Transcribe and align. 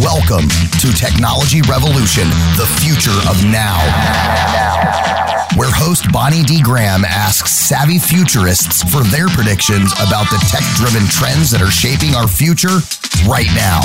Welcome 0.00 0.48
to 0.78 0.92
Technology 0.92 1.60
Revolution, 1.62 2.28
the 2.54 2.66
future 2.80 3.18
of 3.28 3.42
now. 3.42 3.78
Where 5.56 5.72
host 5.72 6.12
Bonnie 6.12 6.44
D. 6.44 6.62
Graham 6.62 7.04
asks 7.04 7.50
savvy 7.50 7.98
futurists 7.98 8.84
for 8.84 9.02
their 9.02 9.26
predictions 9.26 9.92
about 9.94 10.30
the 10.30 10.38
tech 10.50 10.62
driven 10.76 11.08
trends 11.08 11.50
that 11.50 11.62
are 11.62 11.70
shaping 11.72 12.14
our 12.14 12.28
future 12.28 12.78
right 13.26 13.50
now. 13.56 13.80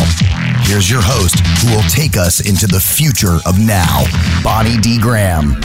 Here's 0.65 0.87
your 0.87 1.01
host 1.01 1.39
who 1.63 1.75
will 1.75 1.89
take 1.89 2.15
us 2.15 2.47
into 2.47 2.67
the 2.67 2.79
future 2.79 3.39
of 3.47 3.57
now, 3.57 4.03
Bonnie 4.43 4.77
D. 4.77 4.99
Graham. 4.99 5.55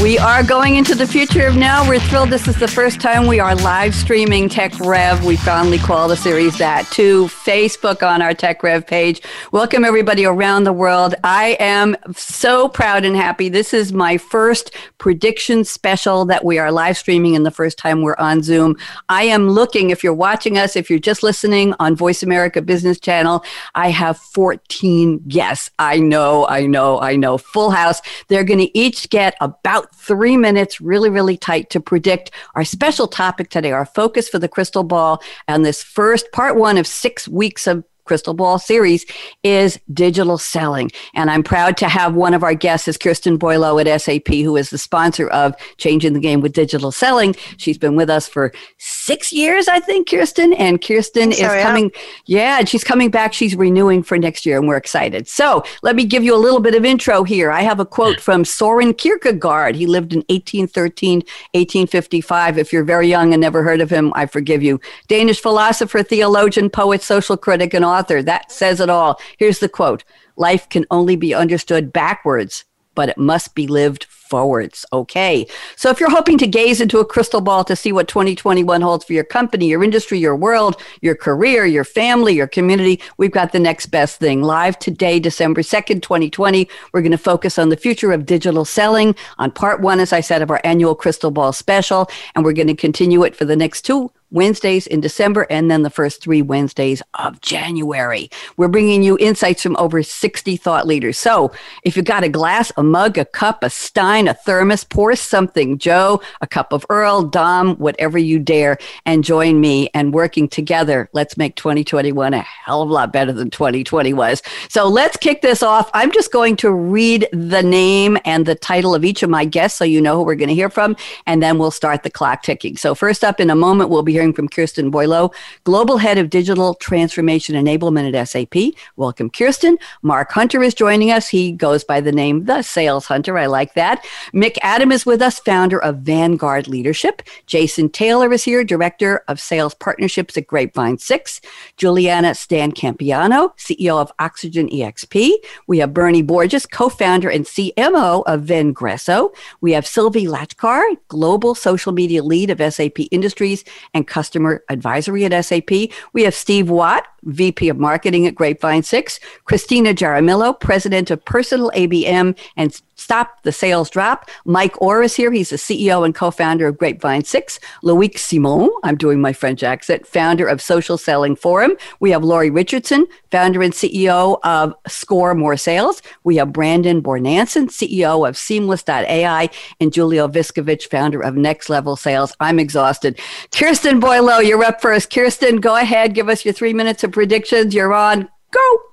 We 0.00 0.18
are 0.18 0.44
going 0.44 0.76
into 0.76 0.94
the 0.94 1.06
future 1.06 1.46
of 1.46 1.56
now. 1.56 1.86
We're 1.86 1.98
thrilled. 1.98 2.30
This 2.30 2.46
is 2.46 2.56
the 2.56 2.68
first 2.68 3.00
time 3.00 3.26
we 3.26 3.40
are 3.40 3.56
live 3.56 3.94
streaming 3.94 4.48
Tech 4.48 4.78
Rev. 4.78 5.24
We 5.24 5.36
fondly 5.36 5.78
call 5.78 6.06
the 6.06 6.16
series 6.16 6.56
that 6.58 6.86
to 6.92 7.26
Facebook 7.26 8.06
on 8.06 8.22
our 8.22 8.32
Tech 8.32 8.62
Rev 8.62 8.86
page. 8.86 9.20
Welcome 9.50 9.84
everybody 9.90 10.24
around 10.24 10.62
the 10.62 10.72
world. 10.72 11.16
I 11.24 11.56
am 11.58 11.96
so 12.14 12.68
proud 12.68 13.04
and 13.04 13.16
happy. 13.16 13.48
This 13.48 13.74
is 13.74 13.92
my 13.92 14.18
first 14.18 14.70
prediction 14.98 15.64
special 15.64 16.24
that 16.26 16.44
we 16.44 16.60
are 16.60 16.70
live 16.70 16.96
streaming 16.96 17.34
and 17.34 17.44
the 17.44 17.50
first 17.50 17.76
time 17.76 18.02
we're 18.02 18.14
on 18.16 18.40
Zoom. 18.40 18.76
I 19.08 19.24
am 19.24 19.48
looking, 19.48 19.90
if 19.90 20.04
you're 20.04 20.14
watching 20.14 20.56
us, 20.58 20.76
if 20.76 20.90
you're 20.90 21.00
just 21.00 21.24
listening 21.24 21.74
on 21.80 21.96
Voice 21.96 22.22
America 22.22 22.62
Business 22.62 23.00
Channel, 23.00 23.44
I 23.74 23.90
have 23.90 24.16
14 24.16 25.24
guests. 25.26 25.72
I 25.80 25.98
know, 25.98 26.46
I 26.46 26.66
know, 26.66 27.00
I 27.00 27.16
know. 27.16 27.36
Full 27.36 27.72
house. 27.72 28.00
They're 28.28 28.44
going 28.44 28.60
to 28.60 28.78
each 28.78 29.10
get 29.10 29.34
about 29.40 29.92
three 29.96 30.36
minutes, 30.36 30.80
really, 30.80 31.10
really 31.10 31.36
tight 31.36 31.68
to 31.70 31.80
predict 31.80 32.30
our 32.54 32.64
special 32.64 33.08
topic 33.08 33.50
today, 33.50 33.72
our 33.72 33.86
focus 33.86 34.28
for 34.28 34.38
the 34.38 34.46
crystal 34.46 34.84
ball, 34.84 35.20
and 35.48 35.64
this 35.64 35.82
first 35.82 36.30
part 36.30 36.54
one 36.54 36.78
of 36.78 36.86
six 36.86 37.26
weeks 37.26 37.66
of 37.66 37.82
Crystal 38.10 38.34
Ball 38.34 38.58
series 38.58 39.06
is 39.44 39.78
digital 39.94 40.36
selling. 40.36 40.90
And 41.14 41.30
I'm 41.30 41.44
proud 41.44 41.76
to 41.76 41.88
have 41.88 42.12
one 42.12 42.34
of 42.34 42.42
our 42.42 42.54
guests 42.54 42.88
is 42.88 42.98
Kirsten 42.98 43.38
Boileau 43.38 43.78
at 43.78 44.00
SAP, 44.00 44.26
who 44.26 44.56
is 44.56 44.70
the 44.70 44.78
sponsor 44.78 45.28
of 45.28 45.54
Changing 45.76 46.14
the 46.14 46.18
Game 46.18 46.40
with 46.40 46.52
Digital 46.52 46.90
Selling. 46.90 47.36
She's 47.56 47.78
been 47.78 47.94
with 47.94 48.10
us 48.10 48.26
for 48.26 48.52
six 48.78 49.32
years, 49.32 49.68
I 49.68 49.78
think, 49.78 50.10
Kirsten. 50.10 50.52
And 50.54 50.82
Kirsten 50.82 51.30
so, 51.30 51.36
is 51.36 51.40
yeah. 51.40 51.62
coming, 51.62 51.92
yeah, 52.26 52.58
and 52.58 52.68
she's 52.68 52.82
coming 52.82 53.12
back. 53.12 53.32
She's 53.32 53.54
renewing 53.54 54.02
for 54.02 54.18
next 54.18 54.44
year, 54.44 54.58
and 54.58 54.66
we're 54.66 54.76
excited. 54.76 55.28
So 55.28 55.62
let 55.84 55.94
me 55.94 56.04
give 56.04 56.24
you 56.24 56.34
a 56.34 56.42
little 56.44 56.58
bit 56.58 56.74
of 56.74 56.84
intro 56.84 57.22
here. 57.22 57.52
I 57.52 57.60
have 57.60 57.78
a 57.78 57.86
quote 57.86 58.18
from 58.26 58.44
Soren 58.44 58.92
Kierkegaard. 58.92 59.76
He 59.76 59.86
lived 59.86 60.14
in 60.14 60.24
1813, 60.30 61.18
1855. 61.52 62.58
If 62.58 62.72
you're 62.72 62.82
very 62.82 63.06
young 63.06 63.32
and 63.32 63.40
never 63.40 63.62
heard 63.62 63.80
of 63.80 63.88
him, 63.88 64.12
I 64.16 64.26
forgive 64.26 64.64
you. 64.64 64.80
Danish 65.06 65.40
philosopher, 65.40 66.02
theologian, 66.02 66.70
poet, 66.70 67.02
social 67.02 67.36
critic, 67.36 67.72
and 67.72 67.84
author 67.84 67.99
author. 68.00 68.22
That 68.22 68.50
says 68.50 68.80
it 68.80 68.90
all. 68.90 69.20
Here's 69.38 69.58
the 69.58 69.68
quote 69.68 70.04
Life 70.36 70.68
can 70.68 70.86
only 70.90 71.16
be 71.16 71.34
understood 71.34 71.92
backwards, 71.92 72.64
but 72.94 73.08
it 73.10 73.18
must 73.18 73.54
be 73.54 73.66
lived 73.66 74.04
forwards. 74.04 74.86
Okay. 74.92 75.46
So 75.74 75.90
if 75.90 75.98
you're 75.98 76.10
hoping 76.10 76.38
to 76.38 76.46
gaze 76.46 76.80
into 76.80 77.00
a 77.00 77.04
crystal 77.04 77.40
ball 77.40 77.64
to 77.64 77.74
see 77.74 77.90
what 77.90 78.06
2021 78.06 78.80
holds 78.80 79.04
for 79.04 79.12
your 79.12 79.24
company, 79.24 79.66
your 79.66 79.82
industry, 79.82 80.20
your 80.20 80.36
world, 80.36 80.80
your 81.02 81.16
career, 81.16 81.66
your 81.66 81.84
family, 81.84 82.34
your 82.34 82.46
community, 82.46 83.00
we've 83.18 83.32
got 83.32 83.52
the 83.52 83.58
next 83.58 83.86
best 83.86 84.20
thing. 84.20 84.42
Live 84.42 84.78
today, 84.78 85.18
December 85.18 85.62
2nd, 85.62 86.00
2020, 86.00 86.68
we're 86.92 87.02
going 87.02 87.10
to 87.10 87.18
focus 87.18 87.58
on 87.58 87.70
the 87.70 87.76
future 87.76 88.12
of 88.12 88.24
digital 88.24 88.64
selling 88.64 89.16
on 89.38 89.50
part 89.50 89.80
one, 89.80 89.98
as 89.98 90.12
I 90.12 90.20
said, 90.20 90.42
of 90.42 90.50
our 90.50 90.60
annual 90.62 90.94
crystal 90.94 91.32
ball 91.32 91.52
special. 91.52 92.08
And 92.34 92.44
we're 92.44 92.52
going 92.52 92.68
to 92.68 92.74
continue 92.74 93.24
it 93.24 93.34
for 93.34 93.44
the 93.44 93.56
next 93.56 93.82
two 93.82 94.12
Wednesdays 94.30 94.86
in 94.86 95.00
December 95.00 95.46
and 95.50 95.70
then 95.70 95.82
the 95.82 95.90
first 95.90 96.22
three 96.22 96.42
Wednesdays 96.42 97.02
of 97.14 97.40
January. 97.40 98.30
We're 98.56 98.68
bringing 98.68 99.02
you 99.02 99.18
insights 99.18 99.62
from 99.62 99.76
over 99.76 100.02
60 100.02 100.56
thought 100.56 100.86
leaders. 100.86 101.18
So 101.18 101.52
if 101.82 101.96
you've 101.96 102.06
got 102.06 102.24
a 102.24 102.28
glass, 102.28 102.70
a 102.76 102.82
mug, 102.82 103.18
a 103.18 103.24
cup, 103.24 103.64
a 103.64 103.70
stein, 103.70 104.28
a 104.28 104.34
thermos, 104.34 104.84
pour 104.84 105.16
something, 105.16 105.78
Joe, 105.78 106.20
a 106.40 106.46
cup 106.46 106.72
of 106.72 106.86
Earl, 106.90 107.24
Dom, 107.24 107.76
whatever 107.76 108.18
you 108.18 108.38
dare, 108.38 108.78
and 109.06 109.24
join 109.24 109.60
me 109.60 109.88
and 109.94 110.14
working 110.14 110.48
together. 110.48 111.08
Let's 111.12 111.36
make 111.36 111.56
2021 111.56 112.34
a 112.34 112.40
hell 112.40 112.82
of 112.82 112.90
a 112.90 112.92
lot 112.92 113.12
better 113.12 113.32
than 113.32 113.50
2020 113.50 114.12
was. 114.12 114.42
So 114.68 114.88
let's 114.88 115.16
kick 115.16 115.42
this 115.42 115.62
off. 115.62 115.90
I'm 115.94 116.12
just 116.12 116.32
going 116.32 116.56
to 116.56 116.70
read 116.70 117.28
the 117.32 117.62
name 117.62 118.18
and 118.24 118.46
the 118.46 118.54
title 118.54 118.94
of 118.94 119.04
each 119.04 119.22
of 119.22 119.30
my 119.30 119.44
guests 119.44 119.78
so 119.78 119.84
you 119.84 120.00
know 120.00 120.16
who 120.16 120.22
we're 120.22 120.34
going 120.34 120.48
to 120.48 120.54
hear 120.54 120.70
from, 120.70 120.96
and 121.26 121.42
then 121.42 121.58
we'll 121.58 121.70
start 121.70 122.02
the 122.02 122.10
clock 122.10 122.42
ticking. 122.42 122.76
So 122.76 122.94
first 122.94 123.24
up 123.24 123.40
in 123.40 123.50
a 123.50 123.56
moment, 123.56 123.90
we'll 123.90 124.02
be 124.02 124.19
hearing 124.20 124.34
from 124.34 124.50
Kirsten 124.50 124.90
Boileau, 124.90 125.32
Global 125.64 125.96
Head 125.96 126.18
of 126.18 126.28
Digital 126.28 126.74
Transformation 126.74 127.54
Enablement 127.54 128.14
at 128.14 128.28
SAP. 128.28 128.78
Welcome, 128.96 129.30
Kirsten. 129.30 129.78
Mark 130.02 130.30
Hunter 130.30 130.62
is 130.62 130.74
joining 130.74 131.10
us. 131.10 131.26
He 131.26 131.52
goes 131.52 131.84
by 131.84 132.02
the 132.02 132.12
name 132.12 132.44
The 132.44 132.60
Sales 132.60 133.06
Hunter. 133.06 133.38
I 133.38 133.46
like 133.46 133.72
that. 133.74 134.04
Mick 134.34 134.58
Adam 134.60 134.92
is 134.92 135.06
with 135.06 135.22
us, 135.22 135.38
founder 135.38 135.82
of 135.82 136.00
Vanguard 136.00 136.68
Leadership. 136.68 137.22
Jason 137.46 137.88
Taylor 137.88 138.30
is 138.30 138.44
here, 138.44 138.62
Director 138.62 139.24
of 139.26 139.40
Sales 139.40 139.72
Partnerships 139.72 140.36
at 140.36 140.46
Grapevine 140.46 140.98
6. 140.98 141.40
Juliana 141.78 142.32
Stancampiano, 142.32 143.56
CEO 143.56 143.98
of 143.98 144.12
Oxygen 144.18 144.68
EXP. 144.68 145.32
We 145.66 145.78
have 145.78 145.94
Bernie 145.94 146.20
Borges, 146.20 146.66
co-founder 146.66 147.30
and 147.30 147.46
CMO 147.46 148.22
of 148.26 148.42
Vengresso. 148.42 149.34
We 149.62 149.72
have 149.72 149.86
Sylvie 149.86 150.26
Lachkar, 150.26 150.84
Global 151.08 151.54
Social 151.54 151.92
Media 151.92 152.22
Lead 152.22 152.50
of 152.50 152.60
SAP 152.70 152.98
Industries 153.10 153.64
and 153.94 154.06
Customer 154.10 154.62
Advisory 154.68 155.24
at 155.24 155.44
SAP. 155.44 155.70
We 156.12 156.24
have 156.24 156.34
Steve 156.34 156.68
Watt, 156.68 157.06
VP 157.22 157.70
of 157.70 157.78
Marketing 157.78 158.26
at 158.26 158.34
Grapevine 158.34 158.82
6, 158.82 159.18
Kristina 159.46 159.94
Jaramillo, 159.94 160.58
President 160.60 161.10
of 161.10 161.24
Personal 161.24 161.70
ABM 161.74 162.36
and 162.56 162.82
Stop 163.00 163.42
the 163.44 163.52
Sales 163.52 163.88
Drop. 163.88 164.28
Mike 164.44 164.80
Orr 164.80 165.02
is 165.02 165.16
here. 165.16 165.32
He's 165.32 165.48
the 165.48 165.56
CEO 165.56 166.04
and 166.04 166.14
co-founder 166.14 166.66
of 166.66 166.76
Grapevine 166.76 167.24
6. 167.24 167.58
Loic 167.82 168.18
Simon, 168.18 168.68
I'm 168.84 168.96
doing 168.96 169.22
my 169.22 169.32
French 169.32 169.62
accent, 169.62 170.06
founder 170.06 170.46
of 170.46 170.60
Social 170.60 170.98
Selling 170.98 171.34
Forum. 171.34 171.76
We 172.00 172.10
have 172.10 172.22
Lori 172.22 172.50
Richardson, 172.50 173.06
founder 173.30 173.62
and 173.62 173.72
CEO 173.72 174.38
of 174.44 174.74
Score 174.86 175.34
More 175.34 175.56
Sales. 175.56 176.02
We 176.24 176.36
have 176.36 176.52
Brandon 176.52 177.02
Bornancin, 177.02 177.68
CEO 177.68 178.28
of 178.28 178.36
Seamless.ai, 178.36 179.48
and 179.80 179.94
Julio 179.94 180.28
Viskovich, 180.28 180.90
founder 180.90 181.22
of 181.22 181.36
Next 181.36 181.70
Level 181.70 181.96
Sales. 181.96 182.34
I'm 182.38 182.58
exhausted. 182.58 183.18
Kirsten 183.50 183.98
Boileau, 183.98 184.40
you're 184.40 184.62
up 184.62 184.82
first. 184.82 185.10
Kirsten, 185.10 185.56
go 185.56 185.74
ahead. 185.76 186.14
Give 186.14 186.28
us 186.28 186.44
your 186.44 186.52
three 186.52 186.74
minutes 186.74 187.02
of 187.02 187.12
predictions. 187.12 187.74
You're 187.74 187.94
on. 187.94 188.28
Go. 188.50 188.89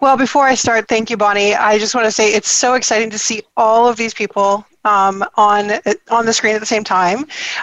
Well, 0.00 0.16
before 0.16 0.44
I 0.44 0.54
start, 0.54 0.88
thank 0.88 1.08
you, 1.08 1.16
Bonnie. 1.16 1.54
I 1.54 1.78
just 1.78 1.94
want 1.94 2.06
to 2.06 2.12
say 2.12 2.32
it's 2.32 2.50
so 2.50 2.74
exciting 2.74 3.10
to 3.10 3.18
see 3.18 3.42
all 3.56 3.88
of 3.88 3.96
these 3.96 4.12
people 4.12 4.66
um, 4.84 5.24
on 5.36 5.72
on 6.10 6.26
the 6.26 6.32
screen 6.32 6.54
at 6.54 6.60
the 6.60 6.66
same 6.66 6.84
time. 6.84 7.20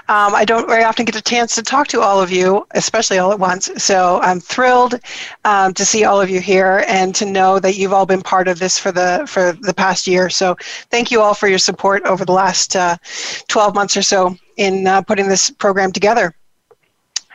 Um, 0.07 0.33
I 0.33 0.45
don't 0.45 0.67
very 0.67 0.83
often 0.83 1.05
get 1.05 1.15
a 1.15 1.21
chance 1.21 1.55
to 1.55 1.61
talk 1.61 1.87
to 1.89 2.01
all 2.01 2.19
of 2.19 2.31
you, 2.31 2.65
especially 2.71 3.19
all 3.19 3.31
at 3.31 3.39
once. 3.39 3.69
So 3.77 4.19
I'm 4.21 4.39
thrilled 4.39 4.99
um, 5.45 5.73
to 5.73 5.85
see 5.85 6.03
all 6.05 6.19
of 6.19 6.29
you 6.29 6.41
here 6.41 6.83
and 6.87 7.13
to 7.15 7.25
know 7.25 7.59
that 7.59 7.75
you've 7.75 7.93
all 7.93 8.05
been 8.05 8.21
part 8.21 8.47
of 8.47 8.59
this 8.59 8.77
for 8.77 8.91
the 8.91 9.25
for 9.27 9.53
the 9.61 9.73
past 9.73 10.07
year. 10.07 10.29
So 10.29 10.55
thank 10.89 11.11
you 11.11 11.21
all 11.21 11.33
for 11.33 11.47
your 11.47 11.59
support 11.59 12.03
over 12.05 12.25
the 12.25 12.33
last 12.33 12.75
uh, 12.75 12.97
12 13.49 13.75
months 13.75 13.95
or 13.95 14.01
so 14.01 14.35
in 14.57 14.87
uh, 14.87 15.01
putting 15.01 15.27
this 15.27 15.49
program 15.49 15.91
together. 15.91 16.33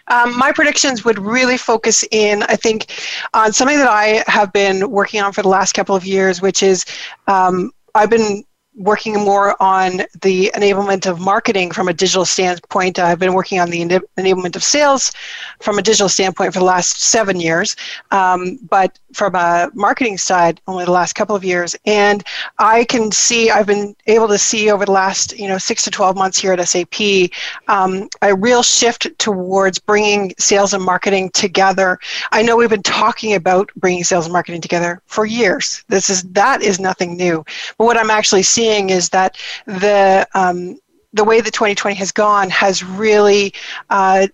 Um, 0.09 0.37
my 0.39 0.53
predictions 0.53 1.05
would 1.05 1.19
really 1.19 1.57
focus 1.57 2.05
in, 2.11 2.43
I 2.45 2.57
think, 2.57 2.93
on 3.35 3.53
something 3.53 3.79
that 3.79 3.89
I 3.89 4.25
have 4.27 4.53
been 4.53 4.91
working 4.91 5.21
on 5.21 5.33
for 5.33 5.43
the 5.43 5.49
last 5.49 5.73
couple 5.73 5.97
of 5.97 6.05
years, 6.05 6.41
which 6.41 6.63
is 6.63 6.85
um, 7.27 7.73
I've 7.95 8.11
been 8.11 8.45
working 8.77 9.15
more 9.15 9.61
on 9.61 10.03
the 10.21 10.51
enablement 10.55 11.07
of 11.07 11.19
marketing 11.19 11.71
from 11.71 11.89
a 11.89 11.95
digital 11.95 12.27
standpoint. 12.27 12.99
I've 12.99 13.19
been 13.19 13.33
working 13.33 13.59
on 13.59 13.71
the 13.71 13.81
enablement 13.81 14.55
of 14.55 14.63
sales 14.63 15.13
from 15.61 15.79
a 15.79 15.83
digital 15.83 16.11
standpoint 16.11 16.53
for 16.53 16.59
the 16.59 16.67
last 16.67 17.01
seven 17.01 17.41
years, 17.41 17.75
um, 18.11 18.59
but 18.69 18.99
from 19.17 19.35
a 19.35 19.71
marketing 19.75 20.19
side, 20.19 20.61
only 20.67 20.85
the 20.85 20.91
last 20.91 21.15
couple 21.15 21.35
of 21.35 21.45
years. 21.45 21.75
And 21.87 22.23
I 22.59 22.85
can 22.85 23.11
see, 23.11 23.51
I've 23.51 23.67
been 23.67 23.97
able 24.07 24.29
to 24.29 24.39
see 24.39 24.71
over 24.71 24.85
the 24.85 24.93
last, 24.93 25.37
you 25.39 25.49
know, 25.49 25.59
six 25.59 25.83
to 25.85 25.91
12 25.91 26.17
months 26.17 26.39
here 26.39 26.53
at 26.53 26.69
SAP, 26.69 27.31
um, 27.69 28.09
a 28.23 28.35
real 28.35 28.63
shift 28.63 29.09
towards 29.19 29.79
bringing 29.79 30.33
sales 30.39 30.75
and 30.75 30.85
marketing 30.85 31.31
together. 31.31 31.99
I 32.31 32.43
know 32.43 32.57
we've 32.57 32.71
been 32.71 32.83
talking 32.83 33.35
about 33.35 33.71
bringing 33.77 34.05
sales 34.05 34.27
and 34.27 34.33
marketing 34.33 34.61
together 34.61 35.03
for 35.07 35.25
years. 35.25 35.85
This 35.89 36.11
is, 36.11 36.23
that 36.25 36.63
is 36.63 36.79
nothing 36.79 37.17
new. 37.17 37.45
But 37.79 37.85
what 37.85 37.97
I'm 37.97 38.11
actually 38.11 38.43
seeing 38.43 38.67
seeing 38.67 38.91
is 38.91 39.09
that 39.11 39.37
the 39.67 40.27
um, 40.35 40.79
the 41.13 41.25
way 41.25 41.41
that 41.41 41.53
2020 41.53 41.97
has 41.97 42.13
gone 42.13 42.51
has 42.51 42.85
really 42.85 43.53
uh, 43.91 44.27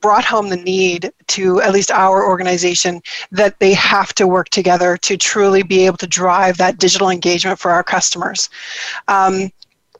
brought 0.00 0.24
home 0.24 0.48
the 0.48 0.56
need 0.56 1.12
to 1.28 1.60
at 1.60 1.72
least 1.72 1.90
our 1.90 2.26
organization 2.26 3.00
that 3.30 3.58
they 3.58 3.74
have 3.74 4.14
to 4.14 4.26
work 4.26 4.48
together 4.48 4.96
to 4.98 5.16
truly 5.16 5.62
be 5.62 5.86
able 5.86 5.98
to 5.98 6.06
drive 6.06 6.56
that 6.56 6.78
digital 6.78 7.10
engagement 7.10 7.58
for 7.58 7.70
our 7.70 7.82
customers. 7.82 8.48
Um, 9.08 9.50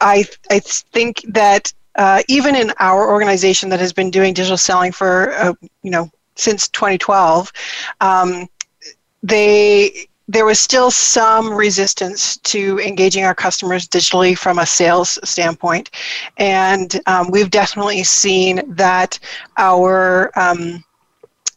I, 0.00 0.25
I 0.50 0.61
think 0.61 1.23
that 1.29 1.73
uh, 1.97 2.23
even 2.29 2.56
in 2.56 2.73
our 2.79 3.11
organization 3.11 3.69
that 3.69 3.81
has 3.81 3.93
been 3.93 4.11
doing 4.11 4.35
digital 4.35 4.56
selling 4.56 4.93
for 4.93 5.33
uh, 5.35 5.53
you 5.83 5.91
know 5.91 6.11
since 6.37 6.69
2012, 6.69 7.53
um, 8.00 8.49
they 9.23 10.06
there 10.29 10.45
was 10.45 10.61
still 10.61 10.91
some 10.91 11.53
resistance 11.53 12.37
to 12.39 12.79
engaging 12.81 13.25
our 13.25 13.35
customers 13.35 13.89
digitally 13.89 14.37
from 14.37 14.59
a 14.59 14.67
sales 14.67 15.19
standpoint, 15.29 15.91
and 16.39 17.01
um, 17.07 17.31
we've 17.31 17.51
definitely 17.51 18.05
seen 18.05 18.63
that 18.75 19.19
our 19.59 20.31
um, 20.39 20.83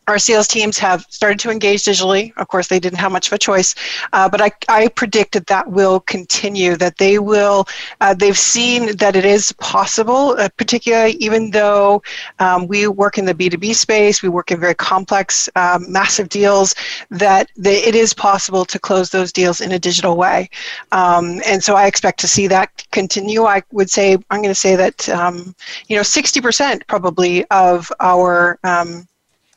our 0.08 0.20
sales 0.20 0.48
teams 0.48 0.78
have 0.78 1.06
started 1.10 1.40
to 1.40 1.50
engage 1.50 1.84
digitally. 1.84 2.32
Of 2.38 2.48
course, 2.48 2.68
they 2.68 2.80
didn't 2.80 3.00
have 3.00 3.12
much 3.12 3.28
of 3.28 3.34
a 3.34 3.38
choice, 3.38 3.76
uh, 4.14 4.30
but 4.30 4.42
I, 4.42 4.52
I 4.70 4.88
predict 4.90 5.34
that 5.34 5.48
that 5.48 5.70
will 5.70 6.00
continue, 6.02 6.76
that 6.78 6.98
they 6.98 7.20
will, 7.20 7.68
uh, 8.02 8.14
they've 8.14 8.38
seen 8.38 8.96
that 8.98 9.16
it 9.16 9.26
is 9.26 9.52
possible, 9.54 10.36
uh, 10.38 10.50
particularly 10.58 11.14
even 11.14 11.52
though 11.52 12.04
um, 12.40 12.68
we 12.68 12.88
work 12.88 13.18
in 13.18 13.26
the 13.26 13.34
B2B 13.34 13.76
space, 13.76 14.22
we 14.22 14.30
work 14.30 14.52
in 14.52 14.60
very 14.60 14.76
complex, 14.76 15.50
um, 15.56 15.92
massive 15.92 16.30
deals, 16.30 16.76
that 17.10 17.50
it 17.58 17.96
is 17.96 18.14
possible 18.14 18.66
to 18.66 18.80
close 18.80 19.10
those 19.10 19.32
deals 19.32 19.62
in 19.62 19.72
a 19.72 19.80
digital 19.80 20.18
way. 20.18 20.50
Um, 20.92 21.42
and 21.46 21.64
so 21.64 21.76
I 21.76 21.88
expect 21.88 22.20
to 22.22 22.28
see 22.28 22.48
that 22.48 22.86
continue. 22.92 23.46
I 23.46 23.64
would 23.72 23.90
say, 23.90 24.18
I'm 24.30 24.42
going 24.42 24.50
to 24.50 24.56
say 24.56 24.76
that, 24.76 25.10
um, 25.10 25.56
you 25.88 25.96
know, 25.96 26.04
60% 26.04 26.82
probably 26.88 27.46
of 27.46 27.92
our 28.00 28.60
um, 28.64 29.08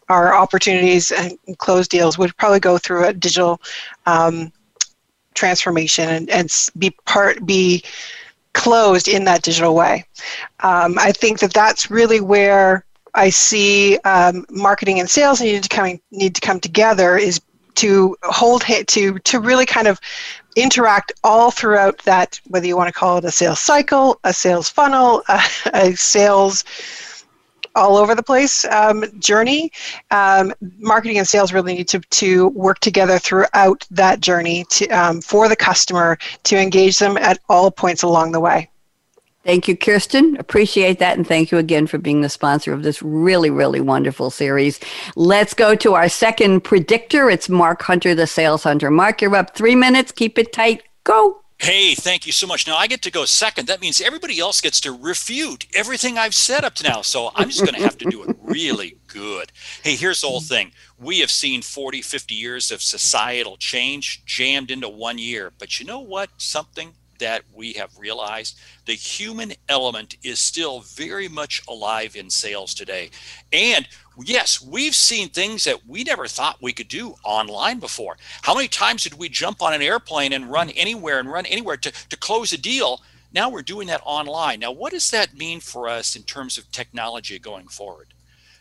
our 0.08 0.34
opportunities 0.34 1.10
and 1.10 1.38
close 1.58 1.88
deals 1.88 2.18
would 2.18 2.36
probably 2.36 2.60
go 2.60 2.78
through 2.78 3.04
a 3.04 3.12
digital 3.12 3.60
um, 4.06 4.52
transformation 5.34 6.08
and, 6.08 6.30
and 6.30 6.70
be 6.78 6.90
part 7.06 7.44
be 7.46 7.82
closed 8.54 9.06
in 9.06 9.24
that 9.24 9.42
digital 9.42 9.74
way. 9.74 10.04
Um, 10.60 10.98
I 10.98 11.12
think 11.12 11.38
that 11.40 11.52
that's 11.52 11.90
really 11.90 12.20
where 12.20 12.84
I 13.14 13.30
see 13.30 13.98
um, 13.98 14.44
marketing 14.50 15.00
and 15.00 15.08
sales 15.08 15.40
need 15.40 15.62
to 15.62 15.68
come 15.68 16.00
need 16.10 16.34
to 16.34 16.40
come 16.40 16.60
together 16.60 17.16
is 17.16 17.40
to 17.76 18.16
hold 18.22 18.62
to 18.62 19.18
to 19.18 19.40
really 19.40 19.66
kind 19.66 19.86
of 19.86 20.00
interact 20.56 21.12
all 21.22 21.52
throughout 21.52 21.98
that 21.98 22.40
whether 22.48 22.66
you 22.66 22.76
want 22.76 22.88
to 22.88 22.98
call 22.98 23.18
it 23.18 23.24
a 23.24 23.30
sales 23.30 23.60
cycle, 23.60 24.18
a 24.24 24.32
sales 24.32 24.68
funnel, 24.68 25.22
a, 25.28 25.40
a 25.72 25.94
sales 25.94 26.64
all 27.78 27.96
over 27.96 28.14
the 28.14 28.22
place 28.22 28.64
um, 28.66 29.04
journey. 29.18 29.72
Um, 30.10 30.52
marketing 30.78 31.18
and 31.18 31.26
sales 31.26 31.52
really 31.52 31.74
need 31.74 31.88
to, 31.88 32.00
to 32.00 32.48
work 32.48 32.80
together 32.80 33.18
throughout 33.18 33.86
that 33.90 34.20
journey 34.20 34.64
to, 34.70 34.88
um, 34.88 35.20
for 35.20 35.48
the 35.48 35.56
customer 35.56 36.18
to 36.44 36.56
engage 36.56 36.98
them 36.98 37.16
at 37.16 37.38
all 37.48 37.70
points 37.70 38.02
along 38.02 38.32
the 38.32 38.40
way. 38.40 38.68
Thank 39.44 39.66
you, 39.66 39.76
Kirsten. 39.76 40.36
Appreciate 40.36 40.98
that. 40.98 41.16
And 41.16 41.26
thank 41.26 41.50
you 41.50 41.56
again 41.56 41.86
for 41.86 41.96
being 41.96 42.20
the 42.20 42.28
sponsor 42.28 42.72
of 42.74 42.82
this 42.82 43.00
really, 43.02 43.48
really 43.48 43.80
wonderful 43.80 44.30
series. 44.30 44.78
Let's 45.16 45.54
go 45.54 45.74
to 45.76 45.94
our 45.94 46.10
second 46.10 46.64
predictor. 46.64 47.30
It's 47.30 47.48
Mark 47.48 47.80
Hunter, 47.82 48.14
the 48.14 48.26
sales 48.26 48.64
hunter. 48.64 48.90
Mark, 48.90 49.22
you're 49.22 49.34
up 49.34 49.56
three 49.56 49.74
minutes. 49.74 50.12
Keep 50.12 50.38
it 50.38 50.52
tight. 50.52 50.82
Go. 51.04 51.40
Hey, 51.60 51.96
thank 51.96 52.24
you 52.24 52.30
so 52.32 52.46
much. 52.46 52.68
Now 52.68 52.76
I 52.76 52.86
get 52.86 53.02
to 53.02 53.10
go 53.10 53.24
second. 53.24 53.66
That 53.66 53.80
means 53.80 54.00
everybody 54.00 54.38
else 54.38 54.60
gets 54.60 54.80
to 54.82 54.92
refute 54.92 55.66
everything 55.74 56.16
I've 56.16 56.34
said 56.34 56.64
up 56.64 56.74
to 56.76 56.84
now. 56.84 57.02
So 57.02 57.32
I'm 57.34 57.48
just 57.48 57.64
going 57.64 57.74
to 57.74 57.82
have 57.82 57.98
to 57.98 58.08
do 58.08 58.22
it 58.22 58.36
really 58.42 58.96
good. 59.08 59.50
Hey, 59.82 59.96
here's 59.96 60.20
the 60.20 60.28
whole 60.28 60.40
mm-hmm. 60.40 60.54
thing. 60.54 60.72
We 60.98 61.18
have 61.18 61.32
seen 61.32 61.62
40, 61.62 62.00
50 62.00 62.34
years 62.34 62.70
of 62.70 62.80
societal 62.80 63.56
change 63.56 64.24
jammed 64.24 64.70
into 64.70 64.88
one 64.88 65.18
year. 65.18 65.52
But 65.58 65.80
you 65.80 65.86
know 65.86 65.98
what? 65.98 66.30
Something 66.36 66.94
that 67.18 67.42
we 67.52 67.72
have 67.74 67.98
realized 67.98 68.58
the 68.86 68.94
human 68.94 69.52
element 69.68 70.16
is 70.22 70.38
still 70.38 70.80
very 70.80 71.28
much 71.28 71.62
alive 71.68 72.16
in 72.16 72.30
sales 72.30 72.74
today. 72.74 73.10
And 73.52 73.88
yes, 74.24 74.62
we've 74.62 74.94
seen 74.94 75.28
things 75.28 75.64
that 75.64 75.86
we 75.86 76.04
never 76.04 76.26
thought 76.26 76.62
we 76.62 76.72
could 76.72 76.88
do 76.88 77.14
online 77.24 77.78
before. 77.78 78.16
How 78.42 78.54
many 78.54 78.68
times 78.68 79.04
did 79.04 79.14
we 79.14 79.28
jump 79.28 79.62
on 79.62 79.74
an 79.74 79.82
airplane 79.82 80.32
and 80.32 80.50
run 80.50 80.70
anywhere 80.70 81.18
and 81.18 81.30
run 81.30 81.46
anywhere 81.46 81.76
to, 81.78 81.90
to 81.90 82.16
close 82.16 82.52
a 82.52 82.58
deal? 82.58 83.02
Now 83.32 83.50
we're 83.50 83.62
doing 83.62 83.88
that 83.88 84.00
online. 84.04 84.60
Now, 84.60 84.72
what 84.72 84.92
does 84.92 85.10
that 85.10 85.36
mean 85.36 85.60
for 85.60 85.88
us 85.88 86.16
in 86.16 86.22
terms 86.22 86.56
of 86.56 86.70
technology 86.70 87.38
going 87.38 87.68
forward? 87.68 88.14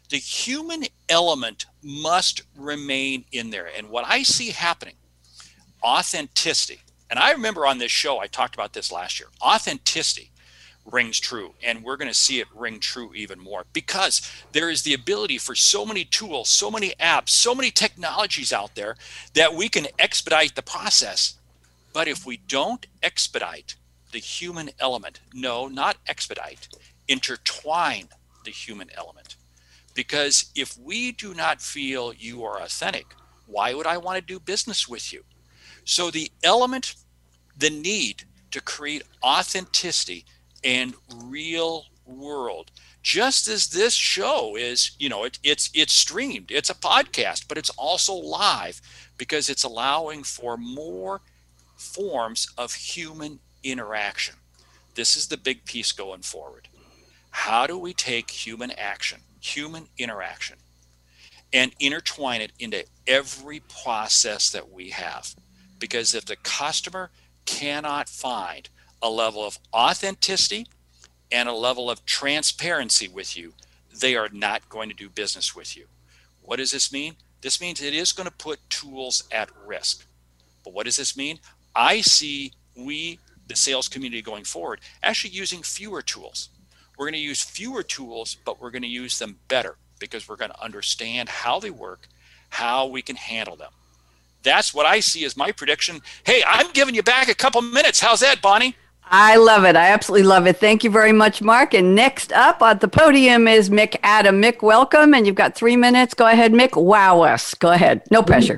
The 0.09 0.17
human 0.17 0.83
element 1.09 1.65
must 1.81 2.41
remain 2.55 3.25
in 3.31 3.49
there. 3.49 3.69
And 3.77 3.89
what 3.89 4.05
I 4.07 4.23
see 4.23 4.51
happening, 4.51 4.95
authenticity, 5.83 6.79
and 7.09 7.19
I 7.19 7.31
remember 7.31 7.65
on 7.65 7.77
this 7.77 7.91
show, 7.91 8.19
I 8.19 8.27
talked 8.27 8.55
about 8.55 8.73
this 8.73 8.91
last 8.91 9.19
year. 9.19 9.29
Authenticity 9.41 10.31
rings 10.91 11.19
true, 11.19 11.53
and 11.63 11.83
we're 11.83 11.97
going 11.97 12.09
to 12.09 12.13
see 12.13 12.39
it 12.39 12.47
ring 12.55 12.79
true 12.79 13.13
even 13.13 13.39
more 13.39 13.65
because 13.73 14.29
there 14.53 14.69
is 14.69 14.83
the 14.83 14.93
ability 14.93 15.37
for 15.37 15.55
so 15.55 15.85
many 15.85 16.05
tools, 16.05 16.49
so 16.49 16.71
many 16.71 16.93
apps, 16.99 17.29
so 17.29 17.53
many 17.53 17.71
technologies 17.71 18.53
out 18.53 18.75
there 18.75 18.95
that 19.33 19.53
we 19.53 19.69
can 19.69 19.87
expedite 19.99 20.55
the 20.55 20.61
process. 20.61 21.35
But 21.93 22.07
if 22.07 22.25
we 22.25 22.37
don't 22.37 22.85
expedite 23.03 23.75
the 24.11 24.19
human 24.19 24.69
element, 24.79 25.19
no, 25.33 25.67
not 25.67 25.97
expedite, 26.07 26.67
intertwine 27.07 28.07
the 28.45 28.51
human 28.51 28.89
element. 28.95 29.35
Because 29.93 30.51
if 30.55 30.77
we 30.77 31.11
do 31.11 31.33
not 31.33 31.61
feel 31.61 32.13
you 32.13 32.43
are 32.43 32.61
authentic, 32.61 33.07
why 33.45 33.73
would 33.73 33.87
I 33.87 33.97
want 33.97 34.17
to 34.17 34.21
do 34.21 34.39
business 34.39 34.87
with 34.87 35.11
you? 35.11 35.23
So 35.87 36.11
the 36.11 36.29
element, 36.43 36.95
the 37.57 37.69
need 37.69 38.23
to 38.51 38.59
create 38.61 39.03
authenticity 39.23 40.25
and 40.61 40.93
real 41.15 41.85
world. 42.05 42.71
Just 43.01 43.47
as 43.47 43.69
this 43.69 43.93
show 43.93 44.57
is 44.57 44.91
you 44.99 45.07
know 45.07 45.23
it, 45.23 45.39
it's 45.43 45.69
it's 45.73 45.93
streamed 45.93 46.51
it's 46.51 46.69
a 46.69 46.75
podcast 46.75 47.47
but 47.47 47.57
it's 47.57 47.69
also 47.71 48.13
live 48.13 48.81
because 49.17 49.47
it's 49.47 49.63
allowing 49.63 50.23
for 50.23 50.57
more 50.57 51.21
forms 51.77 52.49
of 52.57 52.73
human 52.73 53.39
interaction. 53.63 54.35
This 54.95 55.15
is 55.15 55.29
the 55.29 55.37
big 55.37 55.63
piece 55.63 55.93
going 55.93 56.21
forward. 56.21 56.67
How 57.29 57.65
do 57.65 57.77
we 57.77 57.93
take 57.93 58.29
human 58.29 58.71
action 58.71 59.21
human 59.39 59.87
interaction 59.97 60.57
and 61.53 61.71
intertwine 61.79 62.41
it 62.41 62.51
into 62.59 62.83
every 63.07 63.61
process 63.61 64.49
that 64.49 64.69
we 64.69 64.89
have 64.89 65.33
because 65.79 66.13
if 66.13 66.25
the 66.25 66.35
customer 66.35 67.09
cannot 67.45 68.09
find 68.09 68.69
a 69.01 69.09
level 69.09 69.45
of 69.45 69.59
authenticity 69.73 70.67
and 71.31 71.47
a 71.47 71.53
level 71.53 71.89
of 71.89 72.05
transparency 72.05 73.07
with 73.07 73.37
you, 73.37 73.53
they 73.99 74.15
are 74.15 74.29
not 74.31 74.69
going 74.69 74.89
to 74.89 74.95
do 74.95 75.09
business 75.09 75.55
with 75.55 75.75
you. 75.75 75.85
What 76.41 76.57
does 76.57 76.71
this 76.71 76.91
mean? 76.91 77.15
This 77.41 77.61
means 77.61 77.81
it 77.81 77.93
is 77.93 78.11
going 78.11 78.29
to 78.29 78.35
put 78.35 78.69
tools 78.69 79.23
at 79.31 79.49
risk. 79.65 80.05
But 80.63 80.73
what 80.73 80.85
does 80.85 80.97
this 80.97 81.15
mean? 81.17 81.39
I 81.75 82.01
see 82.01 82.53
we, 82.75 83.19
the 83.47 83.55
sales 83.55 83.87
community 83.87 84.21
going 84.21 84.43
forward, 84.43 84.79
actually 85.03 85.31
using 85.31 85.61
fewer 85.61 86.01
tools. 86.01 86.49
We're 86.97 87.05
going 87.05 87.13
to 87.13 87.19
use 87.19 87.43
fewer 87.43 87.83
tools, 87.83 88.37
but 88.43 88.59
we're 88.59 88.71
going 88.71 88.81
to 88.81 88.87
use 88.87 89.19
them 89.19 89.37
better 89.47 89.75
because 89.99 90.27
we're 90.27 90.35
going 90.35 90.51
to 90.51 90.63
understand 90.63 91.29
how 91.29 91.59
they 91.59 91.69
work, 91.69 92.07
how 92.49 92.87
we 92.87 93.01
can 93.01 93.15
handle 93.15 93.55
them. 93.55 93.71
That's 94.47 94.73
what 94.73 94.85
I 94.85 95.01
see 95.01 95.25
as 95.25 95.35
my 95.35 95.51
prediction. 95.51 96.01
Hey, 96.25 96.41
I'm 96.47 96.71
giving 96.71 96.95
you 96.95 97.03
back 97.03 97.27
a 97.27 97.35
couple 97.35 97.61
minutes. 97.61 97.99
How's 97.99 98.21
that, 98.21 98.41
Bonnie? 98.41 98.75
I 99.09 99.35
love 99.35 99.65
it. 99.65 99.75
I 99.75 99.89
absolutely 99.89 100.27
love 100.27 100.47
it. 100.47 100.57
Thank 100.57 100.83
you 100.83 100.89
very 100.89 101.11
much, 101.11 101.41
Mark. 101.41 101.73
And 101.73 101.95
next 101.95 102.31
up 102.31 102.61
on 102.61 102.79
the 102.79 102.87
podium 102.87 103.47
is 103.47 103.69
Mick 103.69 103.97
Adam. 104.03 104.41
Mick, 104.41 104.61
welcome. 104.61 105.13
And 105.13 105.25
you've 105.25 105.35
got 105.35 105.55
three 105.55 105.75
minutes. 105.75 106.13
Go 106.13 106.27
ahead, 106.27 106.53
Mick. 106.53 106.81
Wow 106.81 107.21
us. 107.21 107.53
Go 107.53 107.71
ahead. 107.71 108.03
No 108.09 108.23
pressure. 108.23 108.57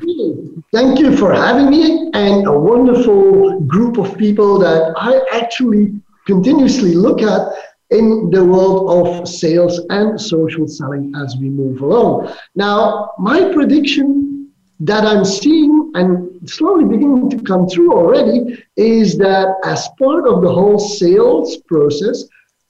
Thank 0.72 1.00
you 1.00 1.18
for 1.18 1.34
having 1.34 1.70
me 1.70 2.12
and 2.14 2.48
a 2.48 2.58
wonderful 2.58 3.60
group 3.62 3.98
of 3.98 4.18
people 4.18 4.60
that 4.60 4.94
I 4.96 5.22
actually 5.40 5.94
continuously 6.28 6.94
look 6.94 7.22
at 7.22 7.42
in 7.90 8.30
the 8.30 8.46
world 8.46 9.08
of 9.08 9.28
sales 9.28 9.82
and 9.90 10.22
social 10.22 10.68
selling 10.68 11.12
as 11.16 11.36
we 11.40 11.50
move 11.50 11.82
along. 11.82 12.32
Now, 12.56 13.14
my 13.18 13.52
prediction 13.52 14.39
that 14.80 15.06
I'm 15.06 15.26
seeing 15.26 15.92
and 15.96 16.50
slowly 16.50 16.86
beginning 16.86 17.30
to 17.32 17.44
come 17.44 17.68
through 17.68 17.92
already 17.92 18.64
is 18.78 19.18
that 19.18 19.56
as 19.66 19.88
part 20.00 20.28
of 20.28 20.42
the 20.42 20.52
whole 20.52 20.80
sales 20.80 21.58
process, 21.68 22.24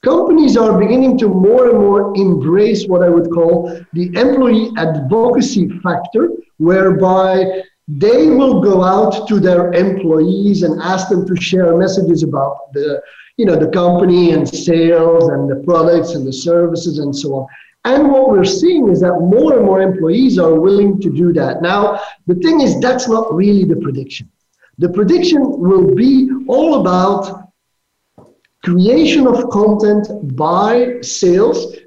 companies 0.04 0.58
are 0.58 0.80
beginning 0.80 1.18
to 1.20 1.28
more 1.28 1.70
and 1.70 1.78
more 1.78 2.16
embrace 2.16 2.88
what 2.88 3.04
I 3.04 3.10
would 3.10 3.30
call 3.30 3.70
the 3.94 4.08
employee 4.16 4.72
advocacy 4.78 5.70
factor, 5.84 6.30
whereby 6.58 7.64
they 7.88 8.30
will 8.30 8.62
go 8.62 8.84
out 8.84 9.28
to 9.28 9.40
their 9.40 9.72
employees 9.74 10.64
and 10.64 10.82
ask 10.82 11.10
them 11.10 11.28
to 11.28 11.36
share 11.36 11.76
messages 11.78 12.24
about 12.24 12.72
the 12.74 13.02
you 13.38 13.46
know 13.46 13.56
the 13.56 13.70
company 13.70 14.32
and 14.32 14.48
sales 14.48 15.30
and 15.30 15.50
the 15.50 15.64
products 15.66 16.14
and 16.14 16.28
the 16.28 16.34
services 16.34 17.00
and 17.00 17.16
so 17.16 17.34
on 17.36 17.48
And 17.86 18.12
what 18.12 18.30
we're 18.30 18.44
seeing 18.44 18.90
is 18.90 19.00
that 19.02 19.14
more 19.14 19.58
and 19.58 19.66
more 19.66 19.82
employees 19.82 20.38
are 20.38 20.60
willing 20.60 21.00
to 21.02 21.10
do 21.10 21.32
that. 21.34 21.62
Now, 21.62 22.00
the 22.28 22.36
thing 22.36 22.62
is, 22.62 22.80
that's 22.80 23.08
not 23.08 23.34
really 23.34 23.64
the 23.64 23.78
prediction. 23.78 24.30
The 24.78 24.90
prediction 24.90 25.42
will 25.60 25.96
be 25.96 26.30
all 26.48 26.82
about 26.82 27.50
creation 28.64 29.28
of 29.28 29.50
content 29.50 30.36
by 30.36 31.00
sales, 31.02 31.78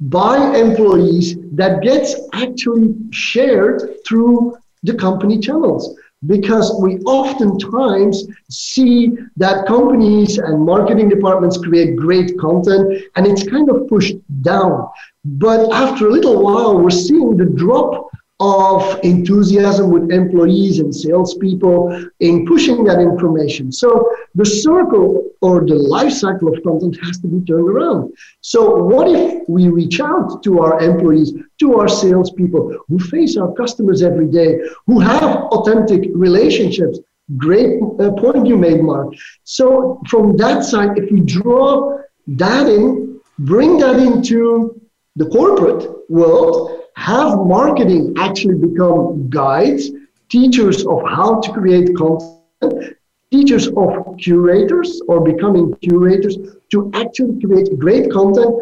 by 0.00 0.56
employees 0.56 1.36
that 1.52 1.82
gets 1.82 2.14
actually 2.32 2.94
shared 3.10 3.96
through 4.06 4.56
the 4.82 4.94
company 4.94 5.38
channels 5.38 5.96
because 6.26 6.72
we 6.80 6.98
oftentimes 7.00 8.24
see 8.48 9.16
that 9.36 9.66
companies 9.66 10.38
and 10.38 10.64
marketing 10.64 11.08
departments 11.08 11.58
create 11.58 11.96
great 11.96 12.38
content 12.38 13.02
and 13.16 13.26
it's 13.26 13.48
kind 13.48 13.68
of 13.70 13.88
pushed 13.88 14.16
down. 14.42 14.88
But 15.24 15.72
after 15.72 16.08
a 16.08 16.10
little 16.10 16.42
while, 16.42 16.78
we're 16.78 16.90
seeing 16.90 17.36
the 17.36 17.46
drop 17.46 18.10
of 18.42 18.98
enthusiasm 19.04 19.90
with 19.90 20.10
employees 20.10 20.80
and 20.80 20.92
salespeople 20.92 22.10
in 22.18 22.44
pushing 22.44 22.82
that 22.84 22.98
information. 22.98 23.70
So 23.70 23.88
the 24.34 24.44
circle 24.44 25.30
or 25.40 25.64
the 25.64 25.76
life 25.76 26.12
cycle 26.12 26.48
of 26.52 26.62
content 26.64 26.98
has 27.04 27.18
to 27.20 27.28
be 27.28 27.40
turned 27.46 27.68
around. 27.68 28.12
So 28.40 28.60
what 28.92 29.06
if 29.08 29.48
we 29.48 29.68
reach 29.68 30.00
out 30.00 30.42
to 30.42 30.60
our 30.60 30.80
employees, 30.80 31.32
to 31.60 31.78
our 31.78 31.88
salespeople 31.88 32.64
who 32.88 32.98
face 32.98 33.36
our 33.36 33.52
customers 33.54 34.02
every 34.02 34.26
day, 34.26 34.58
who 34.86 34.98
have 34.98 35.30
authentic 35.56 36.10
relationships? 36.12 36.98
Great 37.36 37.80
uh, 38.00 38.10
point 38.22 38.46
you 38.46 38.56
made, 38.56 38.82
Mark. 38.82 39.14
So 39.44 40.02
from 40.08 40.36
that 40.38 40.64
side, 40.64 40.98
if 40.98 41.10
we 41.12 41.20
draw 41.20 41.98
that 42.26 42.66
in, 42.66 43.20
bring 43.38 43.78
that 43.78 43.98
into 44.00 44.80
the 45.14 45.26
corporate 45.26 46.10
world, 46.10 46.81
have 46.96 47.38
marketing 47.38 48.14
actually 48.18 48.54
become 48.54 49.28
guides, 49.30 49.90
teachers 50.28 50.84
of 50.86 51.02
how 51.08 51.40
to 51.40 51.52
create 51.52 51.96
content, 51.96 52.96
teachers 53.30 53.68
of 53.76 54.16
curators 54.18 55.00
or 55.08 55.20
becoming 55.20 55.74
curators 55.76 56.36
to 56.70 56.90
actually 56.94 57.40
create 57.40 57.78
great 57.78 58.10
content 58.12 58.54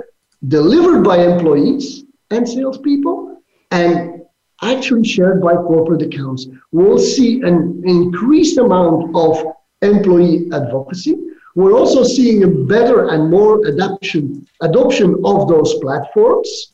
delivered 0.49 1.03
by 1.03 1.19
employees 1.19 2.05
and 2.31 2.49
salespeople 2.49 3.43
and 3.71 4.23
actually 4.63 5.05
shared 5.05 5.41
by 5.43 5.55
corporate 5.55 6.03
accounts. 6.03 6.47
We'll 6.73 6.99
see 6.99 7.41
an 7.43 7.83
increased 7.85 8.59
amount 8.59 9.15
of 9.17 9.43
employee 9.83 10.49
advocacy. 10.53 11.17
We're 11.57 11.77
also 11.77 12.05
seeing 12.05 12.45
a 12.45 12.49
better 12.49 13.09
and 13.09 13.31
more 13.31 13.67
adoption, 13.67 14.47
adoption 14.61 15.21
of 15.25 15.49
those 15.49 15.75
platforms 15.81 16.73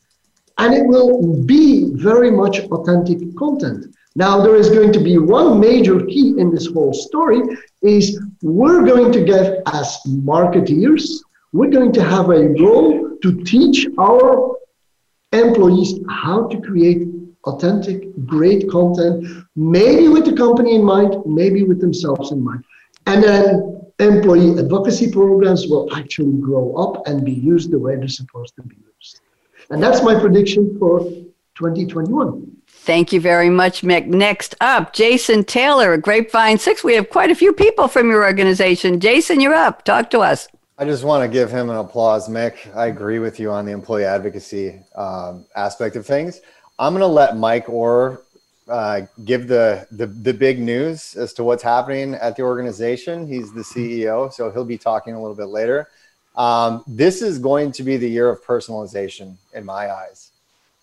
and 0.57 0.73
it 0.73 0.85
will 0.85 1.43
be 1.43 1.91
very 1.93 2.31
much 2.31 2.59
authentic 2.59 3.19
content. 3.37 3.95
Now, 4.15 4.41
there 4.41 4.55
is 4.55 4.69
going 4.69 4.91
to 4.93 4.99
be 4.99 5.17
one 5.17 5.59
major 5.59 6.03
key 6.03 6.33
in 6.39 6.49
this 6.49 6.65
whole 6.67 6.93
story 6.93 7.41
is 7.83 8.19
we're 8.41 8.83
going 8.83 9.11
to 9.11 9.23
get 9.23 9.61
as 9.67 9.99
marketeers, 10.07 11.07
we're 11.53 11.69
going 11.69 11.91
to 11.93 12.03
have 12.03 12.29
a 12.29 12.49
role 12.59 13.17
to 13.21 13.43
teach 13.43 13.87
our 13.99 14.55
employees 15.33 15.99
how 16.09 16.47
to 16.47 16.59
create 16.61 17.07
authentic, 17.45 18.03
great 18.25 18.69
content, 18.69 19.45
maybe 19.55 20.07
with 20.07 20.25
the 20.25 20.35
company 20.35 20.75
in 20.75 20.83
mind, 20.83 21.15
maybe 21.25 21.63
with 21.63 21.79
themselves 21.79 22.31
in 22.31 22.43
mind. 22.43 22.63
And 23.05 23.23
then 23.23 23.81
employee 23.99 24.57
advocacy 24.59 25.11
programs 25.11 25.67
will 25.67 25.93
actually 25.95 26.39
grow 26.41 26.75
up 26.75 27.07
and 27.07 27.23
be 27.23 27.33
used 27.33 27.71
the 27.71 27.79
way 27.79 27.95
they're 27.95 28.07
supposed 28.07 28.55
to 28.55 28.63
be 28.63 28.75
used. 28.75 29.21
And 29.69 29.81
that's 29.83 30.01
my 30.01 30.19
prediction 30.19 30.77
for 30.79 30.99
2021. 31.55 32.57
Thank 32.67 33.11
you 33.11 33.19
very 33.19 33.49
much, 33.49 33.81
Mick. 33.81 34.07
Next 34.07 34.55
up, 34.61 34.93
Jason 34.93 35.43
Taylor, 35.43 35.97
Grapevine 35.97 36.57
6. 36.57 36.83
We 36.83 36.95
have 36.95 37.09
quite 37.09 37.31
a 37.31 37.35
few 37.35 37.51
people 37.51 37.87
from 37.87 38.09
your 38.09 38.23
organization. 38.23 38.99
Jason, 38.99 39.41
you're 39.41 39.53
up. 39.53 39.83
Talk 39.83 40.09
to 40.11 40.19
us. 40.19 40.47
I 40.77 40.85
just 40.85 41.03
want 41.03 41.23
to 41.23 41.27
give 41.27 41.51
him 41.51 41.69
an 41.69 41.75
applause, 41.75 42.29
Mick. 42.29 42.73
I 42.75 42.85
agree 42.85 43.19
with 43.19 43.39
you 43.39 43.51
on 43.51 43.65
the 43.65 43.71
employee 43.71 44.05
advocacy 44.05 44.79
um, 44.95 45.45
aspect 45.55 45.95
of 45.95 46.05
things. 46.05 46.39
I'm 46.79 46.93
going 46.93 47.01
to 47.01 47.07
let 47.07 47.35
Mike 47.35 47.67
Orr 47.67 48.21
uh, 48.69 49.01
give 49.23 49.47
the, 49.47 49.87
the 49.91 50.07
the 50.07 50.33
big 50.33 50.59
news 50.59 51.15
as 51.15 51.33
to 51.33 51.43
what's 51.43 51.63
happening 51.63 52.15
at 52.15 52.35
the 52.35 52.43
organization. 52.43 53.25
He's 53.25 53.53
the 53.53 53.61
CEO, 53.61 54.31
so 54.31 54.51
he'll 54.51 54.65
be 54.65 54.77
talking 54.77 55.13
a 55.13 55.21
little 55.21 55.35
bit 55.35 55.47
later. 55.47 55.89
Um, 56.37 56.83
this 56.85 57.21
is 57.21 57.39
going 57.39 57.71
to 57.73 57.83
be 57.83 57.97
the 57.97 58.07
year 58.07 58.29
of 58.29 58.43
personalization 58.43 59.35
in 59.53 59.65
my 59.65 59.91
eyes. 59.91 60.31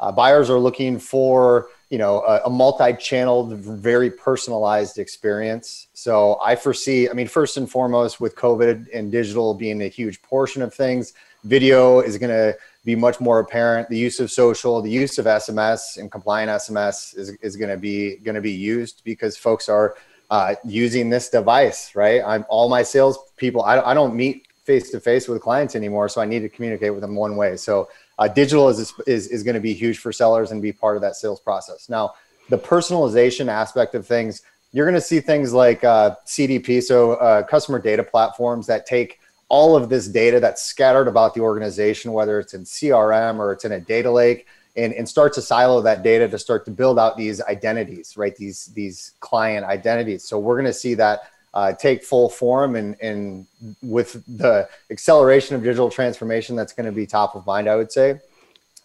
Uh, 0.01 0.11
buyers 0.11 0.51
are 0.51 0.59
looking 0.59 0.99
for 0.99 1.69
you 1.91 1.99
know 1.99 2.23
a, 2.23 2.43
a 2.47 2.51
multi-channeled, 2.51 3.55
very 3.59 4.11
personalized 4.11 4.99
experience. 4.99 5.87
So 5.95 6.41
I 6.45 6.57
foresee, 6.57 7.09
I 7.09 7.13
mean, 7.13 7.29
first 7.29 7.57
and 7.57 7.71
foremost, 7.71 8.21
with 8.21 8.35
COVID 8.35 8.89
and 8.93 9.13
digital 9.13 9.55
being 9.55 9.83
a 9.83 9.89
huge 9.89 10.21
portion 10.23 10.61
of 10.63 10.75
things, 10.75 11.13
video 11.45 12.01
is 12.01 12.19
going 12.19 12.31
to 12.31 12.59
be 12.85 12.97
much 12.97 13.21
more 13.21 13.39
apparent. 13.39 13.89
The 13.89 13.97
use 13.97 14.19
of 14.19 14.31
social, 14.31 14.83
the 14.83 14.91
use 14.91 15.19
of 15.19 15.27
SMS 15.27 15.97
and 15.99 16.11
compliant 16.11 16.51
SMS 16.51 17.17
is, 17.17 17.31
is 17.41 17.57
going 17.57 17.71
to 17.71 17.77
be 17.77 18.17
going 18.17 18.35
to 18.35 18.41
be 18.41 18.53
used 18.53 19.03
because 19.05 19.37
folks 19.37 19.69
are 19.69 19.97
uh, 20.31 20.57
using 20.65 21.11
this 21.11 21.29
device, 21.29 21.95
right? 21.95 22.21
I'm 22.27 22.45
all 22.49 22.69
my 22.69 22.83
sales 22.83 23.19
people. 23.37 23.63
I, 23.63 23.81
I 23.81 23.95
don't 23.95 24.17
meet 24.17 24.49
face 24.65 24.91
to 24.91 25.01
face 25.01 25.29
with 25.29 25.41
clients 25.43 25.77
anymore. 25.77 26.09
So 26.09 26.21
I 26.21 26.25
need 26.25 26.41
to 26.41 26.49
communicate 26.49 26.93
with 26.93 27.03
them 27.03 27.15
one 27.15 27.37
way. 27.37 27.57
So 27.57 27.89
uh, 28.19 28.29
digital 28.29 28.69
is, 28.69 28.93
is, 29.07 29.29
is 29.29 29.43
going 29.43 29.55
to 29.55 29.61
be 29.61 29.75
huge 29.75 29.99
for 29.99 30.13
sellers 30.13 30.51
and 30.51 30.63
be 30.63 30.73
part 30.73 30.97
of 30.97 31.03
that 31.03 31.17
sales 31.17 31.41
process. 31.41 31.89
Now, 31.89 32.15
the 32.49 32.59
personalization 32.59 33.49
aspect 33.49 33.95
of 33.95 34.07
things, 34.07 34.43
you're 34.73 34.87
going 34.87 34.95
to 34.95 35.01
see 35.01 35.21
things 35.21 35.53
like 35.53 35.85
uh, 35.85 36.17
CDP, 36.27 36.83
so 36.83 37.13
uh, 37.15 37.43
customer 37.43 37.79
data 37.79 38.03
platforms 38.03 38.67
that 38.67 38.87
take 38.87 39.21
all 39.49 39.77
of 39.77 39.89
this 39.89 40.09
data 40.09 40.41
that's 40.41 40.63
scattered 40.63 41.07
about 41.07 41.35
the 41.35 41.41
organization, 41.41 42.13
whether 42.13 42.41
it's 42.41 42.55
in 42.55 42.65
CRM 42.65 43.39
or 43.39 43.53
it's 43.53 43.65
in 43.65 43.73
a 43.73 43.81
data 43.81 44.11
lake, 44.11 44.47
and, 44.77 44.93
and 44.95 45.09
start 45.09 45.33
to 45.35 45.43
silo 45.43 45.81
that 45.83 46.03
data 46.03 46.29
to 46.29 46.39
start 46.39 46.65
to 46.65 46.71
build 46.71 46.99
out 46.99 47.17
these 47.17 47.41
identities, 47.43 48.17
right? 48.17 48.35
These 48.35 48.67
these 48.75 49.13
client 49.21 49.65
identities. 49.65 50.25
So 50.25 50.39
we're 50.39 50.57
going 50.57 50.65
to 50.65 50.73
see 50.73 50.95
that 50.95 51.31
uh, 51.55 51.73
take 51.73 52.05
full 52.05 52.29
form 52.29 52.77
and, 52.77 52.97
and 53.01 53.47
with 53.83 54.23
the 54.37 54.69
acceleration 54.91 55.57
of 55.57 55.63
digital 55.63 55.89
transformation 55.89 56.55
that's 56.55 56.73
going 56.73 56.87
to 56.87 56.93
be 56.93 57.07
top 57.07 57.35
of 57.35 57.47
mind 57.47 57.69
i 57.69 57.77
would 57.77 57.91
say. 57.91 58.21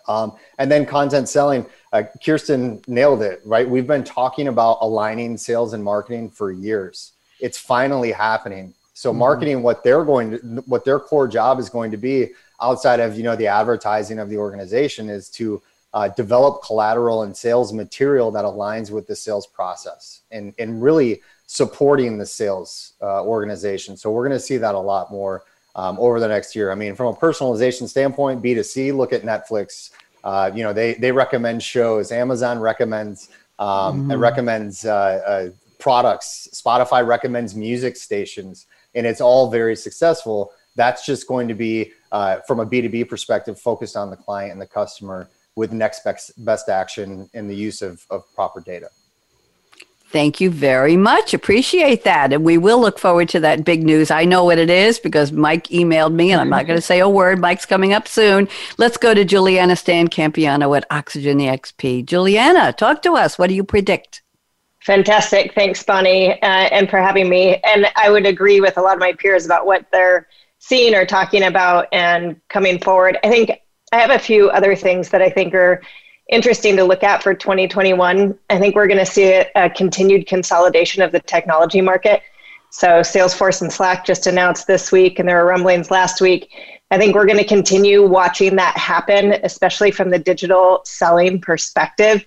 Um, 0.07 0.38
and 0.57 0.71
then 0.71 0.85
content 0.85 1.29
selling 1.29 1.65
uh, 1.91 2.03
kirsten 2.23 2.81
nailed 2.88 3.21
it 3.21 3.41
right? 3.45 3.67
We've 3.69 3.88
been 3.88 4.03
talking 4.03 4.47
about 4.47 4.77
aligning 4.81 5.38
sales 5.38 5.73
and 5.73 5.83
marketing 5.83 6.29
for 6.29 6.51
years. 6.51 7.13
It's 7.39 7.57
finally 7.57 8.11
happening. 8.11 8.73
So 8.93 9.11
mm-hmm. 9.11 9.19
marketing 9.19 9.63
what 9.63 9.83
they're 9.83 10.03
going 10.03 10.31
to 10.31 10.63
what 10.65 10.85
their 10.85 10.99
core 10.99 11.27
job 11.27 11.59
is 11.59 11.69
going 11.69 11.91
to 11.91 11.97
be 11.97 12.31
outside 12.61 12.99
of 12.99 13.17
you 13.17 13.23
know 13.23 13.35
the 13.35 13.47
advertising 13.47 14.19
of 14.19 14.29
the 14.29 14.38
organization 14.38 15.09
is 15.09 15.29
to 15.31 15.61
uh, 15.93 16.07
develop 16.09 16.61
collateral 16.63 17.23
and 17.23 17.35
sales 17.35 17.73
material 17.73 18.29
that 18.31 18.45
aligns 18.45 18.91
with 18.91 19.07
the 19.07 19.15
sales 19.15 19.47
process 19.47 20.21
and 20.31 20.53
and 20.59 20.83
really 20.83 21.21
supporting 21.51 22.20
the 22.20 22.25
sales 22.27 22.94
uh, 23.01 23.24
organization. 23.24 23.98
So 23.98 24.12
we're 24.12 24.27
going 24.27 24.38
to 24.38 24.44
see 24.44 24.58
that 24.58 24.75
a 24.75 24.79
lot 24.79 25.12
more 25.12 25.46
um, 25.75 25.98
over 26.00 26.20
the 26.20 26.27
next 26.27 26.56
year. 26.56 26.72
I 26.72 26.75
mean, 26.75 26.94
from 26.94 27.08
a 27.08 27.18
personalization 27.18 27.89
standpoint, 27.89 28.44
B2C, 28.44 28.96
look 28.96 29.13
at 29.13 29.24
Netflix. 29.24 29.89
Uh, 30.24 30.51
you 30.53 30.62
know, 30.62 30.74
they, 30.74 30.94
they 30.94 31.12
recommend 31.12 31.63
shows. 31.63 32.12
Amazon 32.12 32.60
recommends 32.60 33.29
um, 33.58 34.08
mm-hmm. 34.08 34.20
recommends 34.20 34.86
uh, 34.86 34.91
uh, 34.91 35.50
products. 35.79 36.50
Spotify 36.53 37.06
recommends 37.06 37.56
music 37.56 37.98
stations, 37.98 38.68
and 38.94 39.08
it's 39.08 39.20
all 39.20 39.50
very 39.50 39.75
successful. 39.75 40.51
That's 40.75 41.03
just 41.03 41.27
going 41.27 41.48
to 41.48 41.56
be, 41.56 41.94
uh, 42.12 42.41
from 42.46 42.60
a 42.60 42.65
B2B 42.65 43.10
perspective, 43.10 43.60
focused 43.60 43.98
on 43.98 44.12
the 44.12 44.15
client 44.15 44.51
and 44.51 44.62
the 44.62 44.68
customer 44.68 45.27
with 45.56 45.74
next 45.74 46.03
best, 46.03 46.46
best 46.46 46.70
action 46.70 47.27
and 47.34 47.50
the 47.50 47.56
use 47.56 47.82
of, 47.82 48.06
of 48.12 48.24
proper 48.36 48.62
data. 48.62 48.89
Thank 50.11 50.41
you 50.41 50.49
very 50.49 50.97
much. 50.97 51.35
Appreciate 51.35 52.03
that. 52.03 52.33
And 52.33 52.43
we 52.43 52.57
will 52.57 52.81
look 52.81 52.97
forward 52.97 53.29
to 53.29 53.39
that 53.41 53.63
big 53.63 53.83
news. 53.83 54.09
I 54.09 54.25
know 54.25 54.43
what 54.43 54.57
it 54.57 54.69
is 54.69 54.99
because 54.99 55.31
Mike 55.31 55.67
emailed 55.67 56.13
me 56.13 56.31
and 56.31 56.41
I'm 56.41 56.49
not 56.49 56.65
going 56.65 56.77
to 56.77 56.81
say 56.81 56.99
a 56.99 57.07
word. 57.07 57.39
Mike's 57.39 57.67
coming 57.67 57.93
up 57.93 58.07
soon. 58.07 58.47
Let's 58.79 58.97
go 58.97 59.13
to 59.13 59.23
Juliana 59.23 59.73
Stancampiano 59.73 60.75
at 60.75 60.87
Oxygen 60.89 61.37
EXP. 61.37 62.07
Juliana, 62.07 62.73
talk 62.73 63.03
to 63.03 63.13
us. 63.13 63.37
What 63.37 63.49
do 63.49 63.53
you 63.53 63.63
predict? 63.63 64.23
Fantastic. 64.81 65.53
Thanks, 65.53 65.83
Bonnie, 65.83 66.41
uh, 66.41 66.45
and 66.45 66.89
for 66.89 66.97
having 66.97 67.29
me. 67.29 67.57
And 67.57 67.85
I 67.95 68.09
would 68.09 68.25
agree 68.25 68.61
with 68.61 68.77
a 68.77 68.81
lot 68.81 68.93
of 68.93 68.99
my 68.99 69.13
peers 69.13 69.45
about 69.45 69.67
what 69.67 69.85
they're 69.91 70.27
seeing 70.57 70.95
or 70.95 71.05
talking 71.05 71.43
about 71.43 71.87
and 71.91 72.39
coming 72.49 72.79
forward. 72.79 73.19
I 73.23 73.29
think 73.29 73.51
I 73.91 73.99
have 73.99 74.09
a 74.09 74.17
few 74.17 74.49
other 74.49 74.75
things 74.75 75.09
that 75.09 75.21
I 75.21 75.29
think 75.29 75.53
are 75.53 75.83
interesting 76.29 76.75
to 76.77 76.83
look 76.83 77.03
at 77.03 77.21
for 77.21 77.33
2021. 77.33 78.38
I 78.50 78.59
think 78.59 78.75
we're 78.75 78.88
going 78.88 79.00
to 79.00 79.05
see 79.05 79.43
a, 79.55 79.69
continued 79.69 80.27
consolidation 80.27 81.01
of 81.01 81.12
the 81.12 81.19
technology 81.19 81.81
market. 81.81 82.21
So 82.69 83.01
Salesforce 83.01 83.62
and 83.62 83.74
Slack 83.74 84.05
just 84.05 84.27
announced 84.27 84.67
this 84.67 84.91
week, 84.91 85.19
and 85.19 85.27
there 85.27 85.38
were 85.38 85.50
rumblings 85.50 85.89
last 85.89 86.21
week 86.21 86.51
I 86.91 86.98
think 86.98 87.13
we're 87.13 87.27
going 87.27 87.38
to 87.38 87.45
continue 87.45 88.05
watching 88.05 88.55
that 88.55 88.75
happen, 88.75 89.33
especially 89.43 89.91
from 89.91 90.09
the 90.09 90.17
digital 90.17 90.81
selling 90.86 91.39
perspective 91.39 92.25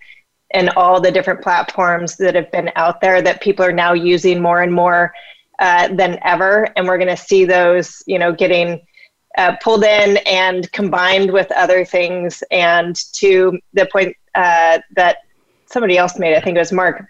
and 0.52 0.70
all 0.70 1.00
the 1.00 1.10
different 1.10 1.42
platforms 1.42 2.16
that 2.18 2.34
have 2.36 2.50
been 2.52 2.70
out 2.76 3.00
there 3.00 3.22
that 3.22 3.40
people 3.40 3.64
are 3.64 3.72
now 3.72 3.92
using 3.92 4.40
more 4.40 4.62
and 4.62 4.72
more 4.72 5.12
uh, 5.58 5.88
than 5.88 6.18
ever. 6.22 6.68
And 6.76 6.86
we're 6.86 6.98
going 6.98 7.08
to 7.08 7.16
see 7.16 7.44
those, 7.44 8.02
you 8.06 8.18
know, 8.18 8.32
getting 8.32 8.80
uh, 9.38 9.56
pulled 9.62 9.84
in 9.84 10.18
and 10.26 10.70
combined 10.72 11.30
with 11.30 11.50
other 11.52 11.84
things. 11.84 12.42
And 12.50 12.96
to 13.14 13.58
the 13.72 13.86
point 13.86 14.16
uh, 14.34 14.80
that 14.96 15.18
somebody 15.66 15.98
else 15.98 16.18
made, 16.18 16.36
I 16.36 16.40
think 16.40 16.56
it 16.56 16.60
was 16.60 16.72
Mark, 16.72 17.04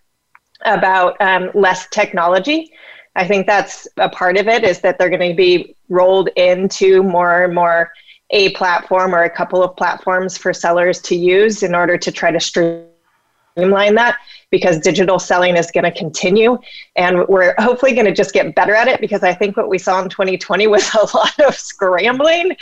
about 0.64 1.20
um, 1.20 1.50
less 1.54 1.88
technology. 1.88 2.72
I 3.14 3.26
think 3.26 3.46
that's 3.46 3.86
a 3.98 4.08
part 4.08 4.38
of 4.38 4.48
it 4.48 4.64
is 4.64 4.80
that 4.80 4.98
they're 4.98 5.10
going 5.10 5.30
to 5.30 5.36
be 5.36 5.76
rolled 5.88 6.28
into 6.36 7.02
more 7.02 7.44
and 7.44 7.54
more 7.54 7.92
a 8.30 8.50
platform 8.52 9.14
or 9.14 9.24
a 9.24 9.30
couple 9.30 9.62
of 9.62 9.76
platforms 9.76 10.38
for 10.38 10.54
sellers 10.54 11.00
to 11.02 11.14
use 11.14 11.62
in 11.62 11.74
order 11.74 11.98
to 11.98 12.10
try 12.10 12.30
to 12.30 12.40
streamline 12.40 13.94
that 13.94 14.16
because 14.52 14.78
digital 14.78 15.18
selling 15.18 15.56
is 15.56 15.72
going 15.72 15.82
to 15.82 15.90
continue 15.90 16.56
and 16.94 17.26
we're 17.26 17.54
hopefully 17.58 17.94
going 17.94 18.06
to 18.06 18.12
just 18.12 18.32
get 18.32 18.54
better 18.54 18.74
at 18.74 18.86
it 18.86 19.00
because 19.00 19.24
i 19.24 19.34
think 19.34 19.56
what 19.56 19.68
we 19.68 19.78
saw 19.78 20.00
in 20.00 20.08
2020 20.08 20.68
was 20.68 20.94
a 20.94 20.98
lot 21.16 21.40
of 21.40 21.56
scrambling 21.56 22.54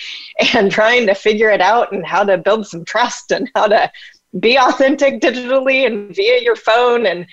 and 0.55 0.71
trying 0.71 1.07
to 1.07 1.15
figure 1.15 1.51
it 1.51 1.61
out 1.61 1.93
and 1.93 2.07
how 2.07 2.25
to 2.25 2.39
build 2.39 2.67
some 2.67 2.85
trust 2.87 3.33
and 3.33 3.51
how 3.55 3.67
to 3.67 3.91
be 4.39 4.57
authentic 4.57 5.21
digitally 5.21 5.85
and 5.85 6.15
via 6.15 6.41
your 6.41 6.57
phone 6.57 7.05
and 7.05 7.27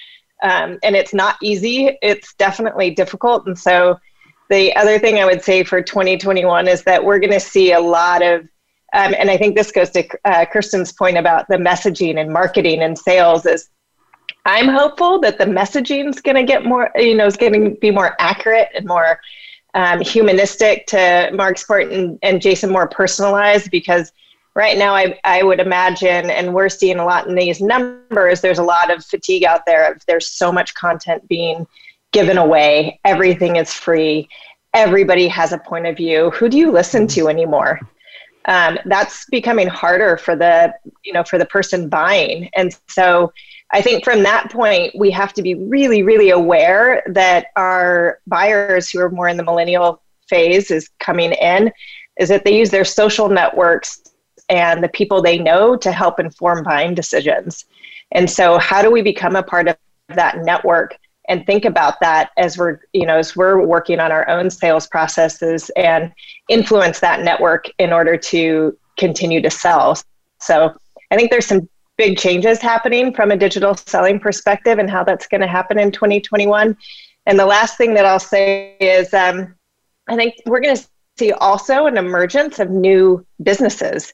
um, 0.43 0.77
and 0.83 0.95
it's 0.95 1.15
not 1.15 1.35
easy. 1.41 1.97
It's 2.03 2.35
definitely 2.35 2.91
difficult 2.91 3.47
and 3.47 3.57
so 3.57 3.97
the 4.49 4.75
other 4.75 4.97
thing 4.99 5.19
i 5.19 5.25
would 5.25 5.41
say 5.41 5.63
for 5.63 5.81
2021 5.81 6.67
is 6.67 6.83
that 6.83 7.03
we're 7.03 7.19
going 7.19 7.31
to 7.31 7.39
see 7.39 7.73
a 7.73 7.79
lot 7.79 8.21
of 8.21 8.41
um, 8.93 9.13
and 9.17 9.29
i 9.29 9.37
think 9.37 9.55
this 9.55 9.71
goes 9.71 9.89
to 9.89 10.07
uh, 10.25 10.45
kirsten's 10.45 10.91
point 10.93 11.17
about 11.17 11.47
the 11.49 11.57
messaging 11.57 12.19
and 12.19 12.31
marketing 12.31 12.81
and 12.81 12.97
sales 12.97 13.45
is 13.45 13.69
i'm 14.47 14.67
hopeful 14.67 15.19
that 15.19 15.37
the 15.37 15.45
messaging 15.45 16.09
is 16.09 16.21
going 16.21 16.35
to 16.35 16.43
get 16.43 16.65
more 16.65 16.91
you 16.95 17.15
know 17.15 17.25
is 17.25 17.37
going 17.37 17.53
to 17.53 17.71
be 17.79 17.91
more 17.91 18.15
accurate 18.19 18.69
and 18.75 18.85
more 18.85 19.19
um, 19.73 19.99
humanistic 20.01 20.87
to 20.87 21.29
mark's 21.33 21.63
point 21.63 21.91
and, 21.91 22.17
and 22.23 22.41
jason 22.41 22.71
more 22.71 22.87
personalized 22.87 23.69
because 23.69 24.11
right 24.55 24.79
now 24.79 24.95
I, 24.95 25.19
I 25.23 25.43
would 25.43 25.59
imagine 25.59 26.31
and 26.31 26.51
we're 26.51 26.69
seeing 26.69 26.97
a 26.97 27.05
lot 27.05 27.27
in 27.27 27.35
these 27.35 27.61
numbers 27.61 28.41
there's 28.41 28.57
a 28.57 28.63
lot 28.63 28.91
of 28.91 29.05
fatigue 29.05 29.43
out 29.43 29.61
there 29.67 29.95
there's 30.07 30.27
so 30.27 30.51
much 30.51 30.73
content 30.73 31.27
being 31.27 31.67
given 32.11 32.37
away. 32.37 32.99
Everything 33.05 33.57
is 33.57 33.73
free. 33.73 34.27
Everybody 34.73 35.27
has 35.27 35.53
a 35.53 35.57
point 35.57 35.85
of 35.85 35.97
view. 35.97 36.31
Who 36.31 36.49
do 36.49 36.57
you 36.57 36.71
listen 36.71 37.07
to 37.09 37.27
anymore? 37.27 37.79
Um, 38.45 38.79
that's 38.85 39.25
becoming 39.29 39.67
harder 39.67 40.17
for 40.17 40.35
the 40.35 40.73
you 41.03 41.11
know 41.13 41.23
for 41.23 41.37
the 41.37 41.45
person 41.45 41.89
buying. 41.89 42.49
And 42.55 42.77
so 42.87 43.33
i 43.71 43.81
think 43.81 44.03
from 44.03 44.23
that 44.23 44.51
point 44.51 44.93
we 44.97 45.11
have 45.11 45.33
to 45.33 45.41
be 45.41 45.55
really 45.55 46.03
really 46.03 46.29
aware 46.29 47.03
that 47.07 47.47
our 47.55 48.19
buyers 48.27 48.89
who 48.89 48.99
are 48.99 49.09
more 49.09 49.27
in 49.27 49.37
the 49.37 49.43
millennial 49.43 50.01
phase 50.27 50.71
is 50.71 50.89
coming 50.99 51.33
in 51.33 51.71
is 52.19 52.29
that 52.29 52.43
they 52.43 52.57
use 52.57 52.69
their 52.69 52.85
social 52.85 53.29
networks 53.29 54.01
and 54.49 54.83
the 54.83 54.89
people 54.89 55.21
they 55.21 55.37
know 55.37 55.75
to 55.75 55.91
help 55.91 56.19
inform 56.19 56.63
buying 56.63 56.93
decisions. 56.95 57.65
And 58.11 58.29
so, 58.29 58.57
how 58.57 58.81
do 58.81 58.91
we 58.91 59.01
become 59.01 59.35
a 59.35 59.43
part 59.43 59.67
of 59.67 59.77
that 60.09 60.39
network 60.43 60.97
and 61.29 61.45
think 61.45 61.65
about 61.65 61.99
that 61.99 62.29
as 62.37 62.57
we're, 62.57 62.79
you 62.93 63.05
know, 63.05 63.17
as 63.17 63.35
we're 63.35 63.61
working 63.61 63.99
on 63.99 64.11
our 64.11 64.27
own 64.29 64.49
sales 64.49 64.87
processes 64.87 65.69
and 65.75 66.13
influence 66.47 67.01
that 67.01 67.21
network 67.21 67.65
in 67.79 67.91
order 67.91 68.15
to 68.15 68.77
continue 68.97 69.41
to 69.41 69.49
sell? 69.49 69.97
So, 70.39 70.73
I 71.11 71.15
think 71.15 71.31
there's 71.31 71.45
some 71.45 71.67
big 71.97 72.17
changes 72.17 72.59
happening 72.61 73.13
from 73.13 73.31
a 73.31 73.37
digital 73.37 73.75
selling 73.75 74.19
perspective 74.19 74.79
and 74.79 74.89
how 74.89 75.03
that's 75.03 75.27
going 75.27 75.41
to 75.41 75.47
happen 75.47 75.79
in 75.79 75.91
2021. 75.91 76.77
And 77.25 77.39
the 77.39 77.45
last 77.45 77.77
thing 77.77 77.93
that 77.95 78.05
I'll 78.05 78.19
say 78.19 78.77
is 78.79 79.13
um, 79.13 79.55
I 80.07 80.15
think 80.15 80.35
we're 80.45 80.61
going 80.61 80.77
to 80.77 80.87
see 81.17 81.31
also 81.31 81.87
an 81.87 81.97
emergence 81.97 82.59
of 82.59 82.69
new 82.69 83.25
businesses 83.41 84.13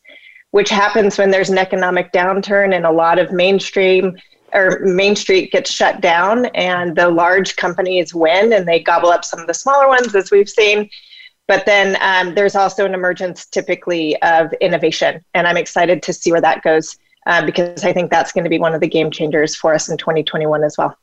which 0.54 0.69
happens 0.69 1.17
when 1.17 1.32
there's 1.32 1.50
an 1.50 1.58
economic 1.58 2.12
downturn 2.12 2.76
and 2.76 2.86
a 2.86 2.91
lot 2.91 3.17
of 3.17 3.32
mainstream 3.32 4.15
or 4.54 4.82
Main 4.82 5.15
Street 5.15 5.52
gets 5.52 5.72
shut 5.72 6.00
down 6.00 6.46
and 6.54 6.96
the 6.96 7.10
large 7.10 7.56
companies 7.56 8.13
win 8.13 8.54
and 8.54 8.67
they 8.67 8.80
gobble 8.80 9.10
up 9.10 9.26
some 9.26 9.39
of 9.39 9.48
the 9.48 9.54
smaller 9.56 9.88
ones, 9.88 10.13
as 10.13 10.30
we've 10.30 10.48
seen. 10.48 10.88
But 11.48 11.65
then 11.65 11.98
um, 12.02 12.36
there's 12.36 12.54
also 12.56 12.86
an 12.86 12.93
emergence 12.93 13.48
typically 13.48 14.15
of 14.22 14.54
innovation. 14.62 15.26
And 15.34 15.48
I'm 15.48 15.58
excited 15.58 16.04
to 16.04 16.13
see 16.13 16.32
where 16.32 16.39
that 16.41 16.62
goes 16.62 17.00
uh, 17.26 17.46
because 17.46 17.84
I 17.84 17.94
think 17.94 18.12
that's 18.12 18.32
going 18.32 18.44
to 18.44 18.50
be 18.50 18.60
one 18.60 18.74
of 18.74 18.82
the 18.82 18.88
game 18.88 19.12
changers 19.12 19.56
for 19.56 19.74
us 19.74 19.90
in 19.90 19.98
2021 19.98 20.64
as 20.64 20.78
well. 20.78 20.98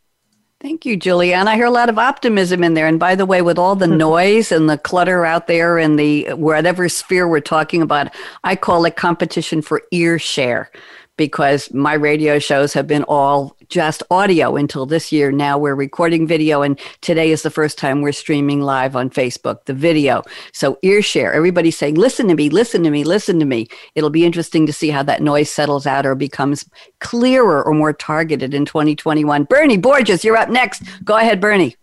Thank 0.61 0.85
you, 0.85 0.99
Julianne. 0.99 1.47
I 1.47 1.55
hear 1.55 1.65
a 1.65 1.71
lot 1.71 1.89
of 1.89 1.99
optimism 1.99 2.63
in 2.63 2.75
there. 2.75 2.87
And 2.87 3.01
by 3.01 3.15
the 3.15 3.25
way, 3.25 3.41
with 3.41 3.59
all 3.59 3.77
the 3.77 3.87
mm-hmm. 3.87 3.97
noise 3.97 4.53
and 4.53 4.69
the 4.69 4.77
clutter 4.77 5.25
out 5.25 5.47
there 5.47 5.79
in 5.79 5.97
the 5.97 6.35
whatever 6.35 6.89
sphere 6.91 7.27
we're 7.27 7.41
talking 7.41 7.81
about, 7.81 8.15
I 8.45 8.57
call 8.57 8.85
it 8.85 8.97
competition 8.97 9.63
for 9.63 9.83
ear 9.91 10.19
share 10.19 10.71
because 11.17 11.73
my 11.73 11.95
radio 11.95 12.39
shows 12.39 12.75
have 12.75 12.87
been 12.87 13.05
all 13.05 13.57
just 13.71 14.03
audio 14.11 14.57
until 14.57 14.85
this 14.85 15.11
year. 15.11 15.33
Now 15.33 15.57
we're 15.57 15.75
recording 15.75 16.27
video, 16.27 16.63
and 16.63 16.79
today 17.01 17.31
is 17.31 17.43
the 17.43 17.51
first 17.51 17.79
time 17.79 18.03
we're 18.03 18.13
streaming 18.13 18.61
live 18.61 18.95
on 18.95 19.09
Facebook, 19.09 19.65
the 19.65 19.73
video. 19.73 20.23
So, 20.53 20.79
ear 20.83 21.01
share, 21.01 21.33
everybody's 21.33 21.79
saying, 21.79 21.95
listen 21.95 22.29
to 22.29 22.35
me, 22.35 22.51
listen 22.51 22.83
to 22.83 22.91
me, 22.91 23.05
listen 23.05 23.39
to 23.39 23.47
me. 23.47 23.69
It'll 23.95 24.11
be 24.11 24.27
interesting 24.27 24.67
to 24.67 24.73
see 24.73 24.91
how 24.91 25.03
that 25.05 25.23
noise 25.23 25.51
settles 25.51 25.87
out 25.87 26.05
or 26.05 26.15
becomes 26.15 26.69
clearer 27.01 27.65
or 27.65 27.73
more 27.73 27.93
targeted 27.93 28.53
in 28.53 28.67
2021. 28.67 29.45
Bernie 29.45 29.79
Borges, 29.79 30.25
you're 30.25 30.37
up 30.37 30.51
next. 30.51 30.83
Go 31.05 31.17
ahead, 31.17 31.41
Bernie. 31.41 31.77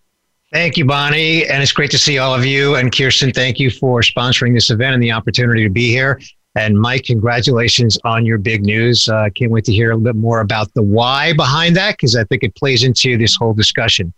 Thank 0.53 0.77
you, 0.77 0.85
Bonnie. 0.85 1.45
And 1.45 1.61
it's 1.61 1.73
great 1.73 1.91
to 1.91 1.97
see 1.97 2.19
all 2.19 2.33
of 2.33 2.45
you. 2.45 2.75
And 2.75 2.95
Kirsten, 2.95 3.33
thank 3.33 3.59
you 3.59 3.69
for 3.69 4.01
sponsoring 4.01 4.53
this 4.53 4.69
event 4.69 4.93
and 4.93 5.03
the 5.03 5.11
opportunity 5.11 5.63
to 5.63 5.69
be 5.69 5.89
here. 5.89 6.21
And 6.57 6.75
Mike, 6.75 7.03
congratulations 7.03 7.99
on 8.03 8.25
your 8.25 8.39
big 8.39 8.65
news. 8.65 9.07
I 9.07 9.27
uh, 9.27 9.29
can't 9.29 9.51
wait 9.51 9.63
to 9.65 9.71
hear 9.71 9.91
a 9.91 9.95
little 9.95 10.11
bit 10.11 10.19
more 10.19 10.41
about 10.41 10.73
the 10.73 10.81
why 10.81 11.33
behind 11.33 11.75
that 11.75 11.91
because 11.91 12.15
I 12.15 12.23
think 12.23 12.41
it 12.41 12.55
plays 12.55 12.83
into 12.83 13.15
this 13.15 13.35
whole 13.35 13.53
discussion. 13.53 14.11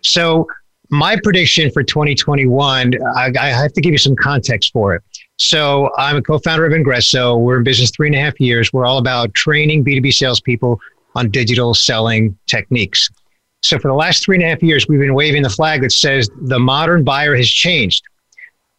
So, 0.00 0.48
my 0.90 1.16
prediction 1.22 1.70
for 1.70 1.84
2021, 1.84 2.94
I, 3.16 3.32
I, 3.38 3.46
have 3.48 3.72
to 3.72 3.80
give 3.80 3.92
you 3.92 3.98
some 3.98 4.16
context 4.16 4.72
for 4.72 4.96
it. 4.96 5.02
So, 5.38 5.90
I'm 5.96 6.16
a 6.16 6.22
co 6.22 6.40
founder 6.40 6.66
of 6.66 6.72
Vengresso. 6.72 7.40
We're 7.40 7.58
in 7.58 7.62
business 7.62 7.92
three 7.92 8.08
and 8.08 8.16
a 8.16 8.20
half 8.20 8.40
years. 8.40 8.72
We're 8.72 8.84
all 8.84 8.98
about 8.98 9.32
training 9.34 9.84
B2B 9.84 10.12
salespeople 10.12 10.80
on 11.14 11.30
digital 11.30 11.72
selling 11.72 12.36
techniques. 12.46 13.08
So, 13.62 13.78
for 13.78 13.86
the 13.86 13.94
last 13.94 14.24
three 14.24 14.34
and 14.34 14.44
a 14.44 14.48
half 14.48 14.60
years, 14.60 14.88
we've 14.88 14.98
been 14.98 15.14
waving 15.14 15.42
the 15.42 15.50
flag 15.50 15.82
that 15.82 15.92
says 15.92 16.28
the 16.42 16.58
modern 16.58 17.04
buyer 17.04 17.36
has 17.36 17.48
changed. 17.48 18.02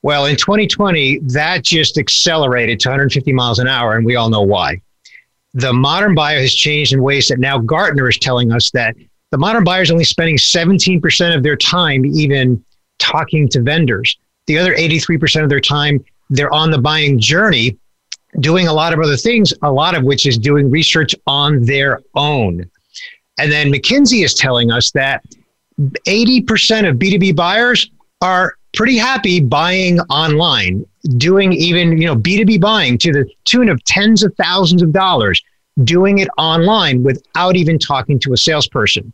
Well, 0.04 0.26
in 0.26 0.36
2020, 0.36 1.20
that 1.20 1.64
just 1.64 1.98
accelerated 1.98 2.80
to 2.82 2.90
150 2.90 3.34
miles 3.34 3.60
an 3.60 3.68
hour, 3.68 3.96
and 3.96 4.06
we 4.06 4.16
all 4.16 4.30
know 4.30 4.42
why. 4.42 4.82
The 5.54 5.74
modern 5.74 6.14
buyer 6.14 6.40
has 6.40 6.54
changed 6.54 6.94
in 6.94 7.02
ways 7.02 7.28
that 7.30 7.40
now 7.40 7.58
Gartner 7.58 8.08
is 8.08 8.20
telling 8.20 8.52
us 8.52 8.70
that 8.72 8.96
the 9.32 9.38
modern 9.38 9.64
buyer 9.64 9.82
is 9.82 9.92
only 9.92 10.04
spending 10.04 10.38
17% 10.38 11.36
of 11.36 11.44
their 11.44 11.56
time 11.56 12.06
even 12.06 12.64
talking 13.00 13.50
to 13.50 13.62
vendors. 13.62 14.18
The 14.46 14.58
other 14.58 14.76
83% 14.76 15.44
of 15.44 15.50
their 15.50 15.60
time, 15.60 16.04
they're 16.30 16.54
on 16.54 16.72
the 16.72 16.78
buying 16.78 17.20
journey 17.20 17.78
doing 18.40 18.68
a 18.68 18.74
lot 18.74 18.94
of 18.94 19.00
other 19.00 19.18
things, 19.18 19.54
a 19.64 19.72
lot 19.72 19.96
of 19.96 20.04
which 20.04 20.26
is 20.26 20.38
doing 20.38 20.70
research 20.70 21.16
on 21.26 21.64
their 21.64 22.02
own. 22.16 22.70
And 23.40 23.52
then 23.52 23.72
McKinsey 23.72 24.24
is 24.24 24.34
telling 24.34 24.72
us 24.72 24.92
that 24.92 25.24
80% 25.80 26.90
of 26.90 26.98
B2B 26.98 27.36
buyers 27.36 27.90
are 28.22 28.57
pretty 28.78 28.96
happy 28.96 29.42
buying 29.42 30.00
online, 30.02 30.86
doing 31.18 31.52
even, 31.52 32.00
you 32.00 32.06
know, 32.06 32.16
B2B 32.16 32.62
buying 32.62 33.00
to 33.00 33.12
the 33.12 33.28
tune 33.44 33.70
of 33.70 33.84
tens 33.86 34.24
of 34.24 34.36
thousands 34.36 34.84
of 34.84 34.94
dollars, 34.94 35.42
doing 35.84 36.20
it 36.20 36.28
online 36.38 37.02
without 37.02 37.56
even 37.56 37.80
talking 37.80 38.20
to 38.20 38.34
a 38.34 38.38
salesperson. 38.38 39.12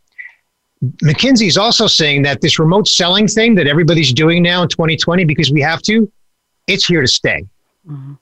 McKinsey 1.02 1.46
is 1.46 1.56
also 1.56 1.86
saying 1.86 2.22
that 2.24 2.42
this 2.42 2.58
remote 2.58 2.86
selling 2.86 3.26
thing 3.26 3.54
that 3.54 3.66
everybody's 3.66 4.12
doing 4.12 4.42
now 4.42 4.62
in 4.62 4.68
2020 4.68 5.24
because 5.24 5.50
we 5.50 5.62
have 5.62 5.80
to, 5.82 6.12
it's 6.66 6.84
here 6.84 7.00
to 7.00 7.08
stay. 7.08 7.42
Mm-hmm. 7.88 8.14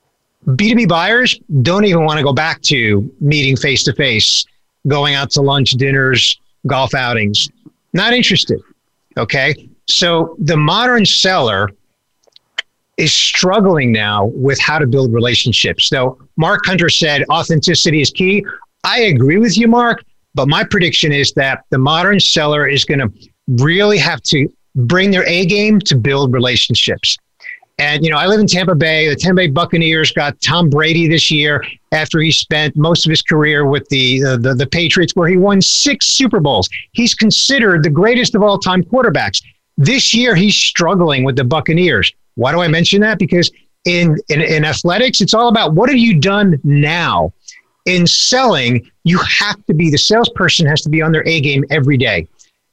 B2B 0.47 0.89
buyers 0.89 1.41
don't 1.63 1.85
even 1.85 2.05
want 2.05 2.19
to 2.19 2.25
go 2.25 2.33
back 2.33 2.63
to 2.63 3.13
meeting 3.21 3.57
face 3.57 3.83
to 3.83 3.93
face, 3.95 4.45
going 4.87 5.17
out 5.17 5.31
to 5.31 5.43
lunch, 5.43 5.73
dinners, 5.73 6.39
golf 6.69 6.95
outings. 6.95 7.49
Not 7.93 8.13
interested. 8.13 8.61
Okay. 9.17 9.69
So 9.95 10.37
the 10.39 10.57
modern 10.57 11.05
seller 11.07 11.71
is 12.97 13.13
struggling 13.13 13.93
now 13.93 14.27
with 14.27 14.59
how 14.61 14.79
to 14.79 14.87
build 14.87 15.13
relationships. 15.13 15.91
Now, 15.91 16.19
Mark 16.37 16.61
Hunter 16.67 16.89
said 16.89 17.25
authenticity 17.31 18.01
is 18.01 18.11
key. 18.11 18.45
I 18.85 19.01
agree 19.03 19.39
with 19.39 19.57
you, 19.57 19.69
Mark, 19.69 20.05
but 20.35 20.49
my 20.49 20.65
prediction 20.65 21.13
is 21.13 21.33
that 21.33 21.65
the 21.71 21.79
modern 21.79 22.21
seller 22.21 22.67
is 22.67 22.85
going 22.85 23.01
to 23.01 23.11
really 23.63 23.99
have 23.99 24.23
to 24.23 24.49
bring 24.75 25.11
their 25.11 25.27
A 25.27 25.47
game 25.47 25.79
to 25.81 25.97
build 25.97 26.33
relationships. 26.33 27.17
And, 27.79 28.05
you 28.05 28.11
know, 28.11 28.19
I 28.19 28.27
live 28.27 28.39
in 28.39 28.47
Tampa 28.47 28.75
Bay. 28.75 29.09
The 29.09 29.17
Tampa 29.17 29.37
Bay 29.37 29.49
Buccaneers 29.49 30.13
got 30.13 30.41
Tom 30.41 30.69
Brady 30.69 31.09
this 31.09 31.31
year 31.31 31.65
after 31.91 32.21
he 32.21 32.31
spent 32.31 32.77
most 32.77 33.07
of 33.07 33.11
his 33.11 33.23
career 33.23 33.67
with 33.67 33.89
the, 33.89 34.23
uh, 34.23 34.37
the, 34.37 34.55
the 34.55 34.67
Patriots, 34.67 35.17
where 35.17 35.29
he 35.29 35.37
won 35.37 35.61
six 35.61 36.07
Super 36.07 36.39
Bowls. 36.39 36.69
He's 36.93 37.15
considered 37.15 37.83
the 37.83 37.91
greatest 37.91 38.35
of 38.35 38.43
all 38.43 38.59
time 38.59 38.85
quarterbacks. 38.85 39.43
This 39.77 40.13
year, 40.15 40.35
he's 40.35 40.57
struggling 40.57 41.25
with 41.25 41.37
the 41.37 41.45
Buccaneers. 41.45 42.13
Why 42.35 42.53
do 42.53 42.61
I 42.61 42.69
mention 42.69 43.01
that? 43.03 43.19
Because 43.19 43.51
in, 43.85 44.17
in, 44.29 44.41
in 44.41 44.65
athletics, 44.65 45.21
it's 45.21 45.35
all 45.35 45.49
about 45.49 45.75
what 45.75 45.89
have 45.89 45.99
you 45.99 46.21
done 46.21 46.61
now? 46.65 47.33
In 47.87 48.07
selling, 48.07 48.89
you 49.03 49.19
have 49.19 49.65
to 49.67 49.75
be 49.75 49.91
the 49.91 49.99
salesperson 49.99 50.67
has 50.67 50.83
to 50.83 50.89
be 50.89 51.03
on 51.03 51.11
their 51.11 51.27
A 51.27 51.41
game 51.41 51.65
every 51.71 51.97
day. 51.97 52.29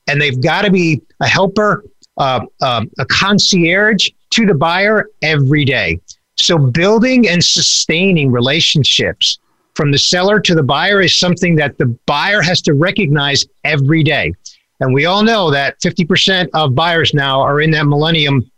And 0.08 0.22
they've 0.22 0.40
got 0.42 0.64
to 0.64 0.72
be 0.72 1.02
a 1.20 1.28
helper, 1.28 1.84
uh, 2.18 2.42
uh, 2.62 2.86
a 3.00 3.06
concierge 3.06 4.10
to 4.32 4.46
the 4.46 4.54
buyer 4.54 5.10
every 5.24 5.66
day. 5.66 6.00
So 6.36 6.58
building 6.58 7.28
and 7.28 7.44
sustaining 7.44 8.32
relationships 8.32 9.40
from 9.74 9.92
the 9.92 9.98
seller 9.98 10.40
to 10.42 10.56
the 10.56 10.64
buyer 10.64 11.02
is 11.02 11.16
something 11.16 11.56
that 11.56 11.78
the 11.78 11.88
buyer 12.06 12.42
has 12.42 12.62
to 12.64 12.74
recognize 12.74 13.46
every 13.64 14.04
day. 14.04 14.34
And 14.80 14.94
we 14.94 15.06
all 15.06 15.24
know 15.24 15.52
that 15.52 15.80
50% 15.82 16.50
of 16.54 16.76
buyers 16.76 17.14
now 17.14 17.42
are 17.42 17.62
in 17.62 17.72
that 17.72 17.86
millennium 17.86 18.50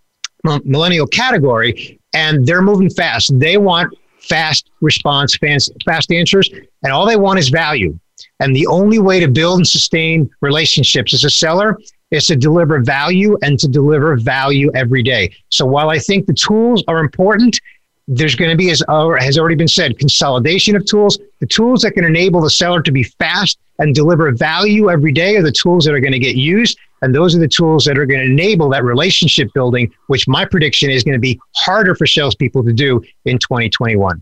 uh, 0.48 0.60
millennial 0.64 1.06
category 1.06 2.00
and 2.14 2.46
they're 2.46 2.62
moving 2.62 2.90
fast. 2.90 3.38
They 3.40 3.58
want 3.58 3.96
fast 4.20 4.70
response, 4.82 5.38
fast, 5.38 5.72
fast 5.86 6.12
answers, 6.12 6.50
and 6.84 6.92
all 6.92 7.06
they 7.06 7.16
want 7.16 7.40
is 7.40 7.50
value. 7.50 7.98
And 8.40 8.56
the 8.56 8.68
only 8.68 9.00
way 9.00 9.20
to 9.20 9.28
build 9.28 9.60
and 9.60 9.68
sustain 9.68 10.30
relationships 10.42 11.14
as 11.14 11.24
a 11.24 11.30
seller 11.30 11.78
is 12.12 12.28
to 12.28 12.36
deliver 12.36 12.82
value 12.82 13.38
and 13.42 13.58
to 13.60 13.68
deliver 13.68 14.16
value 14.18 14.72
every 14.76 15.02
day. 15.02 15.34
So 15.50 15.66
while 15.66 15.90
I 15.90 15.98
think 15.98 16.26
the 16.26 16.34
tools 16.34 16.84
are 16.88 17.00
important, 17.00 17.60
there's 18.08 18.36
going 18.36 18.52
to 18.52 18.58
be, 18.58 18.72
as 18.72 18.84
has 18.90 19.38
already 19.38 19.56
been 19.56 19.68
said, 19.68 19.98
consolidation 19.98 20.76
of 20.76 20.86
tools. 20.86 21.20
The 21.40 21.48
tools 21.48 21.82
that 21.82 21.92
can 21.92 22.04
enable 22.04 22.42
the 22.42 22.50
seller 22.50 22.82
to 22.82 22.92
be 22.92 23.04
fast 23.04 23.60
and 23.80 23.96
deliver 23.96 24.32
value 24.32 24.90
every 24.90 25.12
day 25.12 25.36
are 25.38 25.44
the 25.44 25.52
tools 25.52 25.86
that 25.86 25.94
are 25.94 26.00
going 26.00 26.14
to 26.14 26.20
get 26.20 26.36
used. 26.36 26.78
And 27.02 27.16
those 27.16 27.36
are 27.36 27.40
the 27.40 27.48
tools 27.48 27.86
that 27.86 27.98
are 27.98 28.06
going 28.06 28.20
to 28.20 28.32
enable 28.32 28.70
that 28.70 28.84
relationship 28.84 29.52
building, 29.54 29.92
which 30.08 30.28
my 30.28 30.46
prediction 30.46 30.90
is 30.90 31.04
going 31.04 31.14
to 31.14 31.20
be 31.20 31.40
harder 31.56 31.96
for 31.96 32.06
salespeople 32.06 32.64
to 32.64 32.74
do 32.74 33.02
in 33.26 33.40
2021. 33.40 34.22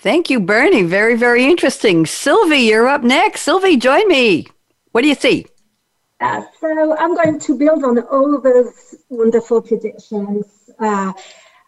Thank 0.00 0.30
you, 0.30 0.40
Bernie. 0.40 0.82
Very, 0.82 1.16
very 1.16 1.44
interesting. 1.44 2.06
Sylvie, 2.06 2.58
you're 2.58 2.88
up 2.88 3.02
next. 3.02 3.42
Sylvie, 3.42 3.76
join 3.76 4.06
me. 4.08 4.46
What 4.92 5.02
do 5.02 5.08
you 5.08 5.14
see? 5.14 5.46
Uh, 6.20 6.42
so 6.60 6.96
I'm 6.96 7.14
going 7.14 7.38
to 7.40 7.58
build 7.58 7.84
on 7.84 7.98
all 8.04 8.40
those 8.40 8.94
wonderful 9.08 9.60
predictions. 9.60 10.70
Uh, 10.78 11.12